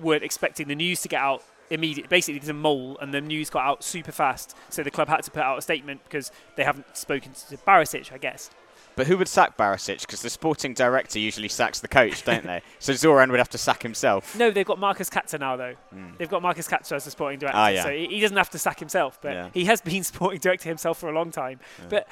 weren't 0.00 0.24
expecting 0.24 0.68
the 0.68 0.74
news 0.74 1.00
to 1.02 1.08
get 1.08 1.20
out 1.20 1.42
immediately. 1.70 2.08
Basically, 2.08 2.38
there's 2.38 2.48
a 2.48 2.54
mole, 2.54 2.98
and 3.00 3.14
the 3.14 3.20
news 3.20 3.48
got 3.50 3.64
out 3.64 3.84
super 3.84 4.12
fast. 4.12 4.56
So 4.70 4.82
the 4.82 4.90
club 4.90 5.08
had 5.08 5.22
to 5.22 5.30
put 5.30 5.42
out 5.42 5.58
a 5.58 5.62
statement 5.62 6.02
because 6.04 6.32
they 6.56 6.64
haven't 6.64 6.96
spoken 6.96 7.32
to 7.32 7.56
Barisic, 7.58 8.12
I 8.12 8.18
guess. 8.18 8.50
But 8.96 9.06
who 9.08 9.18
would 9.18 9.28
sack 9.28 9.56
Barisic? 9.56 10.00
Because 10.02 10.22
the 10.22 10.30
sporting 10.30 10.72
director 10.74 11.18
usually 11.18 11.48
sacks 11.48 11.80
the 11.80 11.88
coach, 11.88 12.24
don't 12.24 12.44
they? 12.44 12.62
So 12.78 12.92
Zoran 12.94 13.30
would 13.30 13.38
have 13.38 13.48
to 13.50 13.58
sack 13.58 13.82
himself. 13.82 14.36
No, 14.38 14.50
they've 14.50 14.66
got 14.66 14.78
Markus 14.78 15.10
Katzer 15.10 15.40
now, 15.40 15.56
though. 15.56 15.74
They've 16.18 16.28
got 16.28 16.42
Markus 16.42 16.68
Katzer 16.68 16.92
as 16.96 17.04
the 17.04 17.10
sporting 17.10 17.38
director, 17.38 17.58
Ah, 17.58 17.68
yeah. 17.68 17.82
so 17.82 17.90
he, 17.90 18.20
doesn't 18.20 18.36
have 18.36 18.50
to 18.50 18.58
sack 18.58 18.78
himself. 18.78 19.18
But 19.22 19.32
Yeah. 19.32 19.48
he 19.52 19.64
has 19.64 19.80
been 19.80 20.04
sporting 20.12 20.40
director 20.40 20.68
himself 20.68 20.98
for 20.98 21.08
a 21.08 21.12
long 21.12 21.30
time. 21.30 21.60
But 21.88 22.06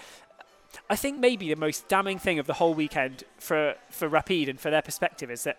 I 0.91 0.97
think 0.97 1.19
maybe 1.19 1.49
the 1.49 1.57
most 1.61 1.89
damning 1.89 2.19
thing 2.19 2.39
of 2.39 2.47
the 2.47 2.55
whole 2.55 2.75
weekend 2.75 3.25
for 3.39 3.75
for 3.91 4.09
Rapid 4.09 4.49
and 4.49 4.59
for 4.59 4.71
their 4.71 4.83
perspective 4.83 5.31
is 5.31 5.45
that, 5.45 5.59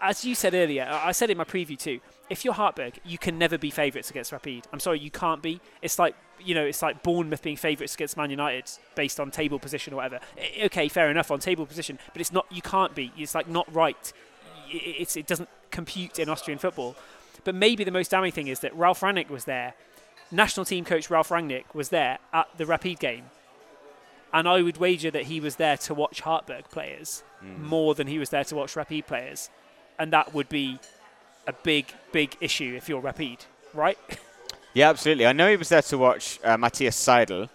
as 0.00 0.24
you 0.24 0.34
said 0.34 0.54
earlier, 0.54 0.84
I 0.90 1.08
I 1.08 1.12
said 1.12 1.28
in 1.30 1.36
my 1.36 1.44
preview 1.44 1.78
too. 1.78 2.00
If 2.30 2.44
you're 2.44 2.54
Hartberg, 2.54 2.94
you 3.04 3.18
can 3.18 3.38
never 3.38 3.58
be 3.58 3.70
favourites 3.70 4.10
against 4.10 4.32
Rapid. 4.32 4.66
I'm 4.72 4.80
sorry, 4.80 4.98
you 5.00 5.10
can't 5.10 5.42
be. 5.42 5.60
It's 5.82 5.98
like 5.98 6.14
you 6.44 6.54
know, 6.54 6.64
it's 6.64 6.82
like 6.82 7.02
Bournemouth 7.02 7.42
being 7.42 7.56
favourites 7.56 7.94
against 7.94 8.16
Man 8.16 8.30
United 8.30 8.70
based 8.94 9.20
on 9.20 9.30
table 9.30 9.58
position 9.58 9.92
or 9.92 9.96
whatever. 9.96 10.20
Eh, 10.36 10.46
eh, 10.56 10.64
okay, 10.66 10.88
fair 10.88 11.10
enough 11.10 11.30
on 11.30 11.40
table 11.40 11.66
position, 11.66 11.98
but 12.12 12.20
it's 12.20 12.32
not. 12.32 12.46
You 12.50 12.62
can't 12.62 12.94
be. 12.94 13.12
It's 13.16 13.34
like 13.34 13.48
not 13.48 13.72
right. 13.74 14.12
It's 14.70 15.16
it 15.16 15.26
doesn't 15.26 15.48
compute 15.70 16.18
in 16.18 16.28
Austrian 16.28 16.58
football. 16.58 16.96
But 17.44 17.54
maybe 17.54 17.84
the 17.84 17.90
most 17.90 18.10
damning 18.10 18.32
thing 18.32 18.48
is 18.48 18.60
that 18.60 18.74
Ralph 18.74 19.00
Rangnick 19.00 19.30
was 19.30 19.44
there. 19.44 19.74
National 20.30 20.66
team 20.66 20.84
coach 20.84 21.08
Ralph 21.08 21.30
Rangnick 21.30 21.64
was 21.72 21.88
there 21.88 22.18
at 22.32 22.48
the 22.56 22.66
Rapid 22.66 22.98
game. 22.98 23.24
And 24.32 24.46
I 24.46 24.60
would 24.60 24.76
wager 24.76 25.10
that 25.10 25.24
he 25.24 25.40
was 25.40 25.56
there 25.56 25.78
to 25.78 25.94
watch 25.94 26.22
Hartberg 26.22 26.64
players 26.70 27.22
hmm. 27.40 27.64
more 27.64 27.94
than 27.94 28.06
he 28.06 28.18
was 28.18 28.28
there 28.28 28.44
to 28.44 28.54
watch 28.54 28.76
Rapid 28.76 29.06
players. 29.06 29.48
And 29.98 30.12
that 30.12 30.34
would 30.34 30.48
be 30.48 30.78
a 31.46 31.52
big, 31.52 31.86
big 32.12 32.36
issue 32.40 32.74
if 32.76 32.88
you're 32.88 33.00
Rapid, 33.00 33.46
right? 33.72 33.98
Yeah, 34.78 34.90
absolutely. 34.90 35.26
I 35.26 35.32
know 35.32 35.50
he 35.50 35.56
was 35.56 35.70
there 35.70 35.82
to 35.82 35.98
watch 35.98 36.38
uh, 36.44 36.56
Matthias 36.56 36.96
Seidl, 36.96 37.48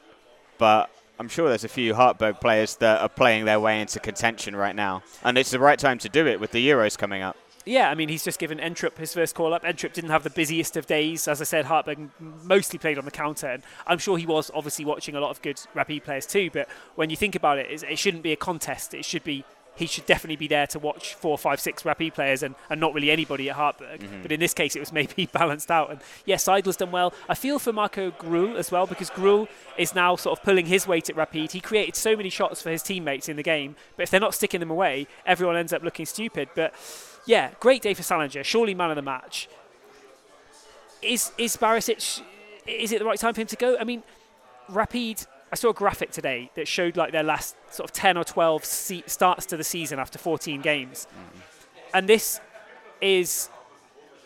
but 0.57 0.89
I'm 1.17 1.29
sure 1.29 1.47
there's 1.47 1.63
a 1.63 1.69
few 1.69 1.93
Hartberg 1.93 2.41
players 2.41 2.75
that 2.77 2.99
are 2.99 3.07
playing 3.07 3.45
their 3.45 3.61
way 3.61 3.79
into 3.79 4.01
contention 4.01 4.57
right 4.57 4.75
now. 4.75 5.03
And 5.23 5.37
it's 5.37 5.49
the 5.49 5.57
right 5.57 5.79
time 5.79 5.99
to 5.99 6.09
do 6.09 6.27
it 6.27 6.41
with 6.41 6.51
the 6.51 6.67
Euros 6.67 6.97
coming 6.97 7.21
up. 7.21 7.37
Yeah, 7.63 7.89
I 7.89 7.95
mean, 7.95 8.09
he's 8.09 8.25
just 8.25 8.39
given 8.39 8.57
Entrup 8.57 8.97
his 8.97 9.13
first 9.13 9.35
call 9.35 9.53
up. 9.53 9.63
Entrup 9.63 9.93
didn't 9.93 10.09
have 10.09 10.23
the 10.23 10.31
busiest 10.31 10.75
of 10.75 10.85
days. 10.85 11.29
As 11.29 11.39
I 11.39 11.45
said, 11.45 11.63
Hartberg 11.63 12.09
mostly 12.19 12.77
played 12.77 12.97
on 12.97 13.05
the 13.05 13.11
counter. 13.11 13.47
And 13.47 13.63
I'm 13.87 13.99
sure 13.99 14.17
he 14.17 14.25
was 14.25 14.51
obviously 14.53 14.83
watching 14.83 15.15
a 15.15 15.21
lot 15.21 15.29
of 15.29 15.41
good 15.41 15.61
Rapid 15.73 16.03
players 16.03 16.25
too. 16.25 16.49
But 16.51 16.67
when 16.95 17.09
you 17.09 17.15
think 17.15 17.35
about 17.35 17.57
it, 17.57 17.83
it 17.83 17.97
shouldn't 17.97 18.23
be 18.23 18.33
a 18.33 18.35
contest. 18.35 18.93
It 18.93 19.05
should 19.05 19.23
be. 19.23 19.45
He 19.75 19.87
should 19.87 20.05
definitely 20.05 20.35
be 20.35 20.47
there 20.47 20.67
to 20.67 20.79
watch 20.79 21.15
four, 21.15 21.37
five, 21.37 21.59
six 21.59 21.83
Rapid 21.83 22.13
players 22.13 22.43
and, 22.43 22.53
and 22.69 22.79
not 22.79 22.93
really 22.93 23.09
anybody 23.09 23.49
at 23.49 23.55
Hartberg. 23.55 23.99
Mm-hmm. 23.99 24.21
But 24.21 24.31
in 24.31 24.39
this 24.39 24.53
case, 24.53 24.75
it 24.75 24.79
was 24.79 24.91
maybe 24.93 25.25
balanced 25.33 25.71
out. 25.71 25.89
And 25.89 25.99
yes, 26.25 26.45
Seidl's 26.45 26.77
done 26.77 26.91
well. 26.91 27.13
I 27.27 27.33
feel 27.33 27.57
for 27.57 27.73
Marco 27.73 28.11
Grüll 28.11 28.55
as 28.55 28.71
well 28.71 28.85
because 28.85 29.09
Grüll 29.09 29.47
is 29.77 29.95
now 29.95 30.15
sort 30.15 30.37
of 30.37 30.43
pulling 30.45 30.67
his 30.67 30.87
weight 30.87 31.09
at 31.09 31.15
Rapid. 31.15 31.53
He 31.53 31.59
created 31.59 31.95
so 31.95 32.15
many 32.15 32.29
shots 32.29 32.61
for 32.61 32.69
his 32.69 32.83
teammates 32.83 33.27
in 33.27 33.35
the 33.35 33.43
game, 33.43 33.75
but 33.97 34.03
if 34.03 34.09
they're 34.11 34.19
not 34.19 34.35
sticking 34.35 34.59
them 34.59 34.69
away, 34.71 35.07
everyone 35.25 35.57
ends 35.57 35.73
up 35.73 35.83
looking 35.83 36.05
stupid. 36.05 36.49
But 36.55 36.73
yeah, 37.25 37.51
great 37.59 37.81
day 37.81 37.93
for 37.93 38.03
Sallinger. 38.03 38.43
Surely 38.43 38.75
man 38.75 38.91
of 38.91 38.95
the 38.95 39.01
match. 39.01 39.49
Is 41.01 41.31
is 41.37 41.57
Barisic? 41.57 42.21
Is 42.65 42.91
it 42.91 42.99
the 42.99 43.05
right 43.05 43.19
time 43.19 43.33
for 43.33 43.41
him 43.41 43.47
to 43.47 43.55
go? 43.55 43.77
I 43.77 43.83
mean, 43.83 44.03
Rapid. 44.69 45.25
I 45.53 45.55
saw 45.55 45.69
a 45.69 45.73
graphic 45.73 46.09
today 46.09 46.49
that 46.55 46.67
showed 46.67 46.97
like 46.97 47.11
their 47.11 47.21
last 47.21 47.55
sort 47.69 47.87
of 47.87 47.93
ten 47.93 48.17
or 48.17 48.23
twelve 48.23 48.65
se- 48.65 49.03
starts 49.05 49.45
to 49.45 49.55
the 49.55 49.63
season 49.63 49.99
after 49.99 50.17
14 50.17 50.61
games, 50.61 51.05
mm. 51.11 51.41
and 51.93 52.09
this 52.09 52.41
is 53.01 53.49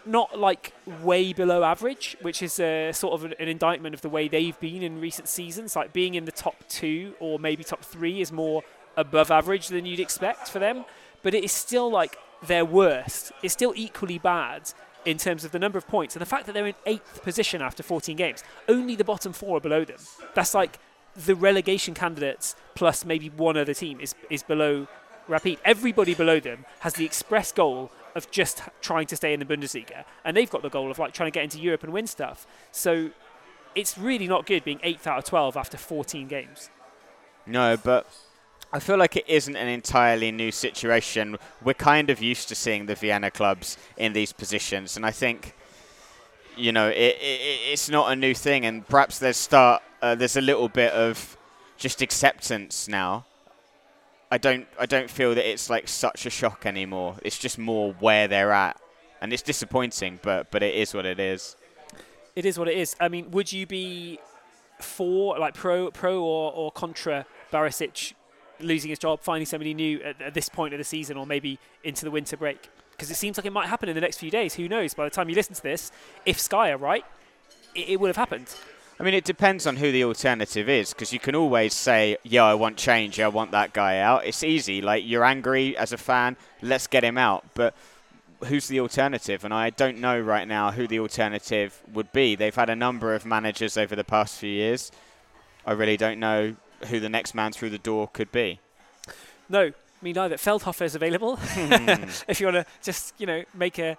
not 0.05 0.39
like 0.39 0.71
way 1.01 1.33
below 1.33 1.65
average, 1.65 2.15
which 2.21 2.41
is 2.41 2.61
a 2.61 2.93
sort 2.93 3.13
of 3.13 3.25
an, 3.25 3.33
an 3.41 3.49
indictment 3.49 3.93
of 3.93 3.99
the 3.99 4.07
way 4.07 4.29
they've 4.29 4.57
been 4.61 4.81
in 4.81 5.01
recent 5.01 5.27
seasons. 5.27 5.75
Like 5.75 5.91
being 5.91 6.15
in 6.15 6.23
the 6.23 6.31
top 6.31 6.63
two 6.69 7.13
or 7.19 7.39
maybe 7.39 7.61
top 7.61 7.83
three 7.83 8.21
is 8.21 8.31
more 8.31 8.63
above 8.95 9.29
average 9.29 9.67
than 9.67 9.85
you'd 9.85 9.99
expect 9.99 10.47
for 10.47 10.59
them, 10.59 10.85
but 11.23 11.33
it 11.33 11.43
is 11.43 11.51
still 11.51 11.91
like 11.91 12.17
their 12.41 12.63
worst. 12.63 13.33
It's 13.43 13.53
still 13.53 13.73
equally 13.75 14.17
bad 14.17 14.71
in 15.03 15.17
terms 15.17 15.43
of 15.43 15.51
the 15.51 15.59
number 15.59 15.77
of 15.77 15.87
points 15.89 16.15
and 16.15 16.21
the 16.21 16.25
fact 16.25 16.45
that 16.45 16.53
they're 16.53 16.67
in 16.67 16.75
eighth 16.85 17.21
position 17.21 17.61
after 17.61 17.83
14 17.83 18.15
games. 18.15 18.45
Only 18.69 18.95
the 18.95 19.03
bottom 19.03 19.33
four 19.33 19.57
are 19.57 19.61
below 19.61 19.83
them. 19.83 19.99
That's 20.33 20.53
like 20.53 20.79
the 21.25 21.35
relegation 21.35 21.93
candidates 21.93 22.55
plus 22.75 23.03
maybe 23.03 23.29
one 23.29 23.57
other 23.57 23.73
team 23.73 23.99
is, 23.99 24.13
is 24.29 24.43
below 24.43 24.87
Rapid. 25.27 25.59
Everybody 25.65 26.13
below 26.13 26.39
them 26.39 26.65
has 26.79 26.93
the 26.93 27.03
express 27.03 27.51
goal 27.51 27.91
of 28.15 28.31
just 28.31 28.61
trying 28.81 29.07
to 29.07 29.15
stay 29.17 29.33
in 29.33 29.39
the 29.39 29.45
Bundesliga, 29.45 30.05
and 30.23 30.37
they've 30.37 30.49
got 30.49 30.61
the 30.61 30.69
goal 30.69 30.89
of 30.89 30.99
like 30.99 31.13
trying 31.13 31.27
to 31.27 31.33
get 31.33 31.43
into 31.43 31.59
Europe 31.59 31.83
and 31.83 31.91
win 31.91 32.07
stuff. 32.07 32.47
So 32.71 33.11
it's 33.75 33.97
really 33.97 34.27
not 34.27 34.45
good 34.45 34.63
being 34.63 34.79
eighth 34.83 35.05
out 35.05 35.17
of 35.17 35.25
12 35.25 35.57
after 35.57 35.77
14 35.77 36.27
games. 36.27 36.69
No, 37.45 37.75
but 37.75 38.07
I 38.71 38.79
feel 38.79 38.97
like 38.97 39.17
it 39.17 39.25
isn't 39.27 39.55
an 39.55 39.67
entirely 39.67 40.31
new 40.31 40.51
situation. 40.51 41.37
We're 41.61 41.73
kind 41.73 42.09
of 42.09 42.21
used 42.21 42.47
to 42.49 42.55
seeing 42.55 42.85
the 42.85 42.95
Vienna 42.95 43.29
clubs 43.29 43.77
in 43.97 44.13
these 44.13 44.31
positions, 44.31 44.95
and 44.95 45.05
I 45.05 45.11
think 45.11 45.53
you 46.57 46.71
know 46.71 46.89
it, 46.89 47.15
it, 47.21 47.59
it's 47.71 47.89
not 47.89 48.11
a 48.11 48.15
new 48.15 48.33
thing. 48.33 48.65
And 48.65 48.87
perhaps 48.87 49.19
there's 49.19 49.37
start 49.37 49.81
uh, 50.01 50.15
there's 50.15 50.35
a 50.35 50.41
little 50.41 50.69
bit 50.69 50.91
of 50.93 51.37
just 51.77 52.01
acceptance 52.01 52.87
now. 52.87 53.25
I 54.29 54.37
don't 54.37 54.67
I 54.79 54.85
don't 54.85 55.09
feel 55.09 55.35
that 55.35 55.49
it's 55.49 55.69
like 55.69 55.87
such 55.87 56.25
a 56.25 56.29
shock 56.29 56.65
anymore. 56.65 57.15
It's 57.23 57.37
just 57.37 57.57
more 57.57 57.93
where 57.99 58.27
they're 58.27 58.51
at, 58.51 58.79
and 59.21 59.31
it's 59.31 59.41
disappointing, 59.43 60.19
but 60.21 60.51
but 60.51 60.63
it 60.63 60.75
is 60.75 60.93
what 60.93 61.05
it 61.05 61.19
is. 61.19 61.55
It 62.35 62.45
is 62.45 62.59
what 62.59 62.67
it 62.67 62.77
is. 62.77 62.95
I 62.99 63.07
mean, 63.07 63.31
would 63.31 63.51
you 63.51 63.65
be 63.65 64.19
for, 64.79 65.39
like, 65.39 65.55
pro, 65.55 65.89
pro 65.89 66.21
or, 66.21 66.53
or 66.53 66.71
contra 66.71 67.25
Barisic 67.51 68.13
losing 68.59 68.89
his 68.89 68.99
job, 68.99 69.21
finding 69.21 69.47
somebody 69.47 69.73
new 69.73 69.99
at, 70.03 70.21
at 70.21 70.33
this 70.35 70.47
point 70.47 70.71
of 70.71 70.77
the 70.77 70.83
season, 70.83 71.17
or 71.17 71.25
maybe 71.25 71.57
into 71.83 72.05
the 72.05 72.11
winter 72.11 72.37
break? 72.37 72.69
Because 72.97 73.11
it 73.11 73.15
seems 73.15 73.37
like 73.37 73.45
it 73.45 73.53
might 73.53 73.67
happen 73.67 73.89
in 73.89 73.95
the 73.95 74.01
next 74.01 74.17
few 74.17 74.31
days. 74.31 74.55
Who 74.55 74.67
knows? 74.67 74.95
By 74.95 75.03
the 75.05 75.11
time 75.11 75.29
you 75.29 75.35
listen 75.35 75.53
to 75.53 75.61
this, 75.61 75.91
if 76.25 76.39
Sky 76.39 76.71
are 76.71 76.77
right, 76.77 77.05
it, 77.75 77.89
it 77.89 77.99
would 77.99 78.07
have 78.07 78.17
happened. 78.17 78.47
I 78.99 79.03
mean, 79.03 79.13
it 79.13 79.23
depends 79.23 79.67
on 79.67 79.75
who 79.75 79.91
the 79.91 80.03
alternative 80.03 80.67
is, 80.67 80.91
because 80.91 81.13
you 81.13 81.19
can 81.19 81.35
always 81.35 81.75
say, 81.75 82.17
"Yeah, 82.23 82.45
I 82.45 82.55
want 82.55 82.77
change. 82.77 83.19
I 83.19 83.27
want 83.27 83.51
that 83.51 83.71
guy 83.71 83.99
out." 83.99 84.25
It's 84.25 84.43
easy. 84.43 84.81
Like 84.81 85.03
you're 85.05 85.23
angry 85.23 85.77
as 85.77 85.93
a 85.93 85.97
fan, 85.97 86.35
let's 86.63 86.87
get 86.87 87.03
him 87.03 87.19
out. 87.19 87.45
But 87.53 87.75
who's 88.45 88.67
the 88.67 88.79
alternative? 88.79 89.45
And 89.45 89.53
I 89.53 89.69
don't 89.69 89.99
know 89.99 90.19
right 90.19 90.47
now 90.47 90.71
who 90.71 90.87
the 90.87 90.99
alternative 90.99 91.79
would 91.93 92.11
be. 92.11 92.33
They've 92.33 92.55
had 92.55 92.71
a 92.71 92.75
number 92.75 93.13
of 93.13 93.27
managers 93.27 93.77
over 93.77 93.95
the 93.95 94.03
past 94.03 94.39
few 94.39 94.49
years. 94.49 94.91
I 95.67 95.73
really 95.73 95.97
don't 95.97 96.19
know 96.19 96.55
who 96.87 96.99
the 96.99 97.09
next 97.09 97.35
man 97.35 97.51
through 97.51 97.69
the 97.69 97.77
door 97.77 98.07
could 98.07 98.31
be. 98.31 98.59
No, 99.49 99.71
me 100.01 100.13
neither. 100.13 100.35
Feldhofer 100.35 100.85
is 100.85 100.95
available. 100.95 101.37
Hmm. 101.57 102.03
if 102.27 102.39
you 102.39 102.47
want 102.47 102.57
to 102.57 102.65
just, 102.83 103.13
you 103.17 103.25
know, 103.25 103.43
make 103.53 103.79
a, 103.79 103.97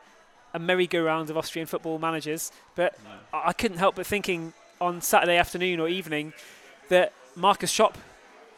a 0.55 0.59
merry-go-round 0.59 1.29
of 1.31 1.37
Austrian 1.37 1.67
football 1.67 1.99
managers. 1.99 2.53
But 2.75 2.99
I 3.33 3.53
couldn't 3.53 3.79
help 3.79 3.97
but 3.97 4.07
thinking 4.07 4.53
on 4.81 5.01
Saturday 5.01 5.37
afternoon 5.37 5.81
or 5.81 5.89
evening 5.89 6.33
that 6.89 7.13
Markus 7.35 7.77
Schopp 7.77 7.95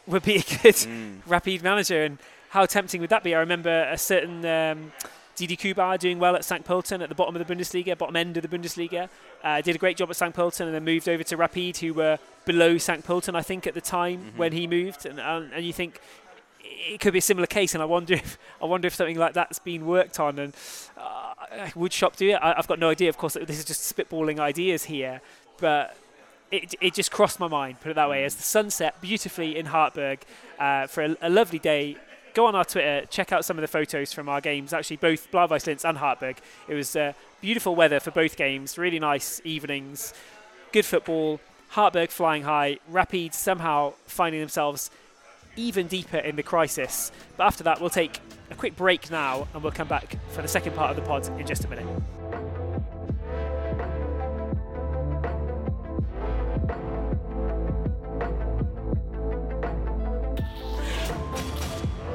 would 0.07 0.23
be 0.23 0.37
a 0.37 0.41
good 0.41 0.75
mm. 0.75 1.19
rapid 1.25 1.63
manager. 1.63 2.03
And 2.03 2.19
how 2.49 2.65
tempting 2.65 3.01
would 3.01 3.09
that 3.09 3.23
be? 3.23 3.33
I 3.33 3.39
remember 3.39 3.83
a 3.89 3.97
certain 3.97 4.45
um, 4.45 4.91
Didi 5.35 5.57
Kühbauer 5.57 5.97
doing 5.97 6.19
well 6.19 6.35
at 6.35 6.45
St. 6.45 6.65
Pölten 6.65 7.01
at 7.01 7.09
the 7.09 7.15
bottom 7.15 7.35
of 7.35 7.45
the 7.45 7.53
Bundesliga, 7.53 7.97
bottom 7.97 8.15
end 8.15 8.37
of 8.37 8.43
the 8.43 8.57
Bundesliga. 8.57 9.09
Uh, 9.43 9.61
did 9.61 9.75
a 9.75 9.79
great 9.79 9.97
job 9.97 10.09
at 10.09 10.15
St. 10.15 10.35
Pölten 10.35 10.65
and 10.65 10.75
then 10.75 10.83
moved 10.83 11.07
over 11.09 11.23
to 11.23 11.37
Rapid, 11.37 11.77
who 11.77 11.93
were 11.93 12.19
below 12.45 12.77
St. 12.77 13.05
Pölten, 13.05 13.35
I 13.35 13.41
think, 13.41 13.65
at 13.65 13.73
the 13.73 13.81
time 13.81 14.19
mm-hmm. 14.19 14.37
when 14.37 14.51
he 14.51 14.67
moved. 14.67 15.05
And, 15.05 15.19
and, 15.19 15.51
and 15.53 15.65
you 15.65 15.73
think 15.73 15.99
it 16.63 16.99
could 16.99 17.13
be 17.13 17.19
a 17.19 17.21
similar 17.21 17.47
case, 17.47 17.73
and 17.73 17.81
I 17.81 17.85
wonder 17.85 18.13
if 18.15 18.37
I 18.61 18.65
wonder 18.65 18.87
if 18.87 18.95
something 18.95 19.17
like 19.17 19.33
that's 19.33 19.59
been 19.59 19.85
worked 19.85 20.19
on. 20.19 20.39
And 20.39 20.53
uh, 20.97 21.69
would 21.75 21.91
Schopp 21.91 22.15
do 22.15 22.29
it? 22.29 22.39
I, 22.41 22.53
have 22.55 22.67
got 22.67 22.79
no 22.79 22.89
idea. 22.89 23.09
Of 23.09 23.17
course, 23.17 23.33
this 23.33 23.59
is 23.59 23.65
just 23.65 23.95
spitballing 23.95 24.39
ideas 24.39 24.85
here, 24.85 25.21
but 25.57 25.95
it, 26.51 26.75
it 26.81 26.93
just 26.93 27.11
crossed 27.11 27.39
my 27.39 27.47
mind, 27.47 27.79
put 27.79 27.91
it 27.91 27.95
that 27.95 28.09
way, 28.09 28.25
as 28.25 28.35
the 28.35 28.43
sun 28.43 28.69
set 28.69 28.99
beautifully 29.01 29.57
in 29.57 29.67
Hartberg 29.67 30.19
uh, 30.59 30.87
for 30.87 31.03
a, 31.03 31.17
a, 31.21 31.29
lovely 31.29 31.59
day. 31.59 31.97
Go 32.33 32.45
on 32.45 32.55
our 32.55 32.63
Twitter, 32.63 33.05
check 33.07 33.33
out 33.33 33.43
some 33.43 33.57
of 33.57 33.61
the 33.61 33.67
photos 33.67 34.13
from 34.13 34.29
our 34.29 34.39
games, 34.39 34.71
actually, 34.71 34.95
both 34.97 35.29
Blau-Weiß 35.31 35.83
and 35.83 35.97
Hartberg. 35.97 36.37
It 36.69 36.75
was 36.75 36.95
uh, 36.95 37.11
beautiful 37.41 37.75
weather 37.75 37.99
for 37.99 38.11
both 38.11 38.37
games, 38.37 38.77
really 38.77 38.99
nice 38.99 39.41
evenings, 39.43 40.13
good 40.71 40.85
football, 40.85 41.41
Hartberg 41.73 42.09
flying 42.09 42.43
high, 42.43 42.79
Rapid 42.89 43.33
somehow 43.33 43.93
finding 44.05 44.39
themselves 44.39 44.91
even 45.55 45.87
deeper 45.87 46.17
in 46.17 46.35
the 46.35 46.43
crisis. 46.43 47.11
But 47.37 47.45
after 47.45 47.63
that, 47.63 47.79
we'll 47.79 47.89
take 47.89 48.19
a 48.49 48.55
quick 48.55 48.75
break 48.75 49.09
now 49.09 49.47
and 49.53 49.63
we'll 49.63 49.71
come 49.71 49.87
back 49.87 50.15
for 50.29 50.41
the 50.41 50.47
second 50.47 50.75
part 50.75 50.91
of 50.91 50.95
the 50.95 51.03
pod 51.03 51.27
in 51.39 51.47
just 51.47 51.65
a 51.65 51.67
minute. 51.67 51.87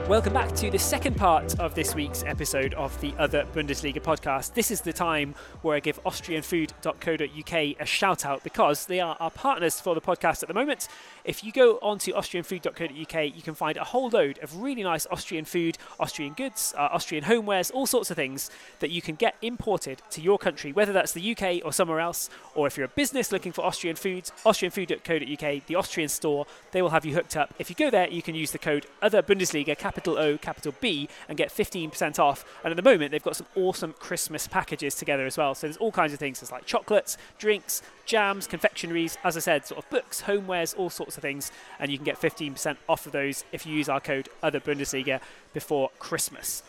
Welcome 0.09 0.35
back 0.35 0.55
to 0.55 0.71
the 0.71 0.79
second 0.79 1.17
part 1.17 1.59
of 1.59 1.75
this 1.75 1.97
week's 1.97 2.23
episode 2.23 2.75
of 2.75 2.99
the 3.01 3.13
Other 3.19 3.45
Bundesliga 3.53 4.01
podcast. 4.01 4.55
This 4.55 4.71
is 4.71 4.83
the 4.83 4.93
time 4.93 5.35
where 5.63 5.75
I 5.75 5.81
give 5.81 6.01
AustrianFood.co.uk 6.05 7.53
a 7.81 7.85
shout 7.85 8.25
out 8.25 8.45
because 8.45 8.87
they 8.87 9.01
are 9.01 9.17
our 9.19 9.33
partners 9.33 9.81
for 9.81 9.97
the 9.97 10.01
podcast 10.01 10.45
at 10.45 10.49
the 10.49 10.55
moment. 10.55 10.87
If 11.25 11.43
you 11.43 11.51
go 11.51 11.81
onto 11.83 12.13
AustrianFood.co.uk, 12.13 13.35
you 13.35 13.43
can 13.43 13.57
find 13.57 13.77
a 13.77 13.83
whole 13.83 14.09
load 14.09 14.39
of 14.45 14.57
really 14.57 14.85
nice 14.85 15.09
Austrian 15.11 15.45
food, 15.45 15.77
Austrian 15.99 16.35
goods, 16.35 16.73
uh, 16.79 16.83
Austrian 16.93 17.25
homewares, 17.25 17.75
all 17.75 17.87
sorts 17.87 18.09
of 18.09 18.15
things 18.15 18.49
that 18.79 18.91
you 18.91 19.03
can 19.03 19.17
get 19.17 19.35
imported 19.43 20.03
to 20.11 20.21
your 20.21 20.39
country, 20.39 20.71
whether 20.71 20.93
that's 20.93 21.15
the 21.15 21.37
UK 21.37 21.63
or 21.65 21.73
somewhere 21.73 21.99
else, 21.99 22.31
or 22.55 22.69
if 22.69 22.77
you're 22.77 22.87
a 22.87 22.91
business 22.91 23.33
looking 23.33 23.51
for 23.51 23.65
Austrian 23.65 23.97
foods, 23.97 24.31
AustrianFood.co.uk, 24.45 25.67
the 25.67 25.75
Austrian 25.75 26.09
store, 26.09 26.47
they 26.71 26.81
will 26.81 26.91
have 26.91 27.05
you 27.05 27.15
hooked 27.15 27.37
up. 27.37 27.53
If 27.59 27.71
you 27.71 27.75
go 27.75 27.91
there, 27.91 28.09
you 28.09 28.23
can 28.23 28.37
use 28.37 28.53
the 28.53 28.59
code 28.59 28.87
Other 29.03 29.21
Bundesliga 29.21 29.77
capital 29.97 30.19
O, 30.19 30.37
capital 30.37 30.75
B, 30.79 31.09
and 31.27 31.39
get 31.39 31.49
15% 31.49 32.19
off. 32.19 32.45
And 32.63 32.71
at 32.71 32.77
the 32.77 32.83
moment, 32.83 33.13
they've 33.13 33.23
got 33.23 33.37
some 33.37 33.47
awesome 33.57 33.95
Christmas 33.95 34.47
packages 34.47 34.95
together 34.95 35.25
as 35.25 35.39
well. 35.39 35.55
So 35.55 35.67
there's 35.67 35.79
all 35.79 35.91
kinds 35.91 36.13
of 36.13 36.19
things. 36.19 36.41
There's 36.41 36.53
like 36.53 36.67
chocolates, 36.67 37.17
drinks, 37.39 37.81
jams, 38.05 38.47
confectionaries, 38.47 39.17
as 39.25 39.39
I 39.39 39.41
said, 39.41 39.67
sort 39.67 39.83
of 39.83 39.89
books, 39.89 40.23
homewares, 40.23 40.79
all 40.79 40.91
sorts 40.91 41.17
of 41.17 41.23
things. 41.23 41.51
And 41.81 41.91
you 41.91 41.97
can 41.97 42.05
get 42.05 42.21
15% 42.21 42.77
off 42.87 43.07
of 43.07 43.13
those 43.13 43.45
if 43.53 43.65
you 43.65 43.75
use 43.75 43.89
our 43.89 44.01
code 44.01 44.29
Other 44.43 44.61
Bundesliga 44.61 45.21
before 45.55 45.89
Christmas. 45.99 46.63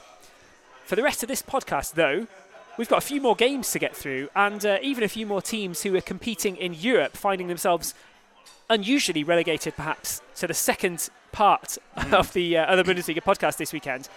For 0.85 0.95
the 0.95 1.03
rest 1.03 1.21
of 1.21 1.27
this 1.27 1.41
podcast, 1.41 1.95
though, 1.95 2.27
we've 2.77 2.87
got 2.87 2.99
a 2.99 3.07
few 3.07 3.19
more 3.19 3.35
games 3.35 3.71
to 3.71 3.79
get 3.79 3.93
through, 3.93 4.29
and 4.37 4.65
uh, 4.65 4.77
even 4.81 5.03
a 5.03 5.09
few 5.09 5.25
more 5.25 5.41
teams 5.41 5.81
who 5.81 5.93
are 5.97 6.01
competing 6.01 6.55
in 6.55 6.73
Europe, 6.73 7.17
finding 7.17 7.47
themselves 7.47 7.93
unusually 8.69 9.23
relegated 9.23 9.75
perhaps 9.75 10.21
to 10.35 10.47
the 10.47 10.53
second 10.53 11.09
part 11.37 11.77
mm. 11.95 12.13
of 12.13 12.33
the 12.33 12.57
uh, 12.57 12.65
other 12.65 12.83
Bundesliga 12.83 13.21
podcast 13.21 13.57
this 13.57 13.71
weekend. 13.71 14.09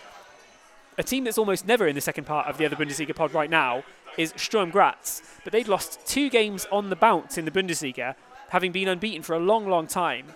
A 0.96 1.02
team 1.02 1.24
that's 1.24 1.36
almost 1.36 1.66
never 1.66 1.86
in 1.86 1.94
the 1.94 2.00
second 2.00 2.24
part 2.24 2.46
of 2.46 2.56
the 2.56 2.64
other 2.64 2.76
Bundesliga 2.76 3.14
pod 3.14 3.34
right 3.34 3.50
now 3.50 3.84
is 4.16 4.32
Sturm 4.38 4.70
Graz, 4.70 5.22
but 5.44 5.52
they'd 5.52 5.68
lost 5.68 6.06
two 6.06 6.30
games 6.30 6.66
on 6.72 6.88
the 6.88 6.96
bounce 6.96 7.36
in 7.36 7.44
the 7.44 7.50
Bundesliga, 7.50 8.14
having 8.48 8.72
been 8.72 8.88
unbeaten 8.88 9.22
for 9.22 9.34
a 9.34 9.38
long, 9.38 9.68
long 9.68 9.86
time. 9.86 10.28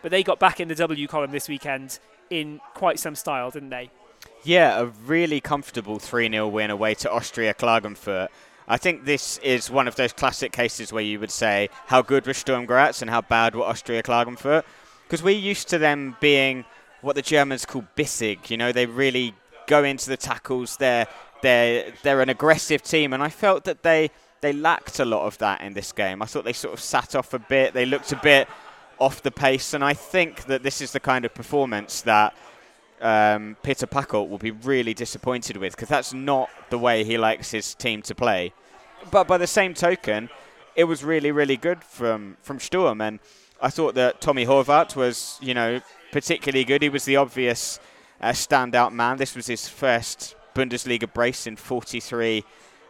But 0.00 0.12
they 0.12 0.22
got 0.22 0.40
back 0.40 0.60
in 0.60 0.68
the 0.68 0.74
W 0.74 1.06
column 1.06 1.30
this 1.30 1.46
weekend 1.46 1.98
in 2.30 2.58
quite 2.72 2.98
some 2.98 3.14
style, 3.14 3.50
didn't 3.50 3.68
they? 3.68 3.90
Yeah, 4.44 4.80
a 4.80 4.86
really 4.86 5.42
comfortable 5.42 5.98
3 5.98 6.30
0 6.30 6.48
win 6.48 6.70
away 6.70 6.94
to 6.94 7.12
Austria 7.12 7.52
Klagenfurt. 7.52 8.28
I 8.66 8.78
think 8.78 9.04
this 9.04 9.36
is 9.38 9.70
one 9.70 9.86
of 9.86 9.96
those 9.96 10.14
classic 10.14 10.52
cases 10.52 10.90
where 10.90 11.02
you 11.02 11.20
would 11.20 11.30
say 11.30 11.68
how 11.88 12.00
good 12.00 12.26
was 12.26 12.38
Sturm 12.38 12.64
Graz 12.64 13.02
and 13.02 13.10
how 13.10 13.20
bad 13.20 13.54
were 13.54 13.64
Austria 13.64 14.02
Klagenfurt. 14.02 14.64
Because 15.04 15.22
we're 15.22 15.38
used 15.38 15.68
to 15.68 15.78
them 15.78 16.16
being 16.20 16.64
what 17.00 17.14
the 17.14 17.22
Germans 17.22 17.66
call 17.66 17.84
bissig. 17.96 18.50
You 18.50 18.56
know, 18.56 18.72
they 18.72 18.86
really 18.86 19.34
go 19.66 19.84
into 19.84 20.08
the 20.08 20.16
tackles. 20.16 20.76
They're 20.76 21.06
they're 21.42 21.92
they're 22.02 22.20
an 22.20 22.30
aggressive 22.30 22.82
team, 22.82 23.12
and 23.12 23.22
I 23.22 23.28
felt 23.28 23.64
that 23.64 23.82
they 23.82 24.10
they 24.40 24.52
lacked 24.52 24.98
a 24.98 25.04
lot 25.04 25.26
of 25.26 25.38
that 25.38 25.60
in 25.60 25.74
this 25.74 25.92
game. 25.92 26.22
I 26.22 26.26
thought 26.26 26.44
they 26.44 26.52
sort 26.52 26.74
of 26.74 26.80
sat 26.80 27.14
off 27.14 27.34
a 27.34 27.38
bit. 27.38 27.74
They 27.74 27.86
looked 27.86 28.12
a 28.12 28.20
bit 28.22 28.48
off 28.98 29.22
the 29.22 29.30
pace, 29.30 29.74
and 29.74 29.84
I 29.84 29.94
think 29.94 30.44
that 30.44 30.62
this 30.62 30.80
is 30.80 30.92
the 30.92 31.00
kind 31.00 31.24
of 31.24 31.34
performance 31.34 32.02
that 32.02 32.34
um, 33.00 33.56
Peter 33.62 33.86
Pacult 33.86 34.28
will 34.28 34.38
be 34.38 34.50
really 34.50 34.94
disappointed 34.94 35.56
with 35.56 35.74
because 35.74 35.88
that's 35.88 36.14
not 36.14 36.48
the 36.70 36.78
way 36.78 37.04
he 37.04 37.18
likes 37.18 37.50
his 37.50 37.74
team 37.74 38.02
to 38.02 38.14
play. 38.14 38.52
But 39.10 39.26
by 39.26 39.38
the 39.38 39.46
same 39.46 39.74
token, 39.74 40.30
it 40.76 40.84
was 40.84 41.04
really, 41.04 41.30
really 41.30 41.56
good 41.56 41.84
from 41.84 42.36
from 42.42 42.58
Sturm, 42.60 43.00
and 43.00 43.20
I 43.64 43.70
thought 43.70 43.94
that 43.94 44.20
Tomi 44.20 44.44
Horvat 44.44 44.94
was, 44.94 45.38
you 45.40 45.54
know, 45.54 45.80
particularly 46.12 46.66
good. 46.66 46.82
He 46.82 46.90
was 46.90 47.06
the 47.06 47.16
obvious 47.16 47.80
uh, 48.20 48.28
standout 48.28 48.92
man. 48.92 49.16
This 49.16 49.34
was 49.34 49.46
his 49.46 49.66
first 49.66 50.36
Bundesliga 50.54 51.10
brace 51.10 51.46
in 51.46 51.56
43 51.56 52.44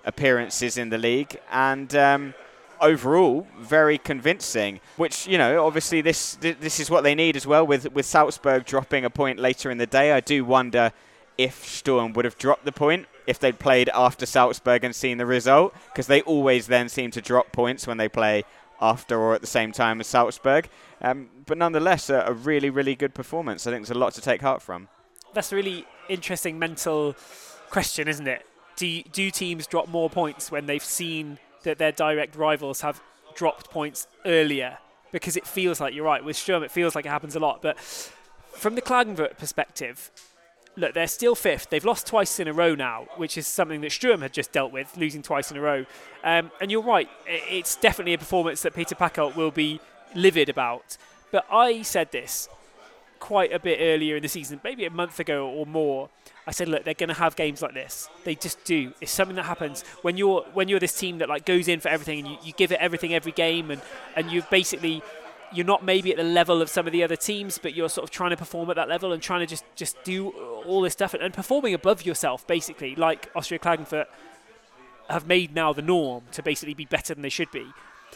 appearances 0.05 0.77
in 0.77 0.91
the 0.91 0.99
league, 0.99 1.39
and. 1.51 1.95
Um, 1.95 2.35
overall 2.81 3.47
very 3.59 3.97
convincing. 3.97 4.81
Which 4.97 5.29
you 5.29 5.39
know, 5.39 5.65
obviously 5.65 6.01
this 6.01 6.35
this 6.41 6.81
is 6.81 6.91
what 6.91 7.03
they 7.03 7.15
need 7.15 7.37
as 7.37 7.47
well. 7.47 7.65
With 7.65 7.93
with 7.93 8.05
Salzburg 8.05 8.67
dropping 8.67 9.05
a 9.05 9.11
point 9.11 9.39
later 9.39 9.71
in 9.71 9.79
the 9.79 9.87
day, 9.87 10.13
I 10.13 10.19
do 10.21 10.45
wonder 10.45 10.93
if 11.39 11.65
Sturm 11.65 12.13
would 12.13 12.25
have 12.25 12.37
dropped 12.37 12.65
the 12.65 12.73
point 12.73 13.07
if 13.27 13.39
they'd 13.39 13.59
played 13.59 13.89
after 13.95 14.27
Salzburg 14.27 14.85
and 14.85 14.95
seen 14.95 15.19
the 15.19 15.25
result, 15.25 15.73
because 15.93 16.09
they 16.09 16.21
always 16.23 16.67
then 16.67 16.89
seem 16.89 17.11
to 17.13 17.23
drop 17.23 17.53
points 17.53 17.87
when 17.87 17.97
they 17.97 18.09
play 18.09 18.45
after 18.85 19.19
or 19.19 19.35
at 19.35 19.41
the 19.41 19.47
same 19.47 19.73
time 19.73 20.01
as 20.01 20.07
Salzburg. 20.07 20.69
Um, 21.01 21.29
but 21.47 21.59
nonetheless, 21.59 22.11
a, 22.11 22.25
a 22.27 22.33
really 22.33 22.71
really 22.71 22.95
good 22.95 23.15
performance. 23.15 23.67
I 23.67 23.71
think 23.71 23.87
there's 23.87 23.97
a 23.97 23.99
lot 23.99 24.15
to 24.15 24.21
take 24.21 24.43
heart 24.43 24.63
from. 24.63 24.89
That's 25.33 25.53
a 25.53 25.57
really 25.57 25.87
interesting 26.09 26.59
mental 26.59 27.17
question, 27.71 28.07
isn't 28.09 28.29
it? 28.29 28.47
Do, 28.77 29.03
do 29.03 29.31
teams 29.31 29.67
drop 29.67 29.89
more 29.89 30.11
points 30.11 30.51
when 30.51 30.67
they've 30.67 30.85
seen 30.85 31.39
that 31.63 31.79
their 31.79 31.93
direct 31.93 32.37
rivals 32.37 32.83
have 32.83 33.01
dropped 33.35 33.71
points 33.71 34.07
earlier 34.25 34.79
because 35.13 35.37
it 35.37 35.47
feels 35.47 35.81
like 35.81 35.95
you're 35.95 36.05
right 36.05 36.25
with 36.25 36.37
Sturm. 36.37 36.63
It 36.63 36.71
feels 36.71 36.95
like 36.95 37.07
it 37.07 37.09
happens 37.09 37.37
a 37.37 37.41
lot, 37.41 37.63
but 37.63 37.79
from 37.81 38.75
the 38.75 38.83
Klagenfurt 38.83 39.39
perspective, 39.39 40.11
look, 40.77 40.95
they're 40.95 41.07
still 41.07 41.35
fifth. 41.35 41.71
They've 41.71 41.85
lost 41.85 42.07
twice 42.07 42.41
in 42.41 42.49
a 42.49 42.53
row 42.53 42.75
now, 42.75 43.07
which 43.17 43.39
is 43.39 43.47
something 43.47 43.81
that 43.83 43.93
Sturm 43.93 44.23
had 44.23 44.33
just 44.33 44.53
dealt 44.53 44.73
with, 44.73 44.97
losing 44.97 45.23
twice 45.23 45.51
in 45.51 45.57
a 45.57 45.61
row. 45.61 45.87
Um, 46.23 46.51
and 46.61 46.71
you're 46.71 46.83
right, 46.83 47.09
it's 47.27 47.77
definitely 47.77 48.15
a 48.15 48.19
performance 48.19 48.63
that 48.63 48.75
Peter 48.75 48.95
Pacult 48.95 49.37
will 49.37 49.51
be 49.51 49.81
livid 50.15 50.49
about. 50.49 50.97
But 51.31 51.47
I 51.51 51.83
said 51.83 52.13
this 52.13 52.49
quite 53.21 53.53
a 53.53 53.59
bit 53.59 53.79
earlier 53.81 54.17
in 54.17 54.23
the 54.23 54.29
season, 54.29 54.61
maybe 54.63 54.85
a 54.85 54.91
month 54.91 55.19
ago 55.19 55.49
or 55.49 55.65
more. 55.65 56.11
I 56.47 56.51
said, 56.51 56.69
look, 56.69 56.85
they're 56.85 56.93
going 56.93 57.09
to 57.09 57.15
have 57.15 57.37
games 57.37 57.63
like 57.63 57.73
this. 57.73 58.11
They 58.25 58.35
just 58.35 58.63
do. 58.65 58.93
It's 59.01 59.11
something 59.11 59.37
that 59.37 59.47
happens 59.47 59.83
when 60.03 60.19
you're 60.19 60.43
when 60.53 60.69
you're 60.69 60.79
this 60.79 60.95
team 60.97 61.19
that 61.19 61.29
like 61.31 61.47
goes 61.47 61.67
in 61.67 61.81
for 61.81 61.89
everything 61.89 62.19
and 62.19 62.29
you, 62.29 62.37
you 62.45 62.53
give 62.53 62.71
it 62.71 62.79
everything 62.81 63.15
every 63.15 63.33
game, 63.33 63.71
and 63.71 63.81
and 64.15 64.31
you've 64.31 64.49
basically 64.51 65.03
you're 65.53 65.67
not 65.67 65.85
maybe 65.85 66.11
at 66.11 66.17
the 66.17 66.25
level 66.25 66.63
of 66.63 66.69
some 66.69 66.87
of 66.87 66.93
the 66.93 67.03
other 67.03 67.17
teams, 67.17 67.59
but 67.59 67.75
you're 67.75 67.89
sort 67.89 68.05
of 68.05 68.11
trying 68.11 68.31
to 68.31 68.37
perform 68.37 68.71
at 68.71 68.77
that 68.77 68.89
level 68.89 69.13
and 69.13 69.23
trying 69.23 69.41
to 69.41 69.47
just 69.47 69.65
just 69.77 70.03
do 70.05 70.31
all 70.67 70.81
this 70.81 70.93
stuff 70.93 71.15
and, 71.15 71.23
and 71.23 71.35
performing 71.35 71.75
above 71.75 72.05
yourself, 72.05 72.47
basically, 72.47 72.95
like 72.95 73.31
Austria 73.35 73.59
Klagenfurt 73.59 74.07
have 75.09 75.27
made 75.27 75.55
now 75.55 75.73
the 75.73 75.83
norm 75.83 76.25
to 76.33 76.43
basically 76.43 76.75
be 76.75 76.87
better 76.87 77.15
than 77.15 77.23
they 77.23 77.29
should 77.29 77.51
be. 77.51 77.67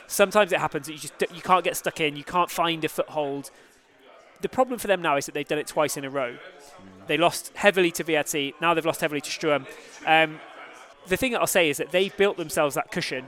Sometimes 0.07 0.53
it 0.53 0.59
happens 0.59 0.87
that 0.87 0.93
you 0.95 0.99
just 0.99 1.15
you 1.35 1.43
can't 1.43 1.65
get 1.65 1.77
stuck 1.77 2.01
in, 2.01 2.17
you 2.17 2.25
can't 2.25 2.51
find 2.51 2.85
a 2.85 2.89
foothold. 2.89 3.51
The 4.41 4.49
problem 4.49 4.79
for 4.79 4.87
them 4.87 5.03
now 5.03 5.17
is 5.17 5.27
that 5.27 5.35
they've 5.35 5.49
done 5.49 5.59
it 5.59 5.67
twice 5.67 5.97
in 5.97 6.05
a 6.05 6.11
row. 6.11 6.37
They 7.09 7.17
lost 7.17 7.53
heavily 7.57 7.91
to 7.93 8.05
WAC, 8.05 8.55
now 8.61 8.75
they've 8.75 8.87
lost 8.87 9.01
heavily 9.01 9.21
to 9.21 9.31
Sturm. 9.31 9.67
Um, 10.07 10.41
the 11.09 11.17
thing 11.17 11.33
that 11.33 11.41
I'll 11.41 11.47
say 11.47 11.71
is 11.71 11.79
that 11.79 11.91
they've 11.91 12.17
built 12.17 12.37
themselves 12.37 12.75
that 12.75 12.91
cushion, 12.91 13.27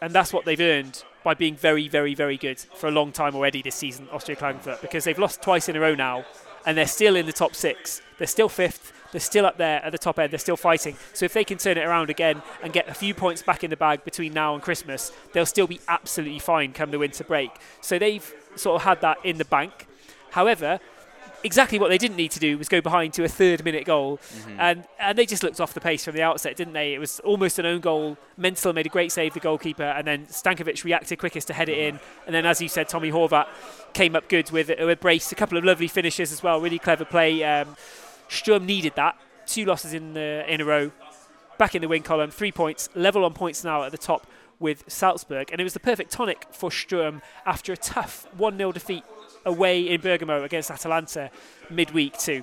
and 0.00 0.12
that's 0.12 0.32
what 0.32 0.44
they've 0.44 0.60
earned 0.60 1.04
by 1.22 1.34
being 1.34 1.56
very, 1.56 1.88
very, 1.88 2.14
very 2.14 2.36
good 2.36 2.58
for 2.58 2.88
a 2.88 2.90
long 2.90 3.12
time 3.12 3.34
already 3.34 3.62
this 3.62 3.74
season, 3.74 4.08
Austria 4.10 4.36
Klagenfurt, 4.36 4.80
because 4.80 5.04
they've 5.04 5.18
lost 5.18 5.42
twice 5.42 5.68
in 5.68 5.76
a 5.76 5.80
row 5.80 5.94
now, 5.94 6.24
and 6.66 6.76
they're 6.76 6.86
still 6.86 7.16
in 7.16 7.26
the 7.26 7.32
top 7.32 7.54
six. 7.54 8.00
They're 8.18 8.26
still 8.26 8.48
fifth. 8.48 8.92
They're 9.12 9.20
still 9.20 9.44
up 9.44 9.56
there 9.56 9.84
at 9.84 9.92
the 9.92 9.98
top 9.98 10.18
end. 10.18 10.32
They're 10.32 10.38
still 10.38 10.56
fighting. 10.56 10.96
So 11.14 11.24
if 11.24 11.32
they 11.32 11.44
can 11.44 11.58
turn 11.58 11.76
it 11.76 11.84
around 11.84 12.10
again 12.10 12.42
and 12.62 12.72
get 12.72 12.88
a 12.88 12.94
few 12.94 13.12
points 13.12 13.42
back 13.42 13.64
in 13.64 13.70
the 13.70 13.76
bag 13.76 14.04
between 14.04 14.32
now 14.32 14.54
and 14.54 14.62
Christmas, 14.62 15.12
they'll 15.32 15.46
still 15.46 15.66
be 15.66 15.80
absolutely 15.88 16.38
fine 16.38 16.72
come 16.72 16.90
the 16.90 16.98
winter 16.98 17.24
break. 17.24 17.50
So 17.80 17.98
they've 17.98 18.34
sort 18.54 18.76
of 18.76 18.82
had 18.82 19.00
that 19.00 19.18
in 19.24 19.38
the 19.38 19.44
bank. 19.44 19.86
However, 20.30 20.78
exactly 21.42 21.78
what 21.78 21.88
they 21.88 21.98
didn't 21.98 22.16
need 22.16 22.30
to 22.32 22.40
do 22.40 22.58
was 22.58 22.68
go 22.68 22.80
behind 22.80 23.12
to 23.14 23.24
a 23.24 23.28
third 23.28 23.64
minute 23.64 23.84
goal. 23.84 24.18
Mm-hmm. 24.18 24.60
And, 24.60 24.84
and 24.98 25.18
they 25.18 25.26
just 25.26 25.42
looked 25.42 25.60
off 25.60 25.74
the 25.74 25.80
pace 25.80 26.04
from 26.04 26.14
the 26.14 26.22
outset, 26.22 26.56
didn't 26.56 26.74
they? 26.74 26.94
It 26.94 26.98
was 26.98 27.20
almost 27.20 27.58
an 27.58 27.66
own 27.66 27.80
goal. 27.80 28.16
Menzel 28.36 28.72
made 28.72 28.86
a 28.86 28.90
great 28.90 29.12
save, 29.12 29.34
the 29.34 29.40
goalkeeper, 29.40 29.82
and 29.82 30.06
then 30.06 30.26
Stankovic 30.26 30.84
reacted 30.84 31.18
quickest 31.18 31.46
to 31.48 31.54
head 31.54 31.68
it 31.68 31.78
in. 31.78 32.00
And 32.26 32.34
then, 32.34 32.46
as 32.46 32.60
you 32.60 32.68
said, 32.68 32.88
Tomi 32.88 33.10
Horvat 33.10 33.46
came 33.92 34.14
up 34.14 34.28
good 34.28 34.50
with, 34.50 34.70
a 34.70 34.96
brace, 34.96 35.32
a 35.32 35.34
couple 35.34 35.58
of 35.58 35.64
lovely 35.64 35.88
finishes 35.88 36.32
as 36.32 36.42
well, 36.42 36.60
really 36.60 36.78
clever 36.78 37.04
play. 37.04 37.42
Um, 37.42 37.76
Sturm 38.28 38.66
needed 38.66 38.94
that. 38.96 39.18
Two 39.46 39.64
losses 39.64 39.94
in, 39.94 40.14
the, 40.14 40.44
in 40.48 40.60
a 40.60 40.64
row. 40.64 40.92
Back 41.58 41.74
in 41.74 41.82
the 41.82 41.88
win 41.88 42.02
column, 42.02 42.30
three 42.30 42.52
points, 42.52 42.88
level 42.94 43.24
on 43.24 43.34
points 43.34 43.64
now 43.64 43.82
at 43.82 43.92
the 43.92 43.98
top 43.98 44.26
with 44.58 44.84
Salzburg. 44.86 45.50
And 45.50 45.60
it 45.60 45.64
was 45.64 45.74
the 45.74 45.80
perfect 45.80 46.12
tonic 46.12 46.46
for 46.52 46.70
Sturm 46.70 47.22
after 47.44 47.72
a 47.72 47.76
tough 47.76 48.26
1 48.36 48.56
0 48.56 48.72
defeat 48.72 49.04
away 49.44 49.88
in 49.88 50.00
Bergamo 50.00 50.42
against 50.44 50.70
Atalanta 50.70 51.30
midweek 51.70 52.18
too. 52.18 52.42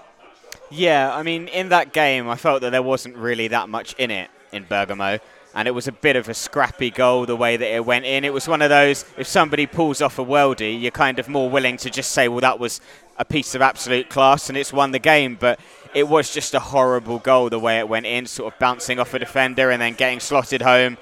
Yeah, 0.70 1.16
I 1.16 1.24
mean, 1.24 1.48
in 1.48 1.70
that 1.70 1.94
game, 1.94 2.28
I 2.28 2.36
felt 2.36 2.62
that 2.62 2.72
there 2.72 2.84
wasn't 2.84 3.16
really 3.16 3.48
that 3.50 3.70
much 3.70 3.94
in 3.98 4.12
it 4.12 4.30
in 4.52 4.66
Bergamo. 4.66 5.20
And 5.56 5.68
it 5.68 5.72
was 5.72 5.88
a 5.88 5.92
bit 5.92 6.16
of 6.16 6.30
a 6.30 6.34
scrappy 6.34 6.92
goal 6.92 7.26
the 7.26 7.36
way 7.36 7.58
that 7.58 7.74
it 7.74 7.84
went 7.84 8.06
in. 8.06 8.24
It 8.24 8.34
was 8.34 8.48
one 8.48 8.62
of 8.62 8.70
those, 8.70 9.06
if 9.18 9.28
somebody 9.28 9.66
pulls 9.66 10.02
off 10.02 10.20
a 10.20 10.26
worldie, 10.26 10.80
you're 10.80 10.92
kind 10.92 11.18
of 11.20 11.30
more 11.30 11.50
willing 11.50 11.78
to 11.78 11.90
just 11.90 12.12
say, 12.12 12.28
well, 12.28 12.42
that 12.42 12.60
was 12.60 12.80
a 13.18 13.26
piece 13.26 13.56
of 13.56 13.62
absolute 13.62 14.10
class 14.10 14.50
and 14.50 14.58
it's 14.58 14.72
won 14.72 14.92
the 14.92 15.00
game. 15.00 15.36
But 15.40 15.60
it 15.96 16.08
was 16.08 16.32
just 16.32 16.54
a 16.54 16.60
horrible 16.60 17.18
goal 17.20 17.50
the 17.50 17.60
way 17.60 17.80
it 17.80 17.90
went 17.90 18.06
in, 18.06 18.28
sort 18.28 18.54
of 18.54 18.60
bouncing 18.60 19.00
off 19.00 19.14
a 19.16 19.20
defender 19.20 19.72
and 19.72 19.82
then 19.82 19.94
getting 19.94 20.20
slotted 20.20 20.62
home. 20.62 20.98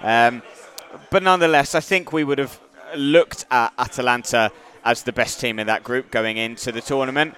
Um, 0.00 0.42
but 1.10 1.22
nonetheless, 1.22 1.74
I 1.74 1.80
think 1.80 2.12
we 2.12 2.24
would 2.24 2.38
have 2.38 2.60
looked 2.94 3.46
at 3.50 3.72
Atalanta 3.78 4.50
as 4.84 5.02
the 5.02 5.12
best 5.12 5.40
team 5.40 5.58
in 5.58 5.66
that 5.66 5.82
group 5.82 6.10
going 6.10 6.36
into 6.36 6.70
the 6.70 6.80
tournament. 6.80 7.34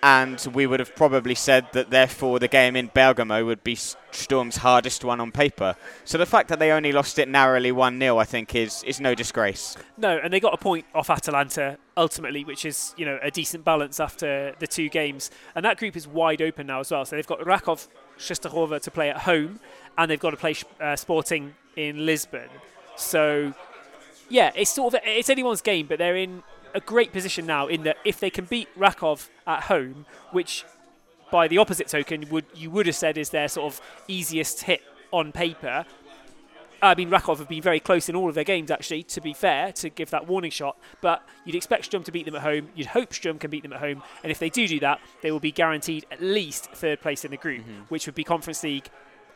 And 0.00 0.40
we 0.54 0.66
would 0.66 0.78
have 0.78 0.94
probably 0.94 1.34
said 1.34 1.66
that 1.72 1.90
therefore 1.90 2.38
the 2.38 2.46
game 2.46 2.76
in 2.76 2.88
Bergamo 2.94 3.44
would 3.44 3.64
be 3.64 3.74
Sturm's 4.12 4.58
hardest 4.58 5.02
one 5.04 5.20
on 5.20 5.32
paper. 5.32 5.74
So 6.04 6.18
the 6.18 6.26
fact 6.26 6.48
that 6.50 6.60
they 6.60 6.70
only 6.70 6.92
lost 6.92 7.18
it 7.18 7.28
narrowly 7.28 7.72
1 7.72 7.98
0, 7.98 8.16
I 8.16 8.24
think, 8.24 8.54
is, 8.54 8.84
is 8.84 9.00
no 9.00 9.16
disgrace. 9.16 9.76
No, 9.96 10.18
and 10.22 10.32
they 10.32 10.38
got 10.38 10.54
a 10.54 10.56
point 10.56 10.86
off 10.94 11.10
Atalanta 11.10 11.78
ultimately, 11.96 12.44
which 12.44 12.64
is 12.64 12.94
you 12.96 13.04
know 13.04 13.18
a 13.22 13.30
decent 13.32 13.64
balance 13.64 13.98
after 13.98 14.54
the 14.60 14.68
two 14.68 14.88
games. 14.88 15.32
And 15.56 15.64
that 15.64 15.78
group 15.78 15.96
is 15.96 16.06
wide 16.06 16.42
open 16.42 16.68
now 16.68 16.78
as 16.78 16.92
well. 16.92 17.04
So 17.04 17.16
they've 17.16 17.26
got 17.26 17.40
Raków 17.40 17.88
Częstochowa 18.18 18.80
to 18.80 18.90
play 18.92 19.10
at 19.10 19.18
home, 19.18 19.58
and 19.96 20.08
they've 20.08 20.20
got 20.20 20.30
to 20.30 20.36
play 20.36 20.54
uh, 20.80 20.94
Sporting 20.94 21.56
in 21.74 22.06
Lisbon. 22.06 22.48
So 22.96 23.52
yeah, 24.28 24.52
it's 24.54 24.70
sort 24.70 24.94
of 24.94 25.00
it's 25.04 25.28
anyone's 25.30 25.62
game, 25.62 25.86
but 25.86 25.98
they're 25.98 26.16
in 26.16 26.44
a 26.74 26.80
great 26.80 27.12
position 27.12 27.46
now 27.46 27.66
in 27.66 27.82
that 27.84 27.96
if 28.04 28.20
they 28.20 28.30
can 28.30 28.44
beat 28.44 28.68
Raków 28.78 29.28
at 29.46 29.64
home, 29.64 30.06
which 30.32 30.64
by 31.30 31.48
the 31.48 31.58
opposite 31.58 31.88
token 31.88 32.28
would 32.30 32.46
you 32.54 32.70
would 32.70 32.86
have 32.86 32.96
said 32.96 33.18
is 33.18 33.30
their 33.30 33.48
sort 33.48 33.72
of 33.72 33.80
easiest 34.08 34.62
hit 34.62 34.82
on 35.12 35.32
paper. 35.32 35.84
I 36.80 36.94
mean, 36.94 37.10
Raków 37.10 37.38
have 37.38 37.48
been 37.48 37.62
very 37.62 37.80
close 37.80 38.08
in 38.08 38.14
all 38.14 38.28
of 38.28 38.36
their 38.36 38.44
games, 38.44 38.70
actually, 38.70 39.02
to 39.04 39.20
be 39.20 39.32
fair, 39.34 39.72
to 39.72 39.88
give 39.88 40.10
that 40.10 40.28
warning 40.28 40.52
shot. 40.52 40.78
But 41.00 41.26
you'd 41.44 41.56
expect 41.56 41.86
Sturm 41.86 42.04
to 42.04 42.12
beat 42.12 42.24
them 42.24 42.36
at 42.36 42.42
home. 42.42 42.68
You'd 42.76 42.86
hope 42.86 43.12
Sturm 43.12 43.38
can 43.38 43.50
beat 43.50 43.64
them 43.64 43.72
at 43.72 43.80
home. 43.80 44.00
And 44.22 44.30
if 44.30 44.38
they 44.38 44.48
do 44.48 44.68
do 44.68 44.78
that, 44.80 45.00
they 45.20 45.32
will 45.32 45.40
be 45.40 45.50
guaranteed 45.50 46.06
at 46.12 46.22
least 46.22 46.70
third 46.70 47.00
place 47.00 47.24
in 47.24 47.32
the 47.32 47.36
group, 47.36 47.62
mm-hmm. 47.62 47.82
which 47.88 48.06
would 48.06 48.14
be 48.14 48.22
Conference 48.22 48.62
League 48.62 48.88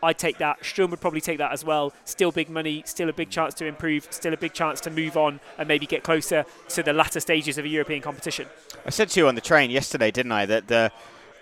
I'd 0.03 0.19
take 0.19 0.39
that. 0.39 0.65
Sturm 0.65 0.91
would 0.91 1.01
probably 1.01 1.21
take 1.21 1.39
that 1.39 1.53
as 1.53 1.65
well. 1.65 1.93
Still 2.05 2.33
big 2.33 2.51
money, 2.51 2.83
still 2.87 3.09
a 3.09 3.13
big 3.13 3.31
chance 3.31 3.55
to 3.55 3.67
improve, 3.67 4.09
still 4.11 4.33
a 4.33 4.37
big 4.37 4.53
chance 4.53 4.81
to 4.83 4.91
move 4.91 5.17
on 5.17 5.41
and 5.59 5.69
maybe 5.69 5.87
get 5.87 6.03
closer 6.03 6.45
to 6.71 6.83
the 6.83 6.93
latter 6.93 7.21
stages 7.21 7.59
of 7.59 7.65
a 7.65 7.69
European 7.69 8.03
competition. 8.03 8.49
I 8.85 8.91
said 8.91 9.09
to 9.11 9.21
you 9.21 9.29
on 9.29 9.35
the 9.35 9.41
train 9.41 9.71
yesterday, 9.71 10.11
didn't 10.11 10.33
I, 10.33 10.47
that 10.47 10.69
the 10.69 10.91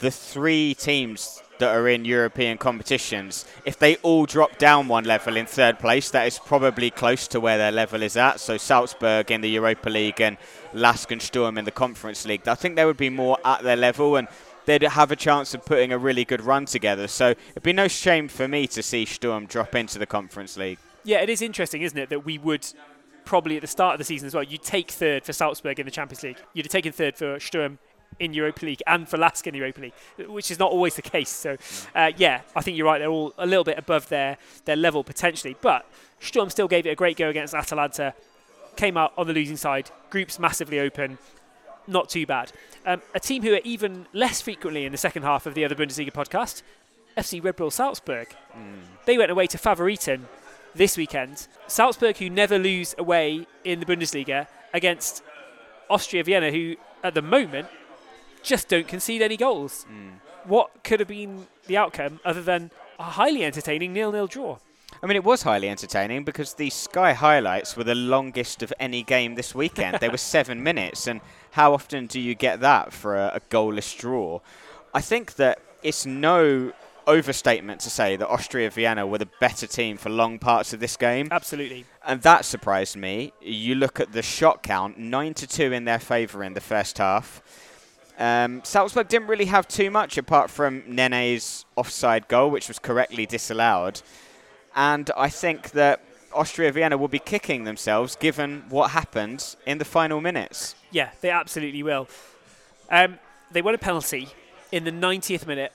the 0.00 0.10
three 0.10 0.74
teams 0.74 1.42
that 1.58 1.76
are 1.76 1.86
in 1.86 2.06
European 2.06 2.56
competitions, 2.56 3.44
if 3.66 3.78
they 3.78 3.96
all 3.96 4.24
drop 4.24 4.56
down 4.56 4.88
one 4.88 5.04
level 5.04 5.36
in 5.36 5.44
third 5.44 5.78
place, 5.78 6.10
that 6.10 6.26
is 6.26 6.38
probably 6.38 6.90
close 6.90 7.28
to 7.28 7.38
where 7.38 7.58
their 7.58 7.70
level 7.70 8.02
is 8.02 8.16
at. 8.16 8.40
So 8.40 8.56
Salzburg 8.56 9.30
in 9.30 9.42
the 9.42 9.50
Europa 9.50 9.90
League 9.90 10.20
and 10.20 10.38
LASK 10.72 11.12
and 11.12 11.20
Sturm 11.20 11.58
in 11.58 11.66
the 11.66 11.70
Conference 11.70 12.24
League. 12.24 12.48
I 12.48 12.54
think 12.54 12.76
they 12.76 12.86
would 12.86 12.96
be 12.96 13.10
more 13.10 13.36
at 13.44 13.62
their 13.62 13.76
level 13.76 14.16
and 14.16 14.26
they'd 14.66 14.82
have 14.82 15.10
a 15.10 15.16
chance 15.16 15.54
of 15.54 15.64
putting 15.64 15.92
a 15.92 15.98
really 15.98 16.24
good 16.24 16.42
run 16.42 16.66
together. 16.66 17.08
So 17.08 17.30
it'd 17.50 17.62
be 17.62 17.72
no 17.72 17.88
shame 17.88 18.28
for 18.28 18.48
me 18.48 18.66
to 18.68 18.82
see 18.82 19.04
Sturm 19.04 19.46
drop 19.46 19.74
into 19.74 19.98
the 19.98 20.06
Conference 20.06 20.56
League. 20.56 20.78
Yeah, 21.04 21.20
it 21.20 21.30
is 21.30 21.42
interesting, 21.42 21.82
isn't 21.82 21.98
it, 21.98 22.10
that 22.10 22.24
we 22.24 22.38
would 22.38 22.66
probably 23.24 23.56
at 23.56 23.62
the 23.62 23.68
start 23.68 23.94
of 23.94 23.98
the 23.98 24.04
season 24.04 24.26
as 24.26 24.34
well, 24.34 24.42
you'd 24.42 24.62
take 24.62 24.90
third 24.90 25.24
for 25.24 25.32
Salzburg 25.32 25.78
in 25.78 25.86
the 25.86 25.92
Champions 25.92 26.22
League. 26.22 26.38
You'd 26.52 26.66
have 26.66 26.72
taken 26.72 26.92
third 26.92 27.16
for 27.16 27.38
Sturm 27.38 27.78
in 28.18 28.34
Europa 28.34 28.66
League 28.66 28.82
and 28.86 29.08
for 29.08 29.16
LASK 29.16 29.46
in 29.46 29.54
Europa 29.54 29.80
League, 29.80 29.92
which 30.26 30.50
is 30.50 30.58
not 30.58 30.70
always 30.70 30.96
the 30.96 31.02
case. 31.02 31.28
So, 31.28 31.56
uh, 31.94 32.10
yeah, 32.16 32.40
I 32.56 32.60
think 32.60 32.76
you're 32.76 32.86
right. 32.86 32.98
They're 32.98 33.08
all 33.08 33.32
a 33.38 33.46
little 33.46 33.64
bit 33.64 33.78
above 33.78 34.08
their, 34.08 34.36
their 34.64 34.76
level 34.76 35.04
potentially. 35.04 35.56
But 35.60 35.86
Sturm 36.18 36.50
still 36.50 36.68
gave 36.68 36.86
it 36.86 36.90
a 36.90 36.94
great 36.96 37.16
go 37.16 37.28
against 37.28 37.54
Atalanta, 37.54 38.14
came 38.76 38.96
out 38.96 39.12
on 39.16 39.26
the 39.26 39.32
losing 39.32 39.56
side, 39.56 39.90
groups 40.10 40.38
massively 40.38 40.80
open, 40.80 41.18
not 41.86 42.08
too 42.08 42.26
bad. 42.26 42.52
Um, 42.86 43.02
a 43.14 43.20
team 43.20 43.42
who 43.42 43.52
are 43.54 43.60
even 43.62 44.06
less 44.12 44.40
frequently 44.40 44.84
in 44.84 44.92
the 44.92 44.98
second 44.98 45.22
half 45.22 45.46
of 45.46 45.54
the 45.54 45.64
other 45.64 45.74
Bundesliga 45.74 46.12
podcast, 46.12 46.62
FC 47.16 47.42
Red 47.42 47.56
Bull 47.56 47.70
Salzburg. 47.70 48.28
Mm. 48.56 48.80
They 49.04 49.18
went 49.18 49.30
away 49.30 49.46
to 49.48 49.58
Favoriten 49.58 50.22
this 50.74 50.96
weekend. 50.96 51.46
Salzburg, 51.66 52.16
who 52.16 52.30
never 52.30 52.58
lose 52.58 52.94
away 52.96 53.46
in 53.64 53.80
the 53.80 53.86
Bundesliga, 53.86 54.46
against 54.72 55.22
Austria 55.90 56.24
Vienna, 56.24 56.50
who 56.50 56.76
at 57.02 57.14
the 57.14 57.22
moment 57.22 57.68
just 58.42 58.68
don't 58.68 58.88
concede 58.88 59.20
any 59.20 59.36
goals. 59.36 59.84
Mm. 59.92 60.12
What 60.44 60.82
could 60.82 61.00
have 61.00 61.08
been 61.08 61.46
the 61.66 61.76
outcome 61.76 62.20
other 62.24 62.42
than 62.42 62.70
a 62.98 63.02
highly 63.02 63.44
entertaining 63.44 63.92
nil-nil 63.92 64.26
draw? 64.26 64.58
I 65.02 65.06
mean, 65.06 65.16
it 65.16 65.24
was 65.24 65.42
highly 65.42 65.68
entertaining 65.68 66.24
because 66.24 66.54
the 66.54 66.68
Sky 66.68 67.14
highlights 67.14 67.74
were 67.74 67.84
the 67.84 67.94
longest 67.94 68.62
of 68.62 68.72
any 68.78 69.02
game 69.02 69.34
this 69.34 69.54
weekend. 69.54 69.98
they 69.98 70.10
were 70.10 70.16
seven 70.36 70.62
minutes, 70.62 71.06
and 71.06 71.22
how 71.52 71.72
often 71.72 72.06
do 72.06 72.20
you 72.20 72.34
get 72.34 72.60
that 72.60 72.92
for 72.92 73.16
a, 73.16 73.32
a 73.36 73.40
goalless 73.48 73.96
draw? 73.98 74.40
I 74.92 75.00
think 75.00 75.36
that 75.36 75.60
it's 75.82 76.04
no 76.04 76.72
overstatement 77.06 77.80
to 77.80 77.90
say 77.90 78.16
that 78.16 78.28
Austria 78.28 78.70
Vienna 78.70 79.06
were 79.06 79.18
the 79.18 79.28
better 79.40 79.66
team 79.66 79.96
for 79.96 80.10
long 80.10 80.38
parts 80.38 80.74
of 80.74 80.80
this 80.80 80.98
game. 80.98 81.28
Absolutely. 81.30 81.86
And 82.06 82.20
that 82.22 82.44
surprised 82.44 82.96
me. 82.96 83.32
You 83.40 83.76
look 83.76 84.00
at 84.00 84.12
the 84.12 84.22
shot 84.22 84.62
count, 84.62 84.98
9 84.98 85.34
to 85.34 85.46
2 85.46 85.72
in 85.72 85.86
their 85.86 85.98
favour 85.98 86.44
in 86.44 86.52
the 86.52 86.60
first 86.60 86.98
half. 86.98 87.42
Um, 88.18 88.60
Salzburg 88.64 89.08
didn't 89.08 89.28
really 89.28 89.46
have 89.46 89.66
too 89.66 89.90
much 89.90 90.18
apart 90.18 90.50
from 90.50 90.82
Nene's 90.86 91.64
offside 91.74 92.28
goal, 92.28 92.50
which 92.50 92.68
was 92.68 92.78
correctly 92.78 93.24
disallowed. 93.24 94.02
And 94.74 95.10
I 95.16 95.28
think 95.28 95.70
that 95.72 96.00
Austria 96.32 96.70
Vienna 96.72 96.96
will 96.96 97.08
be 97.08 97.18
kicking 97.18 97.64
themselves 97.64 98.16
given 98.16 98.64
what 98.68 98.90
happened 98.90 99.56
in 99.66 99.78
the 99.78 99.84
final 99.84 100.20
minutes. 100.20 100.74
Yeah, 100.90 101.10
they 101.20 101.30
absolutely 101.30 101.82
will. 101.82 102.08
Um, 102.90 103.18
they 103.50 103.62
won 103.62 103.74
a 103.74 103.78
penalty 103.78 104.28
in 104.70 104.84
the 104.84 104.92
90th 104.92 105.46
minute, 105.46 105.72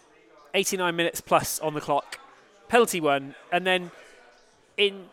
89 0.53 0.95
minutes 0.95 1.21
plus 1.21 1.59
on 1.59 1.73
the 1.73 1.81
clock. 1.81 2.19
Penalty 2.67 3.01
won, 3.01 3.35
and 3.51 3.67
then 3.67 3.91
in 4.77 5.05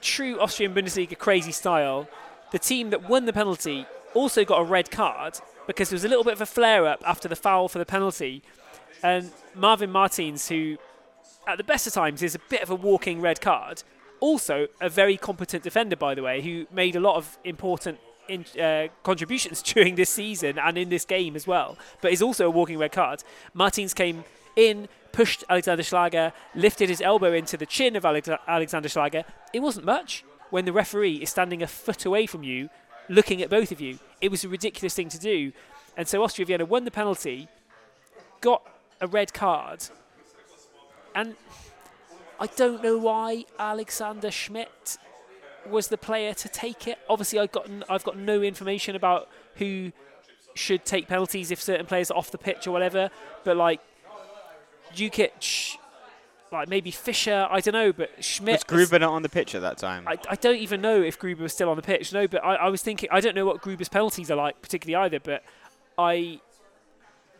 true 0.00 0.40
Austrian 0.40 0.74
Bundesliga 0.74 1.16
crazy 1.16 1.52
style, 1.52 2.08
the 2.52 2.58
team 2.58 2.90
that 2.90 3.08
won 3.08 3.24
the 3.24 3.32
penalty 3.32 3.86
also 4.14 4.44
got 4.44 4.60
a 4.60 4.64
red 4.64 4.90
card 4.90 5.38
because 5.66 5.90
there 5.90 5.96
was 5.96 6.04
a 6.04 6.08
little 6.08 6.24
bit 6.24 6.32
of 6.32 6.40
a 6.40 6.46
flare 6.46 6.86
up 6.86 7.02
after 7.06 7.28
the 7.28 7.36
foul 7.36 7.68
for 7.68 7.78
the 7.78 7.86
penalty. 7.86 8.42
And 9.02 9.30
Marvin 9.54 9.90
Martins, 9.90 10.48
who 10.48 10.78
at 11.46 11.58
the 11.58 11.64
best 11.64 11.86
of 11.86 11.92
times 11.92 12.22
is 12.22 12.34
a 12.34 12.40
bit 12.48 12.62
of 12.62 12.70
a 12.70 12.74
walking 12.74 13.20
red 13.20 13.40
card, 13.40 13.82
also 14.20 14.68
a 14.80 14.88
very 14.88 15.16
competent 15.16 15.62
defender, 15.62 15.96
by 15.96 16.14
the 16.14 16.22
way, 16.22 16.40
who 16.42 16.66
made 16.72 16.96
a 16.96 17.00
lot 17.00 17.16
of 17.16 17.38
important 17.44 17.98
in, 18.28 18.44
uh, 18.60 18.88
contributions 19.02 19.62
during 19.74 19.94
this 19.94 20.10
season 20.10 20.58
and 20.58 20.76
in 20.76 20.88
this 20.88 21.04
game 21.04 21.36
as 21.36 21.46
well, 21.46 21.78
but 22.00 22.12
is 22.12 22.22
also 22.22 22.46
a 22.46 22.50
walking 22.50 22.78
red 22.78 22.92
card. 22.92 23.22
Martins 23.54 23.94
came 23.94 24.24
in, 24.56 24.88
pushed 25.12 25.44
Alexander 25.48 25.82
Schlager, 25.82 26.32
lifted 26.54 26.88
his 26.88 27.00
elbow 27.00 27.32
into 27.32 27.56
the 27.56 27.66
chin 27.66 27.96
of 27.96 28.04
Alex- 28.04 28.28
Alexander 28.46 28.88
Schlager. 28.88 29.24
It 29.52 29.60
wasn't 29.60 29.86
much. 29.86 30.24
when 30.50 30.64
the 30.64 30.72
referee 30.72 31.16
is 31.16 31.28
standing 31.28 31.60
a 31.60 31.66
foot 31.66 32.04
away 32.04 32.24
from 32.24 32.44
you, 32.44 32.68
looking 33.08 33.42
at 33.42 33.50
both 33.50 33.72
of 33.72 33.80
you. 33.80 33.98
It 34.20 34.30
was 34.30 34.44
a 34.44 34.48
ridiculous 34.48 34.94
thing 34.94 35.08
to 35.08 35.18
do. 35.18 35.50
And 35.96 36.06
so 36.06 36.22
Austria 36.22 36.46
Vienna 36.46 36.64
won 36.64 36.84
the 36.84 36.90
penalty, 36.92 37.48
got 38.40 38.62
a 39.00 39.08
red 39.08 39.34
card, 39.34 39.84
and 41.16 41.34
I 42.38 42.46
don't 42.46 42.82
know 42.82 42.98
why 42.98 43.46
Alexander 43.58 44.30
Schmidt 44.30 44.98
was 45.68 45.88
the 45.88 45.98
player 45.98 46.34
to 46.34 46.48
take 46.48 46.86
it. 46.86 46.98
Obviously, 47.08 47.40
I've 47.40 47.50
got 47.50 47.68
I've 47.88 48.04
got 48.04 48.16
no 48.16 48.42
information 48.42 48.94
about 48.94 49.28
who 49.56 49.92
should 50.54 50.84
take 50.84 51.08
penalties 51.08 51.50
if 51.50 51.60
certain 51.60 51.86
players 51.86 52.10
are 52.10 52.16
off 52.16 52.30
the 52.30 52.38
pitch 52.38 52.66
or 52.66 52.70
whatever. 52.70 53.10
But 53.44 53.56
like 53.56 53.80
Jukic, 54.94 55.76
like 56.52 56.68
maybe 56.68 56.90
Fischer, 56.90 57.48
I 57.50 57.60
don't 57.60 57.74
know. 57.74 57.92
But 57.92 58.22
Schmidt 58.22 58.56
Was 58.56 58.64
Gruber 58.64 58.98
not 58.98 59.12
on 59.12 59.22
the 59.22 59.28
pitch 59.28 59.54
at 59.54 59.62
that 59.62 59.78
time? 59.78 60.06
I, 60.06 60.18
I 60.28 60.36
don't 60.36 60.56
even 60.58 60.80
know 60.80 61.02
if 61.02 61.18
Gruber 61.18 61.42
was 61.42 61.52
still 61.52 61.70
on 61.70 61.76
the 61.76 61.82
pitch. 61.82 62.12
No, 62.12 62.28
but 62.28 62.44
I, 62.44 62.56
I 62.56 62.68
was 62.68 62.82
thinking 62.82 63.08
I 63.10 63.20
don't 63.20 63.34
know 63.34 63.46
what 63.46 63.62
Gruber's 63.62 63.88
penalties 63.88 64.30
are 64.30 64.36
like 64.36 64.60
particularly 64.60 65.04
either. 65.06 65.20
But 65.20 65.42
I 65.96 66.40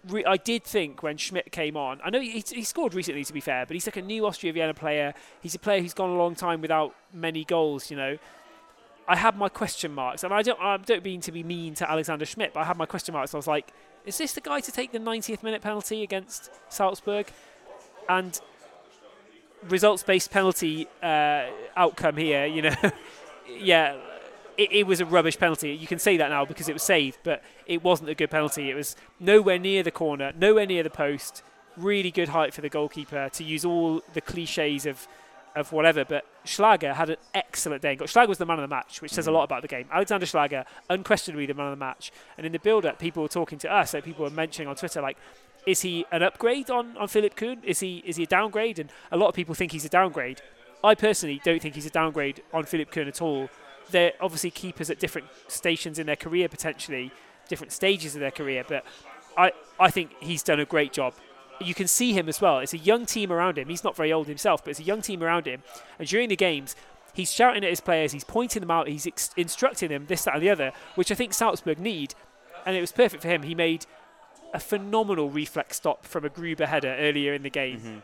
re- 0.08 0.24
I 0.24 0.36
did 0.36 0.64
think 0.64 1.02
when 1.02 1.16
Schmidt 1.16 1.52
came 1.52 1.76
on, 1.76 2.00
I 2.04 2.10
know 2.10 2.20
he, 2.20 2.42
he 2.48 2.64
scored 2.64 2.94
recently 2.94 3.24
to 3.24 3.32
be 3.32 3.40
fair, 3.40 3.66
but 3.66 3.74
he's 3.74 3.86
like 3.86 3.96
a 3.96 4.02
new 4.02 4.26
Austria 4.26 4.52
Vienna 4.52 4.74
player. 4.74 5.14
He's 5.40 5.54
a 5.54 5.58
player 5.58 5.80
who's 5.80 5.94
gone 5.94 6.10
a 6.10 6.16
long 6.16 6.34
time 6.34 6.60
without 6.60 6.94
many 7.12 7.44
goals. 7.44 7.90
You 7.90 7.96
know, 7.96 8.18
I 9.08 9.16
had 9.16 9.36
my 9.36 9.48
question 9.48 9.92
marks, 9.92 10.24
and 10.24 10.32
I 10.32 10.42
don't 10.42 10.60
I 10.60 10.76
don't 10.76 11.04
mean 11.04 11.20
to 11.22 11.32
be 11.32 11.42
mean 11.42 11.74
to 11.74 11.90
Alexander 11.90 12.26
Schmidt, 12.26 12.52
but 12.52 12.60
I 12.60 12.64
had 12.64 12.76
my 12.76 12.86
question 12.86 13.12
marks. 13.14 13.34
I 13.34 13.36
was 13.36 13.46
like, 13.46 13.72
is 14.04 14.18
this 14.18 14.32
the 14.32 14.40
guy 14.40 14.60
to 14.60 14.72
take 14.72 14.92
the 14.92 14.98
90th 14.98 15.42
minute 15.42 15.62
penalty 15.62 16.02
against 16.02 16.50
Salzburg? 16.68 17.26
And 18.08 18.40
results-based 19.68 20.30
penalty 20.30 20.86
uh, 21.02 21.46
outcome 21.76 22.16
here, 22.16 22.46
you 22.46 22.62
know, 22.62 22.74
yeah, 23.48 23.96
it, 24.56 24.72
it, 24.72 24.86
was 24.86 25.00
a 25.00 25.06
rubbish 25.06 25.38
penalty. 25.38 25.72
You 25.72 25.86
can 25.86 25.98
say 25.98 26.16
that 26.16 26.28
now 26.28 26.44
because 26.44 26.68
it 26.68 26.72
was 26.72 26.82
saved, 26.82 27.18
but 27.22 27.42
it 27.66 27.82
wasn't 27.82 28.10
a 28.10 28.14
good 28.14 28.30
penalty. 28.30 28.70
It 28.70 28.74
was 28.74 28.96
nowhere 29.20 29.58
near 29.58 29.82
the 29.82 29.90
corner, 29.90 30.32
nowhere 30.36 30.66
near 30.66 30.82
the 30.82 30.90
post. 30.90 31.42
Really 31.76 32.10
good 32.10 32.30
height 32.30 32.54
for 32.54 32.62
the 32.62 32.68
goalkeeper 32.68 33.28
to 33.28 33.44
use 33.44 33.64
all 33.64 34.02
the 34.14 34.20
cliches 34.20 34.86
of 34.86 35.06
of 35.56 35.72
whatever. 35.72 36.04
But 36.04 36.26
Schlager 36.44 36.92
had 36.92 37.10
an 37.10 37.16
excellent 37.34 37.82
day. 37.82 37.98
Schlager 38.04 38.28
was 38.28 38.38
the 38.38 38.46
man 38.46 38.58
of 38.58 38.62
the 38.62 38.74
match, 38.74 39.00
which 39.00 39.12
says 39.12 39.26
a 39.26 39.30
mm. 39.30 39.34
lot 39.34 39.44
about 39.44 39.62
the 39.62 39.68
game. 39.68 39.88
Alexander 39.90 40.26
Schlager, 40.26 40.64
unquestionably 40.90 41.46
the 41.46 41.54
man 41.54 41.66
of 41.72 41.78
the 41.78 41.84
match. 41.84 42.12
And 42.36 42.46
in 42.46 42.52
the 42.52 42.58
build-up, 42.58 42.98
people 42.98 43.22
were 43.22 43.28
talking 43.28 43.58
to 43.60 43.72
us, 43.72 43.90
so 43.92 44.02
people 44.02 44.24
were 44.24 44.30
mentioning 44.30 44.68
on 44.68 44.76
Twitter, 44.76 45.00
like, 45.00 45.16
is 45.66 45.80
he 45.80 46.04
an 46.12 46.22
upgrade 46.22 46.70
on, 46.70 46.96
on 46.98 47.08
Philipp 47.08 47.34
Köhn? 47.34 47.64
Is 47.64 47.80
he 47.80 48.02
is 48.06 48.16
he 48.16 48.22
a 48.22 48.26
downgrade? 48.26 48.78
And 48.78 48.90
a 49.10 49.16
lot 49.16 49.28
of 49.28 49.34
people 49.34 49.54
think 49.54 49.72
he's 49.72 49.84
a 49.84 49.88
downgrade. 49.88 50.40
I 50.84 50.94
personally 50.94 51.40
don't 51.42 51.60
think 51.60 51.74
he's 51.74 51.86
a 51.86 51.90
downgrade 51.90 52.42
on 52.52 52.64
Philipp 52.64 52.92
Köhn 52.92 53.08
at 53.08 53.20
all 53.20 53.48
they're 53.90 54.12
obviously 54.20 54.50
keepers 54.50 54.90
at 54.90 54.98
different 54.98 55.28
stations 55.48 55.98
in 55.98 56.06
their 56.06 56.16
career, 56.16 56.48
potentially 56.48 57.12
different 57.48 57.72
stages 57.72 58.14
of 58.14 58.20
their 58.20 58.30
career. 58.30 58.64
But 58.66 58.84
I, 59.36 59.52
I 59.78 59.90
think 59.90 60.10
he's 60.20 60.42
done 60.42 60.60
a 60.60 60.64
great 60.64 60.92
job. 60.92 61.14
You 61.60 61.74
can 61.74 61.86
see 61.86 62.12
him 62.12 62.28
as 62.28 62.40
well. 62.40 62.58
It's 62.58 62.74
a 62.74 62.78
young 62.78 63.06
team 63.06 63.32
around 63.32 63.56
him. 63.58 63.68
He's 63.68 63.84
not 63.84 63.96
very 63.96 64.12
old 64.12 64.26
himself, 64.26 64.64
but 64.64 64.70
it's 64.70 64.80
a 64.80 64.84
young 64.84 65.00
team 65.00 65.22
around 65.22 65.46
him. 65.46 65.62
And 65.98 66.06
during 66.06 66.28
the 66.28 66.36
games, 66.36 66.76
he's 67.14 67.32
shouting 67.32 67.64
at 67.64 67.70
his 67.70 67.80
players, 67.80 68.12
he's 68.12 68.24
pointing 68.24 68.60
them 68.60 68.70
out, 68.70 68.88
he's 68.88 69.06
ex- 69.06 69.30
instructing 69.36 69.88
them 69.88 70.06
this, 70.06 70.24
that, 70.24 70.34
and 70.34 70.42
the 70.42 70.50
other, 70.50 70.72
which 70.96 71.10
I 71.10 71.14
think 71.14 71.32
Salzburg 71.32 71.78
need. 71.78 72.14
And 72.66 72.76
it 72.76 72.80
was 72.80 72.92
perfect 72.92 73.22
for 73.22 73.28
him. 73.28 73.42
He 73.42 73.54
made 73.54 73.86
a 74.52 74.60
phenomenal 74.60 75.30
reflex 75.30 75.76
stop 75.76 76.04
from 76.04 76.24
a 76.24 76.28
Gruber 76.28 76.66
header 76.66 76.94
earlier 76.98 77.32
in 77.32 77.42
the 77.42 77.50
game. 77.50 77.78
Mm-hmm. 77.78 77.98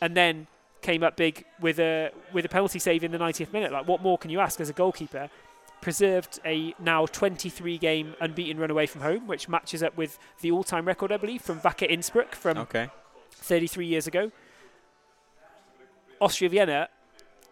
And 0.00 0.16
then 0.16 0.46
came 0.82 1.02
up 1.02 1.16
big 1.16 1.44
with 1.60 1.78
a 1.78 2.10
with 2.32 2.44
a 2.44 2.48
penalty 2.48 2.78
save 2.78 3.04
in 3.04 3.12
the 3.12 3.18
90th 3.18 3.52
minute. 3.52 3.72
Like, 3.72 3.86
what 3.88 4.02
more 4.02 4.18
can 4.18 4.30
you 4.30 4.40
ask 4.40 4.60
as 4.60 4.68
a 4.68 4.72
goalkeeper? 4.72 5.28
Preserved 5.80 6.40
a 6.44 6.74
now 6.80 7.06
23 7.06 7.78
game 7.78 8.14
unbeaten 8.20 8.58
run 8.58 8.70
away 8.70 8.86
from 8.86 9.02
home, 9.02 9.26
which 9.26 9.48
matches 9.48 9.82
up 9.82 9.96
with 9.96 10.18
the 10.40 10.50
all 10.50 10.64
time 10.64 10.86
record, 10.86 11.12
I 11.12 11.16
believe, 11.16 11.42
from 11.42 11.60
Wacker 11.60 11.88
Innsbruck 11.88 12.34
from 12.34 12.58
okay. 12.58 12.90
33 13.30 13.86
years 13.86 14.06
ago. 14.06 14.32
Austria 16.20 16.50
Vienna 16.50 16.88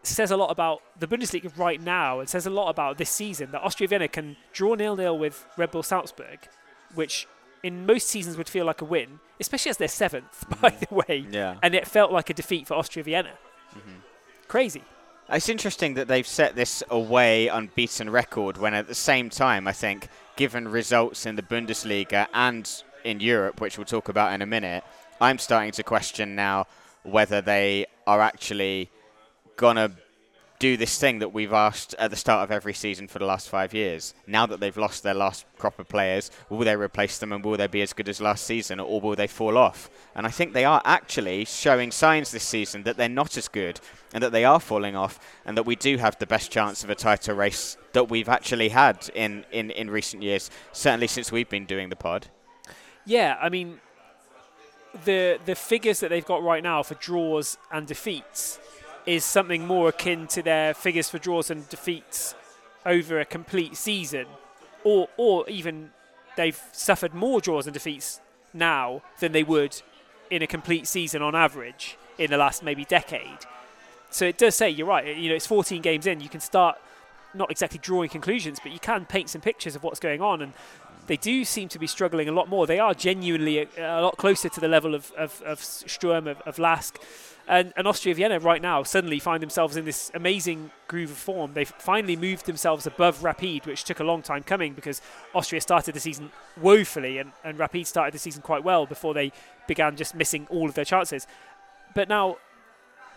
says 0.02 0.30
a 0.30 0.36
lot 0.36 0.50
about 0.50 0.82
the 0.98 1.06
Bundesliga 1.06 1.56
right 1.56 1.80
now. 1.80 2.20
and 2.20 2.28
says 2.28 2.46
a 2.46 2.50
lot 2.50 2.68
about 2.68 2.98
this 2.98 3.10
season 3.10 3.50
that 3.52 3.62
Austria 3.62 3.88
Vienna 3.88 4.08
can 4.08 4.36
draw 4.52 4.74
nil 4.74 4.96
nil 4.96 5.18
with 5.18 5.46
Red 5.56 5.70
Bull 5.70 5.82
Salzburg, 5.82 6.48
which 6.94 7.26
in 7.62 7.86
most 7.86 8.08
seasons 8.08 8.36
would 8.36 8.48
feel 8.48 8.64
like 8.64 8.80
a 8.80 8.84
win, 8.84 9.20
especially 9.40 9.70
as 9.70 9.76
they're 9.76 9.88
7th 9.88 10.22
mm-hmm. 10.22 10.60
by 10.60 10.70
the 10.70 10.94
way. 10.94 11.26
Yeah. 11.30 11.56
And 11.62 11.74
it 11.74 11.86
felt 11.86 12.12
like 12.12 12.30
a 12.30 12.34
defeat 12.34 12.66
for 12.66 12.74
Austria 12.74 13.04
Vienna. 13.04 13.32
Mm-hmm. 13.70 14.00
Crazy. 14.48 14.82
It's 15.28 15.48
interesting 15.48 15.94
that 15.94 16.06
they've 16.06 16.26
set 16.26 16.54
this 16.54 16.84
away 16.88 17.48
unbeaten 17.48 18.10
record 18.10 18.58
when 18.58 18.74
at 18.74 18.86
the 18.86 18.94
same 18.94 19.28
time, 19.28 19.66
I 19.66 19.72
think, 19.72 20.08
given 20.36 20.68
results 20.68 21.26
in 21.26 21.34
the 21.34 21.42
Bundesliga 21.42 22.28
and 22.32 22.82
in 23.02 23.18
Europe, 23.18 23.60
which 23.60 23.76
we'll 23.76 23.86
talk 23.86 24.08
about 24.08 24.32
in 24.34 24.42
a 24.42 24.46
minute, 24.46 24.84
I'm 25.20 25.38
starting 25.38 25.72
to 25.72 25.82
question 25.82 26.36
now 26.36 26.66
whether 27.02 27.40
they 27.40 27.86
are 28.06 28.20
actually 28.20 28.90
going 29.56 29.76
to 29.76 29.90
do 30.58 30.76
this 30.76 30.98
thing 30.98 31.18
that 31.18 31.32
we've 31.32 31.52
asked 31.52 31.94
at 31.98 32.10
the 32.10 32.16
start 32.16 32.44
of 32.44 32.50
every 32.50 32.72
season 32.72 33.08
for 33.08 33.18
the 33.18 33.26
last 33.26 33.48
five 33.48 33.74
years. 33.74 34.14
Now 34.26 34.46
that 34.46 34.60
they've 34.60 34.76
lost 34.76 35.02
their 35.02 35.14
last 35.14 35.44
crop 35.58 35.78
of 35.78 35.88
players, 35.88 36.30
will 36.48 36.58
they 36.58 36.76
replace 36.76 37.18
them 37.18 37.32
and 37.32 37.44
will 37.44 37.56
they 37.56 37.66
be 37.66 37.82
as 37.82 37.92
good 37.92 38.08
as 38.08 38.20
last 38.20 38.44
season 38.44 38.80
or 38.80 39.00
will 39.00 39.16
they 39.16 39.26
fall 39.26 39.58
off? 39.58 39.90
And 40.14 40.26
I 40.26 40.30
think 40.30 40.52
they 40.52 40.64
are 40.64 40.80
actually 40.84 41.44
showing 41.44 41.90
signs 41.90 42.30
this 42.30 42.44
season 42.44 42.84
that 42.84 42.96
they're 42.96 43.08
not 43.08 43.36
as 43.36 43.48
good 43.48 43.80
and 44.14 44.22
that 44.22 44.32
they 44.32 44.44
are 44.44 44.60
falling 44.60 44.96
off 44.96 45.18
and 45.44 45.56
that 45.56 45.66
we 45.66 45.76
do 45.76 45.98
have 45.98 46.18
the 46.18 46.26
best 46.26 46.50
chance 46.50 46.82
of 46.84 46.90
a 46.90 46.94
title 46.94 47.36
race 47.36 47.76
that 47.92 48.08
we've 48.08 48.28
actually 48.28 48.70
had 48.70 49.10
in, 49.14 49.44
in, 49.52 49.70
in 49.70 49.90
recent 49.90 50.22
years, 50.22 50.50
certainly 50.72 51.06
since 51.06 51.30
we've 51.30 51.50
been 51.50 51.66
doing 51.66 51.90
the 51.90 51.96
pod. 51.96 52.28
Yeah, 53.04 53.36
I 53.40 53.50
mean, 53.50 53.80
the 55.04 55.38
the 55.44 55.54
figures 55.54 56.00
that 56.00 56.08
they've 56.08 56.24
got 56.24 56.42
right 56.42 56.62
now 56.62 56.82
for 56.82 56.94
draws 56.94 57.58
and 57.70 57.86
defeats 57.86 58.58
is 59.06 59.24
something 59.24 59.66
more 59.66 59.88
akin 59.88 60.26
to 60.26 60.42
their 60.42 60.74
figures 60.74 61.08
for 61.08 61.18
draws 61.18 61.50
and 61.50 61.68
defeats 61.68 62.34
over 62.84 63.18
a 63.20 63.24
complete 63.24 63.76
season, 63.76 64.26
or 64.84 65.08
or 65.16 65.48
even 65.48 65.90
they've 66.36 66.60
suffered 66.72 67.14
more 67.14 67.40
draws 67.40 67.66
and 67.66 67.74
defeats 67.74 68.20
now 68.52 69.02
than 69.20 69.32
they 69.32 69.42
would 69.42 69.80
in 70.30 70.42
a 70.42 70.46
complete 70.46 70.86
season 70.86 71.22
on 71.22 71.34
average 71.34 71.96
in 72.18 72.30
the 72.30 72.36
last 72.36 72.62
maybe 72.62 72.84
decade. 72.84 73.38
So 74.10 74.24
it 74.24 74.38
does 74.38 74.54
say 74.54 74.70
you're 74.70 74.86
right. 74.86 75.16
You 75.16 75.28
know, 75.28 75.34
it's 75.34 75.46
14 75.46 75.82
games 75.82 76.06
in. 76.06 76.20
You 76.20 76.28
can 76.28 76.40
start 76.40 76.78
not 77.34 77.50
exactly 77.50 77.78
drawing 77.78 78.08
conclusions, 78.08 78.58
but 78.62 78.72
you 78.72 78.78
can 78.78 79.04
paint 79.04 79.30
some 79.30 79.40
pictures 79.40 79.76
of 79.76 79.82
what's 79.82 80.00
going 80.00 80.22
on. 80.22 80.42
And 80.42 80.52
they 81.06 81.16
do 81.16 81.44
seem 81.44 81.68
to 81.68 81.78
be 81.78 81.86
struggling 81.86 82.28
a 82.28 82.32
lot 82.32 82.48
more. 82.48 82.66
They 82.66 82.78
are 82.78 82.94
genuinely 82.94 83.58
a, 83.58 83.68
a 83.78 84.02
lot 84.02 84.16
closer 84.16 84.48
to 84.48 84.60
the 84.60 84.68
level 84.68 84.94
of, 84.94 85.12
of, 85.12 85.42
of 85.42 85.62
Sturm, 85.62 86.26
of, 86.26 86.40
of 86.42 86.58
Lask. 86.58 86.98
And, 87.48 87.72
and, 87.76 87.86
Austria 87.86 88.12
Vienna 88.14 88.40
right 88.40 88.60
now 88.60 88.82
suddenly 88.82 89.20
find 89.20 89.40
themselves 89.40 89.76
in 89.76 89.84
this 89.84 90.10
amazing 90.14 90.72
groove 90.88 91.12
of 91.12 91.16
form. 91.16 91.52
They've 91.54 91.72
finally 91.78 92.16
moved 92.16 92.46
themselves 92.46 92.86
above 92.86 93.22
Rapid, 93.22 93.66
which 93.66 93.84
took 93.84 94.00
a 94.00 94.04
long 94.04 94.22
time 94.22 94.42
coming 94.42 94.74
because 94.74 95.00
Austria 95.32 95.60
started 95.60 95.94
the 95.94 96.00
season 96.00 96.32
woefully 96.60 97.18
and, 97.18 97.30
and 97.44 97.56
Rapid 97.56 97.86
started 97.86 98.14
the 98.14 98.18
season 98.18 98.42
quite 98.42 98.64
well 98.64 98.84
before 98.84 99.14
they 99.14 99.30
began 99.68 99.94
just 99.94 100.14
missing 100.14 100.48
all 100.50 100.68
of 100.68 100.74
their 100.74 100.84
chances. 100.84 101.28
But 101.94 102.08
now 102.08 102.38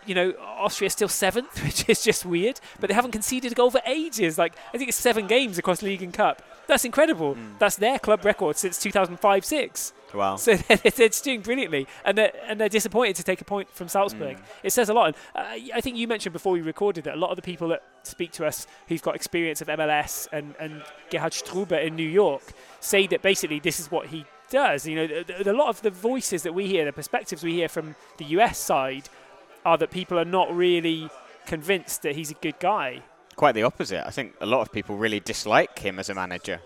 you 0.06 0.14
know, 0.14 0.32
Austria 0.40 0.90
still 0.90 1.08
seventh, 1.08 1.62
which 1.64 1.88
is 1.88 2.02
just 2.02 2.24
weird. 2.24 2.60
But 2.80 2.88
they 2.88 2.94
haven't 2.94 3.12
conceded 3.12 3.52
a 3.52 3.54
goal 3.54 3.70
for 3.70 3.82
ages. 3.86 4.38
Like 4.38 4.54
I 4.72 4.78
think 4.78 4.88
it's 4.88 4.98
seven 4.98 5.26
games 5.26 5.58
across 5.58 5.82
league 5.82 6.02
and 6.02 6.12
cup. 6.12 6.42
That's 6.70 6.84
incredible. 6.84 7.34
Mm. 7.34 7.58
That's 7.58 7.74
their 7.74 7.98
club 7.98 8.24
record 8.24 8.56
since 8.56 8.78
2005-6. 8.78 9.92
Wow. 10.14 10.36
So 10.36 10.54
they're, 10.68 10.76
they're, 10.76 11.08
doing 11.08 11.40
brilliantly, 11.40 11.88
and 12.04 12.16
they're 12.16 12.32
and 12.46 12.60
they're 12.60 12.68
disappointed 12.68 13.16
to 13.16 13.24
take 13.24 13.40
a 13.40 13.44
point 13.44 13.68
from 13.70 13.88
Salzburg. 13.88 14.36
Mm. 14.36 14.42
It 14.62 14.72
says 14.72 14.88
a 14.88 14.94
lot. 14.94 15.06
And, 15.06 15.16
uh, 15.34 15.74
I 15.74 15.80
think 15.80 15.96
you 15.96 16.06
mentioned 16.06 16.32
before 16.32 16.52
we 16.52 16.60
recorded 16.60 17.02
that 17.04 17.14
a 17.14 17.18
lot 17.18 17.30
of 17.30 17.36
the 17.36 17.42
people 17.42 17.66
that 17.68 17.82
speak 18.04 18.30
to 18.32 18.46
us 18.46 18.68
who've 18.86 19.02
got 19.02 19.16
experience 19.16 19.60
of 19.60 19.66
MLS 19.66 20.28
and 20.30 20.54
and 20.60 20.84
Gerhard 21.10 21.32
Struber 21.32 21.84
in 21.84 21.96
New 21.96 22.08
York 22.08 22.42
say 22.78 23.08
that 23.08 23.20
basically 23.20 23.58
this 23.58 23.80
is 23.80 23.90
what 23.90 24.06
he 24.06 24.24
does. 24.48 24.86
You 24.86 24.94
know, 24.94 25.24
a 25.44 25.52
lot 25.52 25.70
of 25.70 25.82
the 25.82 25.90
voices 25.90 26.44
that 26.44 26.54
we 26.54 26.68
hear, 26.68 26.84
the 26.84 26.92
perspectives 26.92 27.42
we 27.42 27.54
hear 27.54 27.68
from 27.68 27.96
the 28.18 28.26
US 28.36 28.58
side 28.58 29.08
are 29.64 29.76
that 29.76 29.90
people 29.90 30.20
are 30.20 30.24
not 30.24 30.54
really 30.54 31.10
convinced 31.46 32.02
that 32.02 32.14
he's 32.14 32.30
a 32.30 32.34
good 32.34 32.60
guy. 32.60 33.02
Quite 33.40 33.54
the 33.54 33.62
opposite. 33.62 34.06
I 34.06 34.10
think 34.10 34.34
a 34.42 34.44
lot 34.44 34.60
of 34.60 34.70
people 34.70 34.98
really 34.98 35.18
dislike 35.18 35.78
him 35.78 35.98
as 35.98 36.10
a 36.10 36.14
manager. 36.14 36.60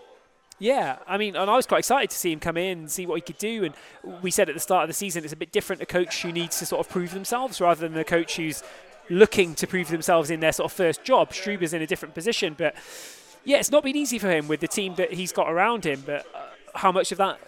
Yeah, 0.59 0.97
I 1.07 1.19
mean, 1.19 1.37
and 1.37 1.49
I 1.49 1.55
was 1.55 1.67
quite 1.67 1.79
excited 1.79 2.11
to 2.11 2.17
see 2.17 2.33
him 2.33 2.41
come 2.41 2.57
in 2.57 2.79
and 2.81 2.91
see 2.91 3.07
what 3.07 3.15
he 3.15 3.21
could 3.21 3.39
do. 3.39 3.63
And 3.63 3.75
we 4.23 4.33
said 4.33 4.49
at 4.49 4.57
the 4.57 4.61
start 4.61 4.83
of 4.83 4.89
the 4.89 4.95
season, 4.95 5.23
it's 5.23 5.33
a 5.33 5.37
bit 5.37 5.53
different 5.53 5.83
a 5.83 5.87
coach 5.87 6.23
who 6.23 6.33
needs 6.33 6.59
to 6.59 6.67
sort 6.67 6.85
of 6.85 6.91
prove 6.91 7.15
themselves 7.15 7.61
rather 7.61 7.89
than 7.89 7.97
a 7.97 8.03
coach 8.03 8.39
who's 8.39 8.65
looking 9.09 9.55
to 9.55 9.69
prove 9.69 9.87
themselves 9.87 10.31
in 10.31 10.41
their 10.41 10.51
sort 10.51 10.65
of 10.69 10.73
first 10.77 11.05
job. 11.05 11.33
Struber's 11.33 11.73
in 11.73 11.81
a 11.81 11.87
different 11.87 12.13
position, 12.13 12.57
but 12.59 12.75
yeah, 13.45 13.59
it's 13.59 13.71
not 13.71 13.85
been 13.85 13.95
easy 13.95 14.19
for 14.19 14.29
him 14.29 14.49
with 14.49 14.59
the 14.59 14.67
team 14.67 14.97
that 14.97 15.13
he's 15.13 15.31
got 15.31 15.49
around 15.49 15.87
him. 15.87 16.03
But 16.05 16.27
uh, 16.35 16.41
how 16.75 16.91
much 16.91 17.13
of 17.13 17.19
that 17.19 17.39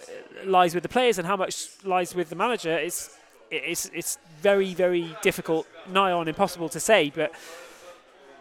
lies 0.45 0.73
with 0.73 0.85
the 0.85 0.89
players 0.89 1.19
and 1.19 1.27
how 1.27 1.37
much 1.37 1.67
lies 1.83 2.15
with 2.15 2.29
the 2.29 2.37
manager 2.37 2.79
is 2.79 3.11
it's 3.51 3.91
it's 3.93 4.19
very 4.41 4.73
very 4.73 5.17
difficult, 5.21 5.67
nigh 5.91 6.13
on 6.13 6.29
impossible 6.29 6.69
to 6.69 6.79
say. 6.79 7.11
But 7.13 7.33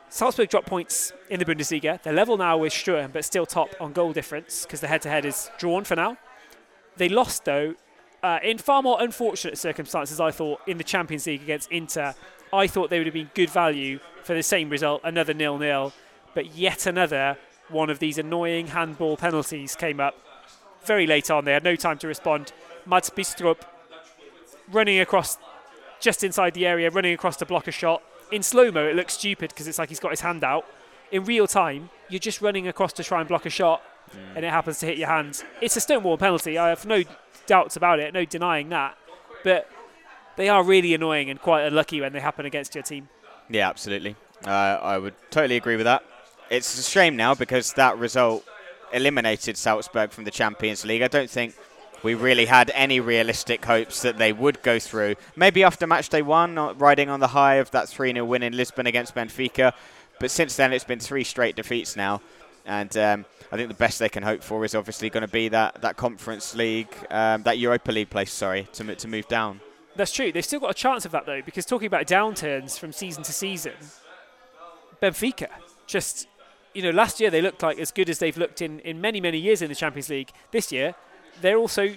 Salzburg 0.09 0.49
dropped 0.49 0.67
points 0.67 1.11
in 1.29 1.39
the 1.39 1.45
Bundesliga. 1.45 2.01
They're 2.01 2.13
level 2.13 2.37
now 2.37 2.57
with 2.57 2.71
Sturm, 2.71 3.11
but 3.11 3.25
still 3.25 3.45
top 3.45 3.69
on 3.81 3.91
goal 3.91 4.13
difference 4.13 4.63
because 4.63 4.79
the 4.79 4.87
head-to-head 4.87 5.25
is 5.25 5.49
drawn 5.57 5.83
for 5.83 5.95
now. 5.95 6.17
They 6.97 7.09
lost 7.09 7.45
though 7.45 7.75
uh, 8.23 8.39
in 8.41 8.57
far 8.57 8.81
more 8.81 9.01
unfortunate 9.01 9.57
circumstances. 9.57 10.19
I 10.19 10.31
thought 10.31 10.61
in 10.67 10.77
the 10.77 10.83
Champions 10.83 11.27
League 11.27 11.41
against 11.41 11.69
Inter, 11.71 12.15
I 12.53 12.67
thought 12.67 12.89
they 12.89 12.97
would 12.97 13.07
have 13.07 13.13
been 13.13 13.31
good 13.33 13.49
value 13.49 13.99
for 14.23 14.33
the 14.33 14.43
same 14.43 14.69
result, 14.69 15.01
another 15.03 15.33
nil-nil, 15.33 15.93
but 16.33 16.55
yet 16.55 16.87
another 16.87 17.37
one 17.69 17.89
of 17.89 17.99
these 17.99 18.17
annoying 18.17 18.67
handball 18.67 19.17
penalties 19.17 19.75
came 19.75 19.99
up 19.99 20.15
very 20.85 21.07
late 21.07 21.29
on. 21.29 21.45
They 21.45 21.53
had 21.53 21.63
no 21.63 21.75
time 21.75 21.97
to 21.99 22.07
respond. 22.07 22.53
Mads 22.85 23.09
Bidstrup 23.09 23.61
running 24.71 24.99
across 24.99 25.37
just 25.99 26.23
inside 26.23 26.53
the 26.53 26.65
area, 26.65 26.89
running 26.89 27.13
across 27.13 27.37
to 27.37 27.45
block 27.45 27.67
a 27.67 27.71
shot. 27.71 28.01
In 28.31 28.43
slow 28.43 28.71
mo, 28.71 28.85
it 28.85 28.95
looks 28.95 29.13
stupid 29.13 29.49
because 29.49 29.67
it's 29.67 29.77
like 29.77 29.89
he's 29.89 29.99
got 29.99 30.11
his 30.11 30.21
hand 30.21 30.43
out. 30.43 30.65
In 31.11 31.25
real 31.25 31.47
time, 31.47 31.89
you're 32.09 32.19
just 32.19 32.41
running 32.41 32.67
across 32.67 32.93
to 32.93 33.03
try 33.03 33.19
and 33.19 33.27
block 33.27 33.45
a 33.45 33.49
shot, 33.49 33.81
and 34.35 34.43
it 34.43 34.49
happens 34.49 34.79
to 34.79 34.85
hit 34.85 34.97
your 34.97 35.07
hand. 35.07 35.43
It's 35.61 35.75
a 35.75 35.81
stonewall 35.81 36.17
penalty. 36.17 36.57
I 36.57 36.69
have 36.69 36.85
no 36.85 37.03
doubts 37.45 37.75
about 37.75 37.99
it, 37.99 38.13
no 38.13 38.25
denying 38.25 38.69
that. 38.69 38.97
But 39.43 39.69
they 40.35 40.49
are 40.49 40.63
really 40.63 40.93
annoying 40.93 41.29
and 41.29 41.39
quite 41.41 41.63
unlucky 41.63 42.01
when 42.01 42.13
they 42.13 42.19
happen 42.19 42.45
against 42.45 42.75
your 42.75 42.83
team. 42.83 43.09
Yeah, 43.49 43.69
absolutely. 43.69 44.15
Uh, 44.45 44.49
I 44.49 44.97
would 44.97 45.13
totally 45.29 45.57
agree 45.57 45.75
with 45.75 45.85
that. 45.85 46.03
It's 46.49 46.77
a 46.77 46.83
shame 46.83 47.15
now 47.15 47.35
because 47.35 47.73
that 47.73 47.97
result 47.97 48.43
eliminated 48.91 49.57
Salzburg 49.57 50.11
from 50.11 50.23
the 50.23 50.31
Champions 50.31 50.85
League. 50.85 51.01
I 51.01 51.07
don't 51.07 51.29
think 51.29 51.55
we 52.05 52.13
really 52.13 52.45
had 52.45 52.71
any 52.75 52.99
realistic 52.99 53.65
hopes 53.65 54.03
that 54.03 54.19
they 54.19 54.31
would 54.31 54.61
go 54.61 54.77
through. 54.77 55.15
Maybe 55.35 55.63
after 55.63 55.87
match 55.87 56.07
day 56.09 56.21
one, 56.21 56.55
riding 56.77 57.09
on 57.09 57.19
the 57.19 57.29
high 57.29 57.55
of 57.55 57.71
that 57.71 57.89
3 57.89 58.13
0 58.13 58.23
win 58.23 58.43
in 58.43 58.55
Lisbon 58.55 58.85
against 58.85 59.15
Benfica. 59.15 59.73
But 60.19 60.29
since 60.29 60.55
then, 60.55 60.71
it's 60.71 60.83
been 60.83 60.99
three 60.99 61.23
straight 61.23 61.55
defeats 61.55 61.95
now. 61.95 62.21
And 62.63 62.95
um, 62.95 63.25
I 63.51 63.57
think 63.57 63.69
the 63.69 63.75
best 63.75 63.97
they 63.97 64.07
can 64.07 64.21
hope 64.21 64.43
for 64.43 64.63
is 64.63 64.75
obviously 64.75 65.09
going 65.09 65.25
to 65.25 65.27
be 65.27 65.47
that, 65.49 65.81
that 65.81 65.97
Conference 65.97 66.53
League, 66.53 66.95
um, 67.09 67.41
that 67.41 67.57
Europa 67.57 67.91
League 67.91 68.11
place, 68.11 68.31
sorry, 68.31 68.67
to, 68.73 68.95
to 68.95 69.07
move 69.07 69.27
down. 69.27 69.59
That's 69.95 70.11
true. 70.11 70.31
They've 70.31 70.45
still 70.45 70.59
got 70.59 70.69
a 70.69 70.75
chance 70.75 71.05
of 71.05 71.11
that, 71.11 71.25
though, 71.25 71.41
because 71.41 71.65
talking 71.65 71.87
about 71.87 72.05
downturns 72.05 72.77
from 72.77 72.91
season 72.91 73.23
to 73.23 73.33
season, 73.33 73.73
Benfica 75.01 75.49
just, 75.87 76.27
you 76.75 76.83
know, 76.83 76.91
last 76.91 77.19
year 77.19 77.31
they 77.31 77.41
looked 77.41 77.63
like 77.63 77.79
as 77.79 77.91
good 77.91 78.11
as 78.11 78.19
they've 78.19 78.37
looked 78.37 78.61
in, 78.61 78.79
in 78.81 79.01
many, 79.01 79.19
many 79.19 79.39
years 79.39 79.63
in 79.63 79.69
the 79.69 79.75
Champions 79.75 80.09
League. 80.09 80.31
This 80.51 80.71
year, 80.71 80.93
they're 81.41 81.57
also 81.57 81.93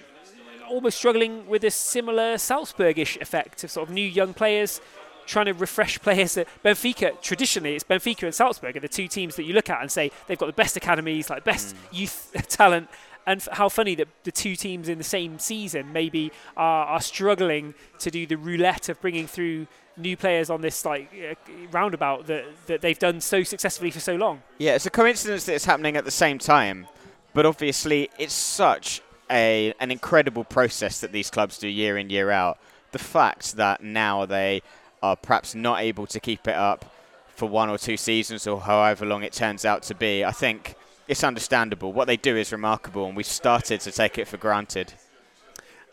almost 0.69 0.99
struggling 0.99 1.47
with 1.47 1.65
a 1.65 1.71
similar 1.71 2.35
Salzburgish 2.37 3.21
effect 3.21 3.65
of 3.65 3.71
sort 3.71 3.89
of 3.89 3.95
new 3.95 4.07
young 4.07 4.35
players 4.35 4.81
trying 5.27 5.47
to 5.47 5.55
refresh 5.55 5.99
players 6.03 6.35
that 6.35 6.47
Benfica 6.65 7.21
traditionally 7.23 7.75
it's 7.75 7.85
Benfica 7.85 8.25
and 8.25 8.35
Salzburg 8.35 8.77
are 8.77 8.81
the 8.81 8.89
two 8.89 9.09
teams 9.09 9.37
that 9.37 9.45
you 9.45 9.55
look 9.55 9.71
at 9.71 9.81
and 9.81 9.91
say 9.91 10.11
they've 10.27 10.39
got 10.39 10.47
the 10.47 10.53
best 10.53 10.77
academies 10.77 11.31
like 11.31 11.45
best 11.45 11.75
mm. 11.75 11.99
youth 11.99 12.31
talent 12.49 12.89
and 13.27 13.41
f- 13.41 13.49
how 13.53 13.69
funny 13.69 13.95
that 13.95 14.09
the 14.25 14.33
two 14.33 14.57
teams 14.57 14.89
in 14.89 14.99
the 14.99 15.05
same 15.05 15.39
season 15.39 15.93
maybe 15.93 16.33
are, 16.57 16.87
are 16.87 17.01
struggling 17.01 17.75
to 17.99 18.11
do 18.11 18.27
the 18.27 18.37
roulette 18.37 18.89
of 18.89 19.01
bringing 19.01 19.27
through 19.27 19.67
new 19.99 20.17
players 20.17 20.49
on 20.49 20.61
this 20.61 20.85
like 20.85 21.13
uh, 21.13 21.35
roundabout 21.71 22.27
that, 22.27 22.45
that 22.67 22.81
they've 22.81 22.99
done 22.99 23.21
so 23.21 23.43
successfully 23.43 23.91
for 23.91 24.01
so 24.01 24.15
long. 24.17 24.43
Yeah, 24.59 24.75
it's 24.75 24.87
a 24.87 24.91
coincidence 24.91 25.45
that 25.45 25.55
it's 25.55 25.67
happening 25.67 25.97
at 25.97 26.05
the 26.05 26.11
same 26.11 26.39
time, 26.39 26.87
but 27.35 27.45
obviously 27.45 28.09
it's 28.19 28.33
such 28.33 29.03
a 29.31 29.75
an 29.81 29.91
incredible 29.91 30.45
process 30.45 31.01
that 31.01 31.13
these 31.13 31.31
clubs 31.31 31.59
do 31.59 31.69
year 31.69 31.99
in 31.99 32.11
year 32.11 32.31
out. 32.31 32.59
The 32.93 32.99
fact 32.99 33.57
that 33.57 33.83
now 33.83 34.27
they 34.27 34.63
are 35.03 35.17
perhaps 35.17 35.55
not 35.55 35.81
able 35.81 36.07
to 36.07 36.21
keep 36.21 36.49
it 36.49 36.55
up 36.57 36.85
for 37.29 37.49
one 37.49 37.69
or 37.69 37.79
two 37.79 37.97
seasons 37.97 38.47
or 38.47 38.61
however 38.61 39.07
long 39.07 39.23
it 39.23 39.33
turns 39.33 39.65
out 39.65 39.83
to 39.85 39.95
be, 39.95 40.25
I 40.25 40.33
think 40.33 40.75
it's 41.07 41.23
understandable. 41.23 41.93
What 41.93 42.07
they 42.07 42.17
do 42.17 42.37
is 42.37 42.51
remarkable, 42.53 43.07
and 43.07 43.17
we've 43.17 43.27
started 43.27 43.81
to 43.83 43.93
take 43.93 44.19
it 44.19 44.27
for 44.27 44.37
granted. 44.37 44.93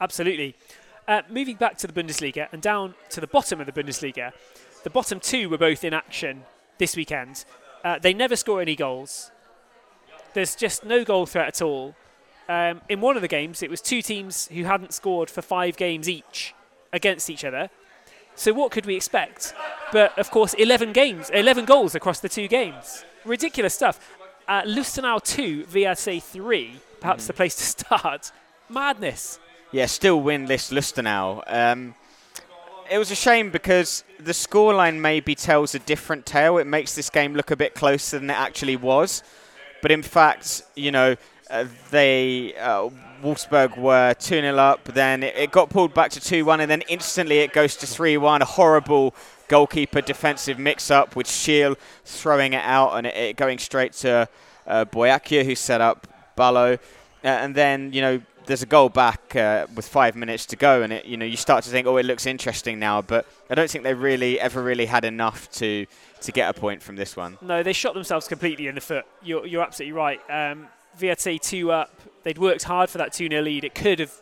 Absolutely. 0.02 0.56
Uh, 1.08 1.22
moving 1.30 1.56
back 1.56 1.78
to 1.78 1.88
the 1.88 1.94
Bundesliga 1.94 2.48
and 2.52 2.62
down 2.62 2.96
to 3.12 3.22
the 3.22 3.28
bottom 3.28 3.62
of 3.62 3.68
the 3.68 3.72
Bundesliga, 3.72 4.34
the 4.84 4.90
bottom 4.90 5.20
two 5.20 5.50
were 5.50 5.58
both 5.58 5.84
in 5.84 5.94
action 5.94 6.44
this 6.80 6.96
weekend. 6.96 7.46
Uh, 7.84 8.00
they 8.00 8.14
never 8.14 8.36
score 8.36 8.62
any 8.62 8.76
goals. 8.76 9.32
There's 10.34 10.56
just 10.56 10.84
no 10.84 11.06
goal 11.06 11.26
threat 11.26 11.48
at 11.48 11.62
all. 11.62 11.96
Um, 12.48 12.82
in 12.90 13.02
one 13.02 13.16
of 13.16 13.22
the 13.22 13.28
games, 13.28 13.64
it 13.64 13.70
was 13.70 13.82
two 13.82 14.02
teams 14.02 14.48
who 14.48 14.64
hadn't 14.64 14.94
scored 14.94 15.30
for 15.30 15.42
five 15.42 15.78
games 15.78 16.08
each 16.08 16.54
against 16.94 17.30
each 17.30 17.44
other. 17.44 17.70
So 18.36 18.54
what 18.54 18.72
could 18.72 18.86
we 18.86 18.96
expect? 18.96 19.54
But 19.92 20.18
of 20.20 20.30
course, 20.30 20.54
11 20.56 20.94
games, 20.94 21.30
11 21.32 21.66
goals 21.66 21.96
across 21.96 22.20
the 22.20 22.30
two 22.30 22.48
games. 22.48 23.06
Ridiculous 23.24 23.74
stuff. 23.74 24.00
Uh, 24.48 24.62
Lustenau 24.64 25.24
2, 25.24 25.66
WAC 25.66 26.22
3, 26.22 26.72
perhaps 27.00 27.24
mm. 27.24 27.28
the 27.28 27.34
place 27.34 27.56
to 27.56 27.64
start. 27.86 28.32
Madness. 28.70 29.40
Yeah, 29.72 29.88
still 29.88 30.22
winless 30.22 30.72
Lustenau. 30.72 31.44
Um, 31.48 31.96
it 32.90 32.98
was 32.98 33.10
a 33.10 33.16
shame 33.16 33.50
because 33.50 34.04
the 34.20 34.32
scoreline 34.32 35.00
maybe 35.00 35.34
tells 35.34 35.74
a 35.74 35.80
different 35.80 36.26
tale. 36.26 36.58
It 36.58 36.68
makes 36.68 36.94
this 36.94 37.10
game 37.10 37.34
look 37.34 37.52
a 37.52 37.56
bit 37.56 37.74
closer 37.74 38.20
than 38.20 38.30
it 38.30 38.38
actually 38.38 38.76
was. 38.76 39.24
But 39.82 39.92
in 39.92 40.04
fact, 40.04 40.64
you 40.76 40.92
know, 40.92 41.16
uh, 41.50 41.66
they 41.92 42.56
uh, 42.56 42.90
Wolfsberg 43.22 43.78
were 43.78 44.14
2 44.16 44.42
0 44.42 44.58
up, 44.58 44.84
then 44.86 45.24
it, 45.24 45.36
it, 45.36 45.52
got 45.52 45.70
pulled 45.70 45.94
back 45.94 46.12
to 46.12 46.20
2 46.20 46.46
1, 46.46 46.62
and 46.62 46.70
then 46.70 46.82
instantly 46.88 47.40
it 47.40 47.54
goes 47.54 47.76
to 47.78 47.88
3 47.88 48.18
1. 48.18 48.42
A 48.42 48.46
horrible 48.46 49.16
goalkeeper 49.48 50.02
defensive 50.02 50.60
mix 50.60 50.90
up 50.90 51.16
with 51.16 51.28
Schierl 51.28 51.78
throwing 52.04 52.54
it 52.54 52.64
out 52.64 52.96
and 52.96 53.06
it, 53.06 53.16
it 53.16 53.36
going 53.36 53.60
straight 53.60 53.94
to 53.94 54.28
uh, 54.68 54.86
Boakye, 54.86 55.46
who 55.46 55.56
set 55.56 55.82
up 55.82 56.08
Ballo. 56.36 56.74
Uh, 57.24 57.28
and 57.28 57.56
then, 57.56 57.94
you 57.94 58.02
know, 58.02 58.22
there's 58.46 58.62
a 58.62 58.68
goal 58.68 58.90
back 58.90 59.36
uh, 59.36 59.66
with 59.76 59.88
five 59.88 60.16
minutes 60.16 60.46
to 60.48 60.56
go, 60.56 60.84
and 60.84 60.94
it, 60.94 61.06
you 61.06 61.18
know, 61.18 61.26
you 61.26 61.38
start 61.38 61.64
to 61.64 61.70
think, 61.72 61.88
oh, 61.88 61.98
it 61.98 62.06
looks 62.06 62.26
interesting 62.26 62.78
now. 62.80 63.02
But 63.02 63.26
I 63.50 63.56
don't 63.56 63.70
think 63.70 63.84
they 63.84 63.94
really 63.94 64.40
ever 64.40 64.62
really 64.62 64.86
had 64.86 65.06
enough 65.06 65.50
to 65.54 65.86
to 66.22 66.32
get 66.32 66.56
a 66.56 66.60
point 66.60 66.82
from 66.82 66.96
this 66.96 67.16
one. 67.16 67.38
No, 67.42 67.62
they 67.62 67.74
shot 67.74 67.94
themselves 67.94 68.28
completely 68.28 68.68
in 68.68 68.76
the 68.76 68.82
foot. 68.82 69.06
You're, 69.24 69.46
you're 69.46 69.62
absolutely 69.62 69.94
right. 69.94 70.20
Um, 70.30 70.68
WAC 71.00 71.42
2 71.42 71.72
up. 71.72 72.02
They'd 72.24 72.38
worked 72.38 72.64
hard 72.64 72.90
for 72.90 72.98
that 72.98 73.14
2 73.14 73.30
0 73.30 73.42
lead. 73.42 73.64
It 73.64 73.76
could 73.76 74.00
have, 74.00 74.14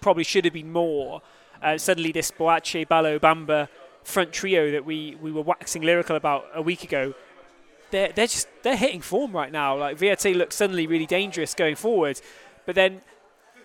probably 0.00 0.24
should 0.24 0.44
have 0.44 0.54
been 0.54 0.72
more. 0.72 1.22
Uh, 1.62 1.78
suddenly, 1.78 2.12
this 2.12 2.30
Boakye, 2.30 2.86
Ballo, 2.86 3.18
Bamba 3.18 3.68
front 4.04 4.32
trio 4.32 4.70
that 4.70 4.84
we, 4.84 5.16
we 5.20 5.32
were 5.32 5.42
waxing 5.42 5.82
lyrical 5.82 6.16
about 6.16 6.46
a 6.54 6.62
week 6.62 6.84
ago, 6.84 7.14
they're, 7.90 8.12
they're 8.12 8.26
just 8.26 8.48
they're 8.62 8.76
hitting 8.76 9.00
form 9.00 9.32
right 9.32 9.52
now. 9.52 9.76
Like 9.76 9.98
WAC 9.98 10.34
looks 10.34 10.56
suddenly 10.56 10.86
really 10.86 11.06
dangerous 11.06 11.54
going 11.54 11.76
forward. 11.76 12.20
But 12.66 12.74
then 12.74 13.02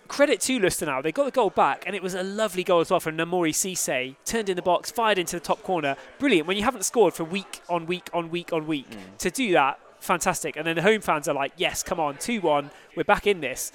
credit 0.08 0.40
to 0.42 0.58
Lustenau, 0.58 1.02
they 1.02 1.12
got 1.12 1.24
the 1.24 1.30
goal 1.30 1.50
back, 1.50 1.84
and 1.86 1.94
it 1.94 2.02
was 2.02 2.14
a 2.14 2.22
lovely 2.22 2.64
goal 2.64 2.80
as 2.80 2.90
well 2.90 3.00
from 3.00 3.16
Namory 3.16 3.52
Cissé. 3.52 4.16
Turned 4.24 4.48
in 4.48 4.56
the 4.56 4.62
box, 4.62 4.90
fired 4.90 5.18
into 5.18 5.36
the 5.36 5.40
top 5.40 5.62
corner. 5.62 5.96
Brilliant. 6.18 6.46
When 6.46 6.56
you 6.56 6.64
haven't 6.64 6.84
scored 6.84 7.14
for 7.14 7.24
week 7.24 7.60
on 7.68 7.86
week 7.86 8.08
on 8.12 8.30
week 8.30 8.52
on 8.52 8.66
week, 8.66 8.90
mm. 8.90 9.18
to 9.18 9.30
do 9.30 9.52
that 9.52 9.78
fantastic. 10.00 10.56
And 10.56 10.66
then 10.66 10.76
the 10.76 10.82
home 10.82 11.00
fans 11.00 11.28
are 11.28 11.34
like, 11.34 11.52
yes, 11.56 11.82
come 11.82 12.00
on, 12.00 12.16
2 12.16 12.40
1, 12.40 12.70
we're 12.96 13.04
back 13.04 13.26
in 13.26 13.40
this. 13.40 13.72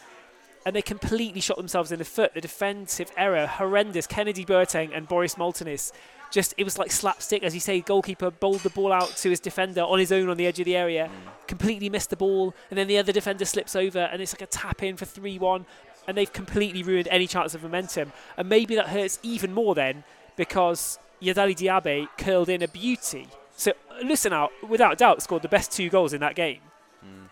And 0.65 0.75
they 0.75 0.81
completely 0.81 1.41
shot 1.41 1.57
themselves 1.57 1.91
in 1.91 1.99
the 1.99 2.05
foot. 2.05 2.33
The 2.33 2.41
defensive 2.41 3.11
error, 3.15 3.45
horrendous. 3.45 4.07
Kennedy 4.07 4.43
Boateng 4.43 4.97
and 4.97 5.07
Boris 5.07 5.35
Moltenis. 5.35 5.91
Just, 6.31 6.55
it 6.57 6.63
was 6.63 6.79
like 6.79 6.91
slapstick, 6.91 7.43
as 7.43 7.53
you 7.53 7.59
say. 7.59 7.81
Goalkeeper 7.81 8.31
bowled 8.31 8.61
the 8.61 8.71
ball 8.71 8.91
out 8.91 9.15
to 9.17 9.29
his 9.29 9.39
defender 9.39 9.81
on 9.81 9.99
his 9.99 10.11
own 10.11 10.27
on 10.27 10.37
the 10.37 10.47
edge 10.47 10.59
of 10.59 10.65
the 10.65 10.75
area, 10.75 11.07
mm. 11.07 11.47
completely 11.47 11.87
missed 11.87 12.09
the 12.09 12.15
ball, 12.15 12.55
and 12.71 12.79
then 12.79 12.87
the 12.87 12.97
other 12.97 13.11
defender 13.11 13.45
slips 13.45 13.75
over, 13.75 13.99
and 13.99 14.23
it's 14.23 14.33
like 14.33 14.41
a 14.41 14.47
tap 14.47 14.81
in 14.81 14.97
for 14.97 15.05
3 15.05 15.37
1. 15.37 15.65
And 16.07 16.17
they've 16.17 16.33
completely 16.33 16.81
ruined 16.81 17.07
any 17.09 17.27
chance 17.27 17.53
of 17.53 17.61
momentum. 17.61 18.11
And 18.35 18.49
maybe 18.49 18.75
that 18.75 18.89
hurts 18.89 19.19
even 19.21 19.53
more 19.53 19.75
then 19.75 20.03
because 20.35 20.99
Yadali 21.21 21.55
Diaby 21.55 22.07
curled 22.17 22.49
in 22.49 22.61
a 22.61 22.67
beauty 22.67 23.27
so 23.55 23.73
Lustenau, 24.03 24.49
without 24.67 24.97
doubt, 24.97 25.21
scored 25.21 25.41
the 25.41 25.47
best 25.47 25.71
two 25.71 25.89
goals 25.89 26.13
in 26.13 26.21
that 26.21 26.35
game. 26.35 26.59
Mm. 27.03 27.29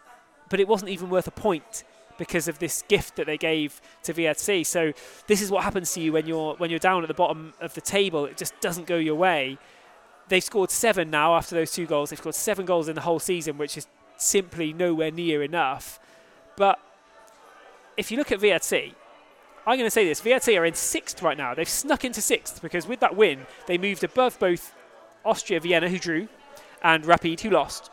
But 0.50 0.60
it 0.60 0.68
wasn't 0.68 0.90
even 0.92 1.10
worth 1.10 1.28
a 1.28 1.32
point 1.32 1.84
because 2.18 2.48
of 2.48 2.60
this 2.60 2.84
gift 2.88 3.16
that 3.16 3.26
they 3.26 3.38
gave 3.38 3.82
to 4.04 4.14
WAC. 4.14 4.66
So 4.66 4.94
this 5.28 5.42
is 5.42 5.52
what 5.52 5.64
happens 5.64 5.92
to 5.94 6.02
you 6.02 6.14
when 6.14 6.26
you're 6.26 6.56
when 6.56 6.70
you're 6.70 6.80
down 6.80 7.04
at 7.04 7.08
the 7.08 7.14
bottom 7.14 7.54
of 7.60 7.74
the 7.74 7.82
table. 7.82 8.26
It 8.26 8.38
just 8.38 8.60
doesn't 8.62 8.88
go 8.88 8.98
your 8.98 9.16
way. 9.16 9.58
They've 10.30 10.44
scored 10.44 10.72
seven 10.72 11.10
now 11.10 11.36
after 11.36 11.56
those 11.56 11.72
two 11.72 11.86
goals. 11.86 12.10
They've 12.10 12.20
scored 12.20 12.36
seven 12.36 12.66
goals 12.66 12.88
in 12.88 12.96
the 12.96 13.02
whole 13.02 13.20
season, 13.20 13.58
which 13.58 13.78
is 13.78 13.88
simply 14.18 14.72
nowhere 14.72 15.12
near 15.12 15.44
enough. 15.44 16.00
But 16.56 16.80
if 17.98 18.12
you 18.12 18.18
look 18.18 18.32
at 18.32 18.40
WAC, 18.40 18.94
I'm 19.66 19.78
going 19.78 19.88
to 19.88 19.92
say 19.92 20.06
this: 20.06 20.22
WAC 20.22 20.58
are 20.58 20.66
in 20.66 20.76
sixth 20.76 21.22
right 21.22 21.38
now. 21.38 21.54
They've 21.54 21.68
snuck 21.68 22.06
into 22.06 22.22
sixth 22.22 22.62
because 22.62 22.88
with 22.88 23.02
that 23.02 23.16
win, 23.16 23.46
they 23.68 23.78
moved 23.78 24.04
above 24.04 24.40
both 24.40 24.74
Austria 25.26 25.60
Vienna, 25.60 25.90
who 25.90 26.00
drew, 26.00 26.28
and 26.82 27.06
Rapid, 27.06 27.42
who 27.42 27.50
lost. 27.50 27.90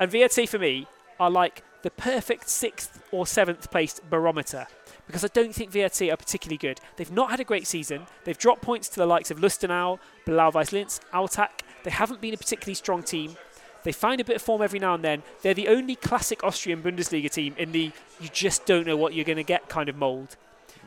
And 0.00 0.10
WAC 0.10 0.48
for 0.48 0.58
me 0.58 0.86
are 1.18 1.30
like 1.30 1.62
the 1.82 1.90
perfect 1.90 2.48
sixth 2.48 3.02
or 3.12 3.26
seventh 3.26 3.70
placed 3.70 4.08
barometer 4.10 4.66
because 5.06 5.24
I 5.24 5.28
don't 5.28 5.54
think 5.54 5.70
WAC 5.70 6.12
are 6.12 6.16
particularly 6.16 6.58
good. 6.58 6.80
They've 6.96 7.12
not 7.12 7.30
had 7.30 7.40
a 7.40 7.44
great 7.44 7.66
season. 7.66 8.06
They've 8.24 8.36
dropped 8.36 8.62
points 8.62 8.88
to 8.88 8.96
the 8.96 9.06
likes 9.06 9.30
of 9.30 9.38
Lustenau, 9.38 9.98
Blau 10.24 10.50
Weiß 10.50 10.72
Linz, 10.72 11.00
Altach. 11.12 11.60
They 11.84 11.90
haven't 11.90 12.20
been 12.20 12.34
a 12.34 12.38
particularly 12.38 12.74
strong 12.74 13.02
team. 13.02 13.36
They 13.84 13.92
find 13.92 14.20
a 14.20 14.24
bit 14.24 14.36
of 14.36 14.42
form 14.42 14.62
every 14.62 14.80
now 14.80 14.94
and 14.94 15.04
then. 15.04 15.22
They're 15.42 15.54
the 15.54 15.68
only 15.68 15.94
classic 15.94 16.42
Austrian 16.42 16.82
Bundesliga 16.82 17.30
team 17.30 17.54
in 17.56 17.70
the 17.70 17.92
you 18.20 18.28
just 18.32 18.66
don't 18.66 18.86
know 18.86 18.96
what 18.96 19.14
you're 19.14 19.24
going 19.24 19.36
to 19.36 19.44
get 19.44 19.68
kind 19.68 19.88
of 19.88 19.96
mould. 19.96 20.36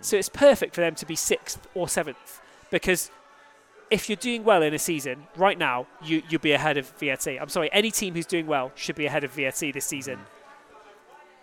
So 0.02 0.18
it's 0.18 0.30
perfect 0.30 0.76
for 0.76 0.82
them 0.82 0.96
to 0.96 1.06
be 1.06 1.16
sixth 1.16 1.66
or 1.74 1.88
seventh 1.88 2.42
because 2.72 3.10
if 3.92 4.10
you're 4.10 4.16
doing 4.16 4.44
well 4.44 4.62
in 4.62 4.74
a 4.74 4.80
season 4.80 5.28
right 5.36 5.58
now, 5.58 5.88
you 6.04 6.22
you'll 6.30 6.42
be 6.42 6.52
ahead 6.52 6.78
of 6.78 6.98
WAC. 7.00 7.42
I'm 7.42 7.50
sorry, 7.50 7.70
any 7.72 7.92
team 7.92 8.14
who's 8.14 8.26
doing 8.26 8.48
well 8.48 8.72
should 8.76 8.96
be 8.96 9.06
ahead 9.06 9.24
of 9.24 9.36
WAC 9.36 9.74
this 9.74 9.86
season, 9.86 10.20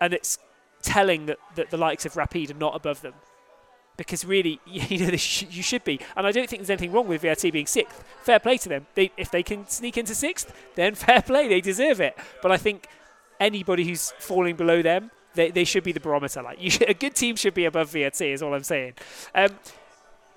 and 0.01 0.13
it's 0.13 0.39
telling 0.83 1.27
that, 1.27 1.39
that 1.57 1.71
the 1.71 1.77
likes 1.77 2.07
of 2.07 2.17
Rapid 2.17 2.51
are 2.53 2.55
not 2.55 2.77
above 2.77 3.01
them 3.01 3.15
because 3.97 4.25
really, 4.25 4.61
you 4.67 5.11
know, 5.11 5.17
sh- 5.17 5.47
you 5.51 5.63
should 5.63 5.85
be. 5.85 6.01
And 6.17 6.27
I 6.27 6.33
don't 6.33 6.49
think 6.49 6.61
there's 6.61 6.71
anything 6.71 6.93
wrong 6.93 7.09
with 7.09 7.23
WAC 7.23 7.53
being 7.53 7.67
sixth. 7.67 8.05
Fair 8.23 8.39
play 8.39 8.57
to 8.59 8.69
them. 8.69 8.87
They, 8.95 9.11
if 9.17 9.31
they 9.31 9.43
can 9.43 9.67
sneak 9.69 9.97
into 9.97 10.15
sixth, 10.15 10.53
then 10.75 10.95
fair 11.07 11.23
play. 11.23 11.49
They 11.49 11.61
deserve 11.61 12.01
it. 12.01 12.17
But 12.43 12.53
I 12.53 12.57
think 12.57 12.89
anybody 13.41 13.85
who's 13.85 14.13
falling 14.19 14.57
below 14.57 14.83
them, 14.83 15.11
they, 15.35 15.51
they 15.51 15.65
should 15.65 15.85
be 15.85 15.93
the 15.93 16.01
barometer. 16.01 16.43
Like 16.43 16.59
should, 16.71 16.83
a 16.89 16.95
good 16.95 17.15
team 17.15 17.37
should 17.37 17.55
be 17.55 17.65
above 17.65 17.91
WAC, 17.91 18.33
is 18.33 18.43
all 18.43 18.55
I'm 18.55 18.63
saying. 18.63 18.95
Um, 19.35 19.51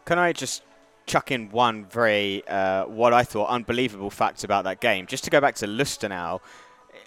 can 0.05 0.17
I 0.17 0.33
just 0.33 0.63
chuck 1.09 1.31
in 1.31 1.49
one 1.49 1.85
very, 1.85 2.47
uh, 2.47 2.85
what 2.85 3.13
I 3.13 3.23
thought, 3.23 3.49
unbelievable 3.49 4.09
fact 4.09 4.43
about 4.43 4.63
that 4.63 4.79
game? 4.79 5.07
Just 5.07 5.23
to 5.25 5.29
go 5.29 5.41
back 5.41 5.55
to 5.55 5.67
Lustenau, 5.67 6.39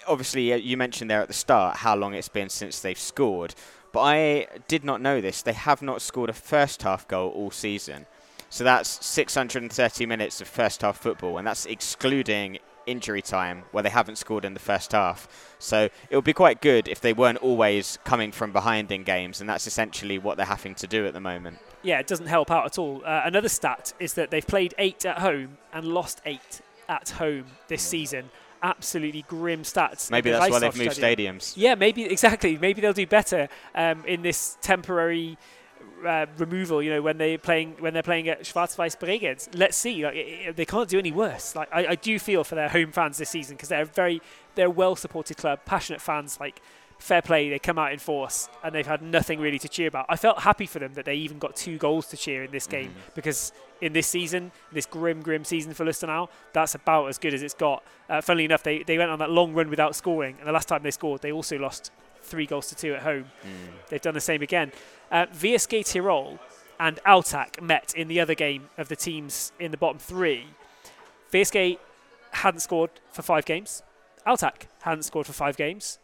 obviously 0.07 0.53
uh, 0.53 0.57
you 0.57 0.77
mentioned 0.77 1.09
there 1.09 1.21
at 1.21 1.27
the 1.27 1.33
start 1.33 1.77
how 1.77 1.95
long 1.95 2.13
it's 2.13 2.27
been 2.27 2.49
since 2.49 2.79
they've 2.79 2.99
scored. 2.99 3.55
But 3.93 4.01
I 4.01 4.47
did 4.67 4.83
not 4.83 5.01
know 5.01 5.21
this. 5.21 5.41
They 5.41 5.53
have 5.53 5.81
not 5.81 6.01
scored 6.01 6.29
a 6.29 6.33
first 6.33 6.83
half 6.83 7.07
goal 7.07 7.29
all 7.29 7.51
season. 7.51 8.05
So 8.49 8.63
that's 8.63 9.03
630 9.05 10.05
minutes 10.05 10.41
of 10.41 10.47
first 10.47 10.81
half 10.81 10.99
football, 10.99 11.37
and 11.37 11.47
that's 11.47 11.65
excluding 11.65 12.59
injury 12.85 13.21
time 13.21 13.63
where 13.71 13.81
they 13.81 13.89
haven't 13.89 14.17
scored 14.17 14.45
in 14.45 14.53
the 14.53 14.59
first 14.59 14.91
half. 14.91 15.55
So 15.57 15.89
it 16.09 16.15
would 16.15 16.25
be 16.25 16.33
quite 16.33 16.61
good 16.61 16.87
if 16.87 17.01
they 17.01 17.13
weren't 17.13 17.39
always 17.39 17.97
coming 18.03 18.31
from 18.31 18.51
behind 18.51 18.91
in 18.91 19.03
games, 19.03 19.39
and 19.39 19.49
that's 19.49 19.65
essentially 19.65 20.19
what 20.19 20.37
they're 20.37 20.45
having 20.45 20.75
to 20.75 20.87
do 20.87 21.07
at 21.07 21.13
the 21.13 21.19
moment. 21.19 21.59
Yeah, 21.83 21.99
it 21.99 22.07
doesn't 22.07 22.27
help 22.27 22.49
out 22.49 22.65
at 22.65 22.77
all. 22.77 23.01
Uh, 23.05 23.21
another 23.25 23.49
stat 23.49 23.93
is 23.99 24.13
that 24.15 24.31
they've 24.31 24.47
played 24.47 24.73
eight 24.77 25.05
at 25.05 25.19
home 25.19 25.57
and 25.71 25.85
lost 25.85 26.21
eight 26.25 26.61
at 26.89 27.09
home 27.09 27.45
this 27.67 27.81
season 27.81 28.29
absolutely 28.63 29.25
grim 29.27 29.61
stats. 29.61 30.09
Maybe 30.09 30.31
that's 30.31 30.49
why 30.49 30.59
they've 30.59 30.75
moved 30.75 30.93
stadium. 30.93 31.37
stadiums. 31.37 31.53
Yeah, 31.55 31.75
maybe 31.75 32.05
exactly. 32.11 32.57
Maybe 32.57 32.81
they'll 32.81 32.93
do 32.93 33.05
better 33.05 33.49
um, 33.75 34.03
in 34.05 34.23
this 34.23 34.57
temporary. 34.61 35.37
Uh, 36.05 36.25
removal, 36.37 36.83
you 36.83 36.89
know, 36.89 37.01
when 37.01 37.17
they're 37.17 37.37
playing 37.37 37.77
when 37.79 37.93
they're 37.93 38.03
playing 38.03 38.27
at 38.27 38.45
Schwarz-Weiß 38.45 38.97
Bregenz. 38.97 39.47
Let's 39.57 39.77
see, 39.77 40.03
like, 40.03 40.15
it, 40.15 40.55
they 40.57 40.65
can't 40.65 40.89
do 40.89 40.99
any 40.99 41.13
worse. 41.13 41.55
Like 41.55 41.69
I, 41.71 41.87
I 41.87 41.95
do 41.95 42.19
feel 42.19 42.43
for 42.43 42.55
their 42.55 42.67
home 42.67 42.91
fans 42.91 43.17
this 43.17 43.29
season 43.29 43.55
because 43.55 43.69
they're 43.69 43.83
a 43.83 43.85
very 43.85 44.21
they're 44.55 44.67
a 44.67 44.69
well-supported 44.69 45.37
club, 45.37 45.61
passionate 45.63 46.01
fans. 46.01 46.41
Like 46.41 46.61
fair 47.03 47.21
play, 47.21 47.49
they 47.49 47.59
come 47.59 47.77
out 47.77 47.91
in 47.91 47.99
force 47.99 48.47
and 48.63 48.73
they've 48.73 48.87
had 48.87 49.01
nothing 49.01 49.37
really 49.37 49.59
to 49.59 49.67
cheer 49.67 49.89
about. 49.89 50.05
I 50.07 50.15
felt 50.15 50.39
happy 50.39 50.65
for 50.65 50.79
them 50.79 50.93
that 50.93 51.03
they 51.03 51.15
even 51.15 51.37
got 51.37 51.53
two 51.53 51.77
goals 51.77 52.07
to 52.07 52.17
cheer 52.17 52.45
in 52.45 52.51
this 52.51 52.65
game 52.65 52.91
mm. 52.91 53.13
because 53.13 53.51
in 53.81 53.91
this 53.91 54.07
season, 54.07 54.53
this 54.71 54.85
grim, 54.85 55.21
grim 55.21 55.43
season 55.43 55.73
for 55.73 55.83
Lustenau, 55.83 56.29
that's 56.53 56.75
about 56.75 57.07
as 57.07 57.17
good 57.17 57.33
as 57.33 57.43
it's 57.43 57.53
got. 57.53 57.83
Uh, 58.09 58.21
funnily 58.21 58.45
enough, 58.45 58.63
they, 58.63 58.83
they 58.83 58.97
went 58.97 59.11
on 59.11 59.19
that 59.19 59.29
long 59.29 59.53
run 59.53 59.69
without 59.69 59.97
scoring, 59.97 60.37
and 60.39 60.47
the 60.47 60.53
last 60.53 60.69
time 60.69 60.81
they 60.81 60.91
scored, 60.91 61.21
they 61.21 61.33
also 61.33 61.57
lost 61.57 61.91
three 62.21 62.45
goals 62.45 62.69
to 62.69 62.75
two 62.75 62.93
at 62.93 63.01
home. 63.01 63.25
Mm. 63.43 63.89
They've 63.89 64.01
done 64.01 64.13
the 64.13 64.21
same 64.21 64.41
again. 64.41 64.71
Uh, 65.11 65.25
WSG 65.25 65.81
Tirol 65.81 66.39
and 66.79 67.03
Altach 67.05 67.61
met 67.61 67.93
in 67.95 68.07
the 68.07 68.21
other 68.21 68.33
game 68.33 68.69
of 68.77 68.87
the 68.87 68.95
teams 68.95 69.51
in 69.59 69.71
the 69.71 69.77
bottom 69.77 69.99
three. 69.99 70.45
WSG 71.33 71.79
hadn't 72.31 72.61
scored 72.61 72.91
for 73.11 73.23
five 73.23 73.43
games. 73.43 73.83
Altach 74.25 74.67
hadn't 74.83 75.03
scored 75.03 75.27
for 75.27 75.33
five 75.33 75.57
games. 75.57 75.99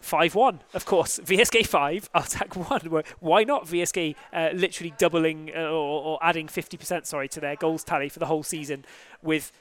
5 0.00 0.34
1, 0.34 0.60
of 0.74 0.84
course. 0.84 1.18
WSG 1.24 1.66
5, 1.66 2.12
Altach 2.14 2.56
1. 2.56 3.02
Why 3.20 3.44
not 3.44 3.66
WSG 3.66 4.14
uh, 4.32 4.50
literally 4.54 4.94
doubling 4.98 5.50
uh, 5.54 5.60
or, 5.60 6.02
or, 6.02 6.18
adding 6.22 6.46
50% 6.46 7.06
sorry, 7.06 7.28
to 7.28 7.40
their 7.40 7.56
goals 7.56 7.84
tally 7.84 8.08
for 8.08 8.18
the 8.18 8.26
whole 8.26 8.42
season 8.42 8.84
with 9.22 9.52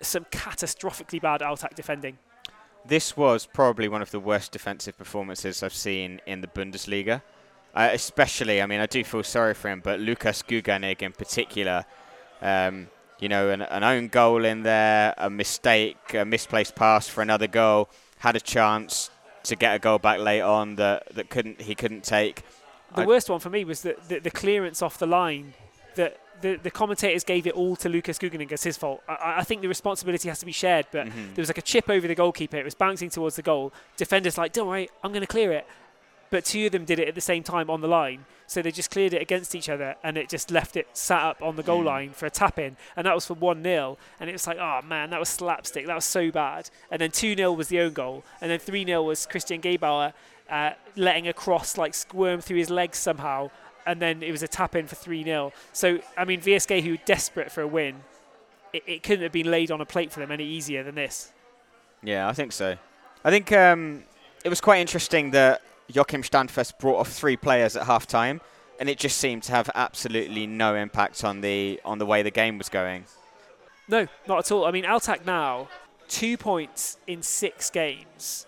some 0.00 0.24
catastrophically 0.26 1.20
bad 1.20 1.40
Altach 1.40 1.74
defending? 1.74 2.18
This 2.86 3.16
was 3.16 3.46
probably 3.46 3.88
one 3.88 4.02
of 4.02 4.10
the 4.10 4.20
worst 4.20 4.52
defensive 4.52 4.96
performances 4.96 5.62
I've 5.62 5.74
seen 5.74 6.20
in 6.26 6.40
the 6.40 6.46
Bundesliga. 6.46 7.22
Uh, 7.74 7.90
especially, 7.92 8.62
I 8.62 8.66
mean, 8.66 8.80
I 8.80 8.86
do 8.86 9.04
feel 9.04 9.22
sorry 9.22 9.54
for 9.54 9.68
him, 9.68 9.80
but 9.84 10.00
Lukas 10.00 10.42
Gugganig 10.42 11.02
in 11.02 11.12
particular. 11.12 11.84
Um, 12.40 12.88
you 13.20 13.28
know, 13.28 13.50
an, 13.50 13.62
an 13.62 13.82
own 13.82 14.08
goal 14.08 14.44
in 14.44 14.62
there, 14.62 15.14
a 15.18 15.28
mistake, 15.28 15.96
a 16.14 16.24
misplaced 16.24 16.74
pass 16.74 17.08
for 17.08 17.20
another 17.20 17.46
goal, 17.46 17.88
had 18.18 18.36
a 18.36 18.40
chance, 18.40 19.10
to 19.48 19.56
get 19.56 19.74
a 19.74 19.78
goal 19.78 19.98
back 19.98 20.20
late 20.20 20.40
on 20.40 20.76
that, 20.76 21.14
that 21.14 21.30
couldn't 21.30 21.60
he 21.60 21.74
couldn't 21.74 22.04
take. 22.04 22.42
The 22.94 23.02
I'd 23.02 23.06
worst 23.06 23.28
one 23.28 23.40
for 23.40 23.50
me 23.50 23.64
was 23.64 23.82
the, 23.82 23.96
the, 24.08 24.18
the 24.18 24.30
clearance 24.30 24.80
off 24.80 24.98
the 24.98 25.06
line 25.06 25.52
that 25.96 26.18
the, 26.40 26.56
the 26.56 26.70
commentators 26.70 27.24
gave 27.24 27.46
it 27.46 27.54
all 27.54 27.76
to 27.76 27.88
Lukas 27.88 28.18
Gugganig 28.18 28.50
as 28.52 28.62
his 28.62 28.76
fault. 28.76 29.02
I, 29.08 29.36
I, 29.38 29.44
think 29.44 29.60
the 29.60 29.68
responsibility 29.68 30.28
has 30.28 30.38
to 30.38 30.46
be 30.46 30.52
shared, 30.52 30.86
but 30.90 31.06
mm-hmm. 31.06 31.34
there 31.34 31.42
was 31.42 31.48
like 31.48 31.58
a 31.58 31.62
chip 31.62 31.90
over 31.90 32.06
the 32.06 32.14
goalkeeper. 32.14 32.56
It 32.56 32.64
was 32.64 32.74
bouncing 32.74 33.10
towards 33.10 33.36
the 33.36 33.42
goal. 33.42 33.72
Defenders 33.96 34.38
like, 34.38 34.52
don't 34.52 34.68
worry, 34.68 34.88
I'm 35.02 35.10
going 35.10 35.22
to 35.22 35.26
clear 35.26 35.52
it 35.52 35.66
but 36.30 36.44
two 36.44 36.66
of 36.66 36.72
them 36.72 36.84
did 36.84 36.98
it 36.98 37.08
at 37.08 37.14
the 37.14 37.20
same 37.20 37.42
time 37.42 37.70
on 37.70 37.80
the 37.80 37.88
line. 37.88 38.24
So 38.46 38.62
they 38.62 38.70
just 38.70 38.90
cleared 38.90 39.12
it 39.12 39.20
against 39.20 39.54
each 39.54 39.68
other 39.68 39.96
and 40.02 40.16
it 40.16 40.28
just 40.28 40.50
left 40.50 40.76
it 40.76 40.88
sat 40.94 41.22
up 41.22 41.42
on 41.42 41.56
the 41.56 41.62
goal 41.62 41.82
mm. 41.82 41.86
line 41.86 42.10
for 42.10 42.26
a 42.26 42.30
tap 42.30 42.58
in. 42.58 42.76
And 42.96 43.06
that 43.06 43.14
was 43.14 43.26
for 43.26 43.34
1 43.34 43.62
0. 43.62 43.98
And 44.18 44.30
it 44.30 44.32
was 44.32 44.46
like, 44.46 44.58
oh 44.58 44.80
man, 44.82 45.10
that 45.10 45.20
was 45.20 45.28
slapstick. 45.28 45.86
That 45.86 45.94
was 45.94 46.06
so 46.06 46.30
bad. 46.30 46.70
And 46.90 47.00
then 47.00 47.10
2 47.10 47.36
0 47.36 47.52
was 47.52 47.68
the 47.68 47.80
own 47.80 47.92
goal. 47.92 48.24
And 48.40 48.50
then 48.50 48.58
3 48.58 48.86
0 48.86 49.02
was 49.02 49.26
Christian 49.26 49.60
Gebauer 49.60 50.14
uh, 50.48 50.70
letting 50.96 51.28
a 51.28 51.32
cross 51.32 51.76
like 51.76 51.94
squirm 51.94 52.40
through 52.40 52.56
his 52.56 52.70
legs 52.70 52.98
somehow. 52.98 53.50
And 53.86 54.00
then 54.00 54.22
it 54.22 54.32
was 54.32 54.42
a 54.42 54.48
tap 54.48 54.74
in 54.76 54.86
for 54.86 54.96
3 54.96 55.24
0. 55.24 55.52
So, 55.72 55.98
I 56.16 56.24
mean, 56.24 56.40
WSG, 56.40 56.82
who 56.82 56.92
were 56.92 56.98
desperate 57.04 57.52
for 57.52 57.60
a 57.62 57.68
win, 57.68 57.96
it, 58.72 58.82
it, 58.86 59.02
couldn't 59.02 59.22
have 59.22 59.32
been 59.32 59.50
laid 59.50 59.70
on 59.70 59.80
a 59.80 59.86
plate 59.86 60.12
for 60.12 60.20
them 60.20 60.30
any 60.30 60.44
easier 60.44 60.82
than 60.82 60.94
this. 60.94 61.32
Yeah, 62.02 62.28
I 62.28 62.32
think 62.32 62.52
so. 62.52 62.76
I 63.24 63.30
think 63.30 63.50
um, 63.52 64.04
it 64.44 64.48
was 64.48 64.60
quite 64.60 64.80
interesting 64.80 65.32
that 65.32 65.62
Joachim 65.92 66.22
Standfest 66.22 66.78
brought 66.78 66.98
off 67.00 67.10
three 67.10 67.36
players 67.36 67.76
at 67.76 67.86
half 67.86 68.06
time, 68.06 68.40
and 68.78 68.88
it 68.88 68.98
just 68.98 69.16
seemed 69.18 69.42
to 69.44 69.52
have 69.52 69.70
absolutely 69.74 70.46
no 70.46 70.74
impact 70.74 71.24
on 71.24 71.40
the 71.40 71.80
on 71.84 71.98
the 71.98 72.06
way 72.06 72.22
the 72.22 72.30
game 72.30 72.58
was 72.58 72.68
going. 72.68 73.04
No, 73.88 74.06
not 74.26 74.38
at 74.38 74.52
all. 74.52 74.66
I 74.66 74.70
mean, 74.70 74.84
Altach 74.84 75.24
now 75.24 75.68
two 76.08 76.36
points 76.36 76.98
in 77.06 77.22
six 77.22 77.70
games. 77.70 78.46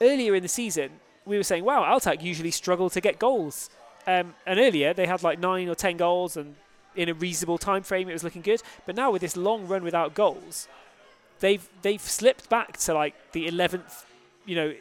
Earlier 0.00 0.34
in 0.34 0.42
the 0.42 0.48
season, 0.48 0.90
we 1.24 1.36
were 1.36 1.42
saying, 1.42 1.64
wow, 1.64 1.82
Altach 1.82 2.22
usually 2.22 2.52
struggle 2.52 2.88
to 2.90 3.00
get 3.00 3.18
goals. 3.18 3.70
Um, 4.06 4.34
and 4.46 4.58
earlier 4.58 4.94
they 4.94 5.06
had 5.06 5.22
like 5.22 5.38
nine 5.38 5.68
or 5.68 5.74
ten 5.74 5.96
goals, 5.96 6.36
and 6.36 6.54
in 6.94 7.08
a 7.08 7.14
reasonable 7.14 7.58
time 7.58 7.82
frame, 7.82 8.08
it 8.08 8.12
was 8.12 8.24
looking 8.24 8.42
good. 8.42 8.62
But 8.86 8.96
now 8.96 9.10
with 9.10 9.20
this 9.20 9.36
long 9.36 9.66
run 9.66 9.82
without 9.82 10.14
goals, 10.14 10.68
they've 11.40 11.68
they've 11.82 12.00
slipped 12.00 12.48
back 12.48 12.76
to 12.78 12.94
like 12.94 13.14
the 13.32 13.48
11th, 13.48 14.04
you 14.46 14.56
know, 14.56 14.74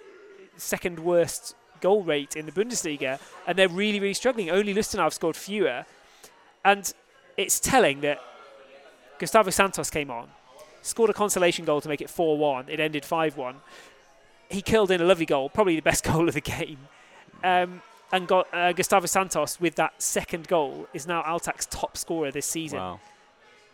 second 0.58 1.00
worst 1.00 1.56
goal 1.82 2.04
rate 2.04 2.36
in 2.36 2.46
the 2.46 2.52
Bundesliga, 2.52 3.20
and 3.46 3.58
they're 3.58 3.70
really, 3.70 4.00
really 4.00 4.14
struggling. 4.14 4.50
Only 4.50 4.74
Lustenau 4.74 5.04
have 5.04 5.14
scored 5.14 5.36
fewer. 5.36 5.86
And 6.66 6.92
it's 7.38 7.60
telling 7.60 8.02
that 8.02 8.20
Gustavo 9.20 9.50
Santos 9.52 9.90
came 9.90 10.12
on, 10.12 10.30
scored 10.82 11.10
a 11.10 11.14
consolation 11.14 11.66
goal 11.66 11.82
to 11.82 11.90
make 11.90 12.02
it 12.02 12.10
4 12.10 12.38
1. 12.38 12.66
It 12.70 12.80
ended 12.80 13.06
5 13.06 13.38
1. 13.38 13.56
He 14.50 14.62
killed 14.62 14.92
in 14.92 15.02
a 15.02 15.06
lovely 15.06 15.26
goal, 15.26 15.50
probably 15.50 15.76
the 15.76 15.82
best 15.82 16.04
goal 16.12 16.28
of 16.28 16.34
the 16.34 16.42
game. 16.42 16.80
Um, 17.44 17.82
and 18.12 18.28
got 18.28 18.48
uh, 18.54 18.72
Gustavo 18.72 19.06
Santos 19.06 19.60
with 19.60 19.76
that 19.76 20.02
second 20.02 20.48
goal 20.48 20.88
is 20.94 21.06
now 21.06 21.22
Altach's 21.24 21.66
top 21.66 21.98
scorer 21.98 22.32
this 22.32 22.46
season. 22.46 22.80
Wow. 22.80 23.00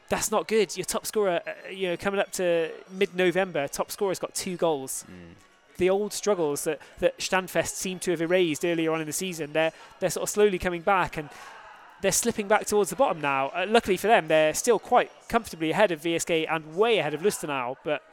That's 0.10 0.32
not 0.32 0.48
good. 0.48 0.76
Your 0.76 0.86
top 0.86 1.06
scorer, 1.06 1.42
uh, 1.48 1.70
you 1.70 1.90
know, 1.90 1.98
coming 1.98 2.20
up 2.20 2.32
to 2.34 2.72
mid-November, 2.92 3.68
top 3.68 3.92
scorer's 3.92 4.20
got 4.20 4.34
two 4.36 4.58
goals. 4.58 5.06
Mm 5.10 5.36
the 5.78 5.90
old 5.90 6.14
struggles 6.14 6.64
that, 6.64 6.80
that 7.00 7.18
Standfest 7.20 7.76
seemed 7.76 8.02
to 8.04 8.12
have 8.12 8.22
erased 8.22 8.66
earlier 8.66 8.92
on 8.92 9.02
in 9.02 9.08
the 9.08 9.14
season. 9.14 9.54
They're, 9.54 9.72
they're 10.00 10.10
sort 10.10 10.24
of 10.24 10.30
slowly 10.30 10.60
coming 10.60 10.82
back 10.82 11.18
and 11.18 11.30
they're 12.02 12.12
slipping 12.12 12.48
back 12.48 12.66
towards 12.66 12.90
the 12.90 12.96
bottom 12.96 13.22
now. 13.22 13.48
Uh, 13.50 13.66
luckily 13.68 13.98
for 13.98 14.08
them, 14.08 14.28
they're 14.28 14.54
still 14.54 14.80
quite 14.80 15.12
comfortably 15.30 15.72
ahead 15.72 15.92
of 15.92 16.02
WSG 16.02 16.46
and 16.50 16.76
way 16.76 17.00
ahead 17.00 17.14
of 17.14 17.22
Lustenau. 17.22 17.76
But 17.84 18.04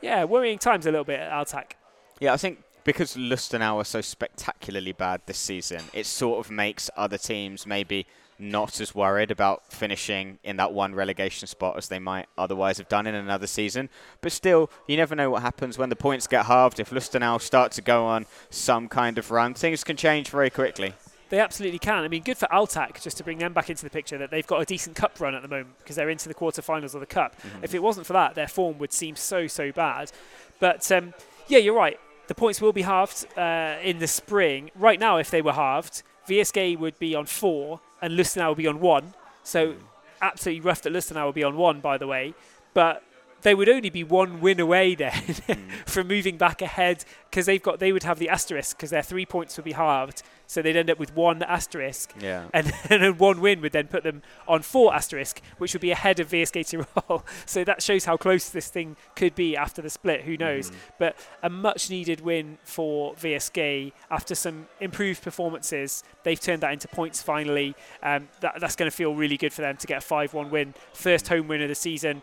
yeah, 0.00 0.24
worrying 0.24 0.58
times 0.58 0.86
a 0.86 0.90
little 0.90 1.04
bit 1.04 1.20
at 1.20 1.32
Altach. 1.32 1.72
Yeah, 2.20 2.32
I 2.32 2.36
think 2.36 2.62
because 2.84 3.16
Lustenau 3.16 3.76
are 3.76 3.84
so 3.84 4.00
spectacularly 4.00 4.92
bad 4.92 5.22
this 5.26 5.38
season, 5.38 5.82
it 5.92 6.06
sort 6.06 6.44
of 6.44 6.50
makes 6.50 6.90
other 6.96 7.18
teams 7.18 7.66
maybe– 7.66 8.06
not 8.38 8.80
as 8.80 8.94
worried 8.94 9.30
about 9.30 9.72
finishing 9.72 10.38
in 10.42 10.56
that 10.56 10.72
one 10.72 10.94
relegation 10.94 11.46
spot 11.46 11.76
as 11.76 11.88
they 11.88 11.98
might 11.98 12.26
otherwise 12.36 12.78
have 12.78 12.88
done 12.88 13.06
in 13.06 13.14
another 13.14 13.46
season. 13.46 13.88
But 14.20 14.32
still, 14.32 14.70
you 14.86 14.96
never 14.96 15.14
know 15.14 15.30
what 15.30 15.42
happens 15.42 15.78
when 15.78 15.88
the 15.88 15.96
points 15.96 16.26
get 16.26 16.46
halved. 16.46 16.80
If 16.80 16.90
Lustenau 16.90 17.40
start 17.40 17.72
to 17.72 17.82
go 17.82 18.04
on 18.06 18.26
some 18.50 18.88
kind 18.88 19.18
of 19.18 19.30
run, 19.30 19.54
things 19.54 19.84
can 19.84 19.96
change 19.96 20.28
very 20.28 20.50
quickly. 20.50 20.94
They 21.32 21.40
absolutely 21.40 21.78
can. 21.78 22.04
I 22.04 22.08
mean, 22.08 22.22
good 22.22 22.36
for 22.36 22.46
Altach 22.52 23.00
just 23.00 23.16
to 23.16 23.24
bring 23.24 23.38
them 23.38 23.54
back 23.54 23.70
into 23.70 23.84
the 23.84 23.90
picture 23.90 24.18
that 24.18 24.30
they've 24.30 24.46
got 24.46 24.60
a 24.60 24.66
decent 24.66 24.96
cup 24.96 25.18
run 25.18 25.34
at 25.34 25.40
the 25.40 25.48
moment 25.48 25.78
because 25.78 25.96
they're 25.96 26.10
into 26.10 26.28
the 26.28 26.34
quarterfinals 26.34 26.92
of 26.92 27.00
the 27.00 27.06
cup. 27.06 27.40
Mm-hmm. 27.40 27.64
If 27.64 27.74
it 27.74 27.82
wasn't 27.82 28.06
for 28.06 28.12
that, 28.12 28.34
their 28.34 28.48
form 28.48 28.76
would 28.78 28.92
seem 28.92 29.16
so 29.16 29.46
so 29.46 29.72
bad. 29.72 30.12
But 30.60 30.92
um, 30.92 31.14
yeah, 31.48 31.56
you're 31.56 31.74
right. 31.74 31.98
The 32.26 32.34
points 32.34 32.60
will 32.60 32.74
be 32.74 32.82
halved 32.82 33.26
uh, 33.38 33.76
in 33.82 33.98
the 33.98 34.06
spring. 34.06 34.70
Right 34.74 35.00
now, 35.00 35.16
if 35.16 35.30
they 35.30 35.40
were 35.40 35.54
halved, 35.54 36.02
WSG 36.28 36.78
would 36.78 36.98
be 36.98 37.14
on 37.14 37.24
four 37.24 37.80
and 38.02 38.18
Lustenau 38.18 38.48
will 38.48 38.54
be 38.56 38.66
on 38.66 38.80
one. 38.80 39.14
So 39.44 39.72
hmm. 39.72 39.84
absolutely 40.20 40.60
rough 40.60 40.82
that 40.82 40.92
Lustenau 40.92 41.24
will 41.24 41.32
be 41.32 41.44
on 41.44 41.56
one, 41.56 41.80
by 41.80 41.96
the 41.96 42.06
way. 42.06 42.34
But 42.74 43.02
they 43.42 43.54
would 43.54 43.68
only 43.68 43.90
be 43.90 44.04
one 44.04 44.40
win 44.40 44.60
away 44.60 44.94
then 44.96 45.12
hmm. 45.14 45.68
from 45.86 46.08
moving 46.08 46.36
back 46.36 46.60
ahead 46.60 47.04
because 47.30 47.46
they've 47.46 47.62
got 47.62 47.78
they 47.78 47.92
would 47.92 48.02
have 48.02 48.18
the 48.18 48.28
asterisk 48.28 48.76
because 48.76 48.90
their 48.90 49.02
three 49.02 49.24
points 49.24 49.56
would 49.56 49.64
be 49.64 49.72
halved, 49.72 50.22
so 50.52 50.60
they'd 50.60 50.76
end 50.76 50.90
up 50.90 50.98
with 50.98 51.16
one 51.16 51.42
asterisk, 51.42 52.12
Yeah. 52.20 52.44
and 52.52 52.66
then 52.88 53.16
one 53.16 53.40
win 53.40 53.62
would 53.62 53.72
then 53.72 53.86
put 53.86 54.02
them 54.02 54.20
on 54.46 54.60
four 54.60 54.94
asterisk, 54.94 55.40
which 55.56 55.72
would 55.72 55.80
be 55.80 55.90
ahead 55.92 56.20
of 56.20 56.28
WSG 56.28 56.84
Tirol. 56.84 57.22
so 57.46 57.64
that 57.64 57.82
shows 57.82 58.04
how 58.04 58.18
close 58.18 58.50
this 58.50 58.68
thing 58.68 58.96
could 59.16 59.34
be 59.34 59.56
after 59.56 59.80
the 59.80 59.88
split. 59.88 60.24
Who 60.24 60.36
knows? 60.36 60.70
But 60.98 61.16
a 61.42 61.48
much 61.48 61.88
needed 61.88 62.20
win 62.20 62.58
for 62.64 63.14
WSG 63.14 63.92
after 64.10 64.34
some 64.34 64.66
improved 64.78 65.22
performances. 65.22 66.04
They've 66.22 66.38
turned 66.38 66.60
that 66.62 66.74
into 66.74 66.86
points 66.86 67.22
finally. 67.22 67.74
Um, 68.02 68.28
that, 68.40 68.60
that's 68.60 68.76
going 68.76 68.90
to 68.90 68.94
feel 68.94 69.14
really 69.14 69.38
good 69.38 69.54
for 69.54 69.62
them 69.62 69.78
to 69.78 69.86
get 69.86 69.98
a 69.98 70.00
5 70.02 70.34
1 70.34 70.50
win. 70.50 70.74
First 70.92 71.28
home 71.28 71.48
win 71.48 71.62
of 71.62 71.70
the 71.70 71.74
season. 71.74 72.20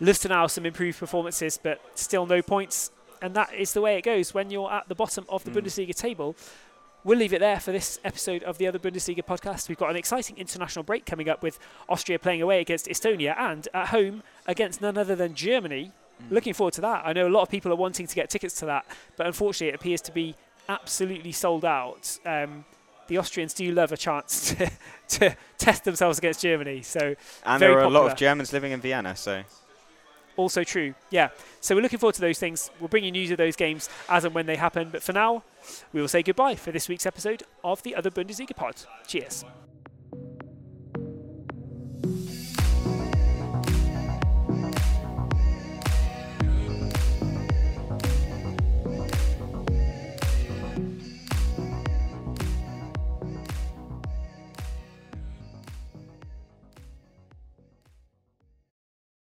Lustenau, 0.00 0.48
some 0.48 0.64
improved 0.64 1.00
performances, 1.00 1.58
but 1.60 1.80
still 1.96 2.24
no 2.24 2.40
points. 2.40 2.92
And 3.22 3.34
that 3.34 3.54
is 3.54 3.72
the 3.72 3.80
way 3.80 3.96
it 3.96 4.02
goes 4.02 4.34
when 4.34 4.50
you're 4.50 4.70
at 4.70 4.86
the 4.86 4.94
bottom 4.94 5.24
of 5.30 5.44
the 5.44 5.50
Bundesliga 5.50 5.94
table. 5.94 6.36
We'll 7.04 7.18
leave 7.18 7.34
it 7.34 7.40
there 7.40 7.60
for 7.60 7.70
this 7.70 8.00
episode 8.02 8.42
of 8.44 8.56
the 8.56 8.66
Other 8.66 8.78
Bundesliga 8.78 9.22
podcast. 9.22 9.68
We've 9.68 9.76
got 9.76 9.90
an 9.90 9.96
exciting 9.96 10.38
international 10.38 10.84
break 10.84 11.04
coming 11.04 11.28
up 11.28 11.42
with 11.42 11.58
Austria 11.86 12.18
playing 12.18 12.40
away 12.40 12.62
against 12.62 12.86
Estonia 12.86 13.38
and 13.38 13.68
at 13.74 13.88
home 13.88 14.22
against 14.46 14.80
none 14.80 14.96
other 14.96 15.14
than 15.14 15.34
Germany. 15.34 15.92
Looking 16.30 16.54
forward 16.54 16.72
to 16.74 16.80
that. 16.80 17.02
I 17.04 17.12
know 17.12 17.26
a 17.26 17.28
lot 17.28 17.42
of 17.42 17.50
people 17.50 17.70
are 17.70 17.76
wanting 17.76 18.06
to 18.06 18.14
get 18.14 18.30
tickets 18.30 18.54
to 18.60 18.66
that, 18.66 18.86
but 19.18 19.26
unfortunately, 19.26 19.68
it 19.68 19.74
appears 19.74 20.00
to 20.00 20.12
be 20.12 20.34
absolutely 20.66 21.32
sold 21.32 21.66
out. 21.66 22.18
Um, 22.24 22.64
the 23.08 23.18
Austrians 23.18 23.52
do 23.52 23.70
love 23.70 23.92
a 23.92 23.98
chance 23.98 24.54
to, 24.54 24.70
to 25.08 25.36
test 25.58 25.84
themselves 25.84 26.16
against 26.16 26.40
Germany, 26.40 26.80
so 26.80 27.16
And 27.44 27.60
there 27.60 27.78
are 27.78 27.82
a 27.82 27.90
lot 27.90 28.10
of 28.10 28.16
Germans 28.16 28.50
living 28.50 28.72
in 28.72 28.80
Vienna, 28.80 29.14
so 29.14 29.42
also 30.36 30.64
true. 30.64 30.94
Yeah. 31.10 31.28
So 31.60 31.74
we're 31.74 31.82
looking 31.82 31.98
forward 31.98 32.14
to 32.14 32.20
those 32.20 32.38
things. 32.38 32.70
We'll 32.80 32.88
bring 32.88 33.04
you 33.04 33.12
news 33.12 33.30
of 33.30 33.36
those 33.36 33.56
games 33.56 33.88
as 34.08 34.24
and 34.24 34.34
when 34.34 34.46
they 34.46 34.56
happen. 34.56 34.88
But 34.90 35.02
for 35.02 35.12
now, 35.12 35.44
we 35.92 36.00
will 36.00 36.08
say 36.08 36.22
goodbye 36.22 36.54
for 36.54 36.72
this 36.72 36.88
week's 36.88 37.06
episode 37.06 37.42
of 37.62 37.82
the 37.82 37.94
Other 37.94 38.10
Bundesliga 38.10 38.54
Pod. 38.54 38.76
Cheers. 39.06 39.44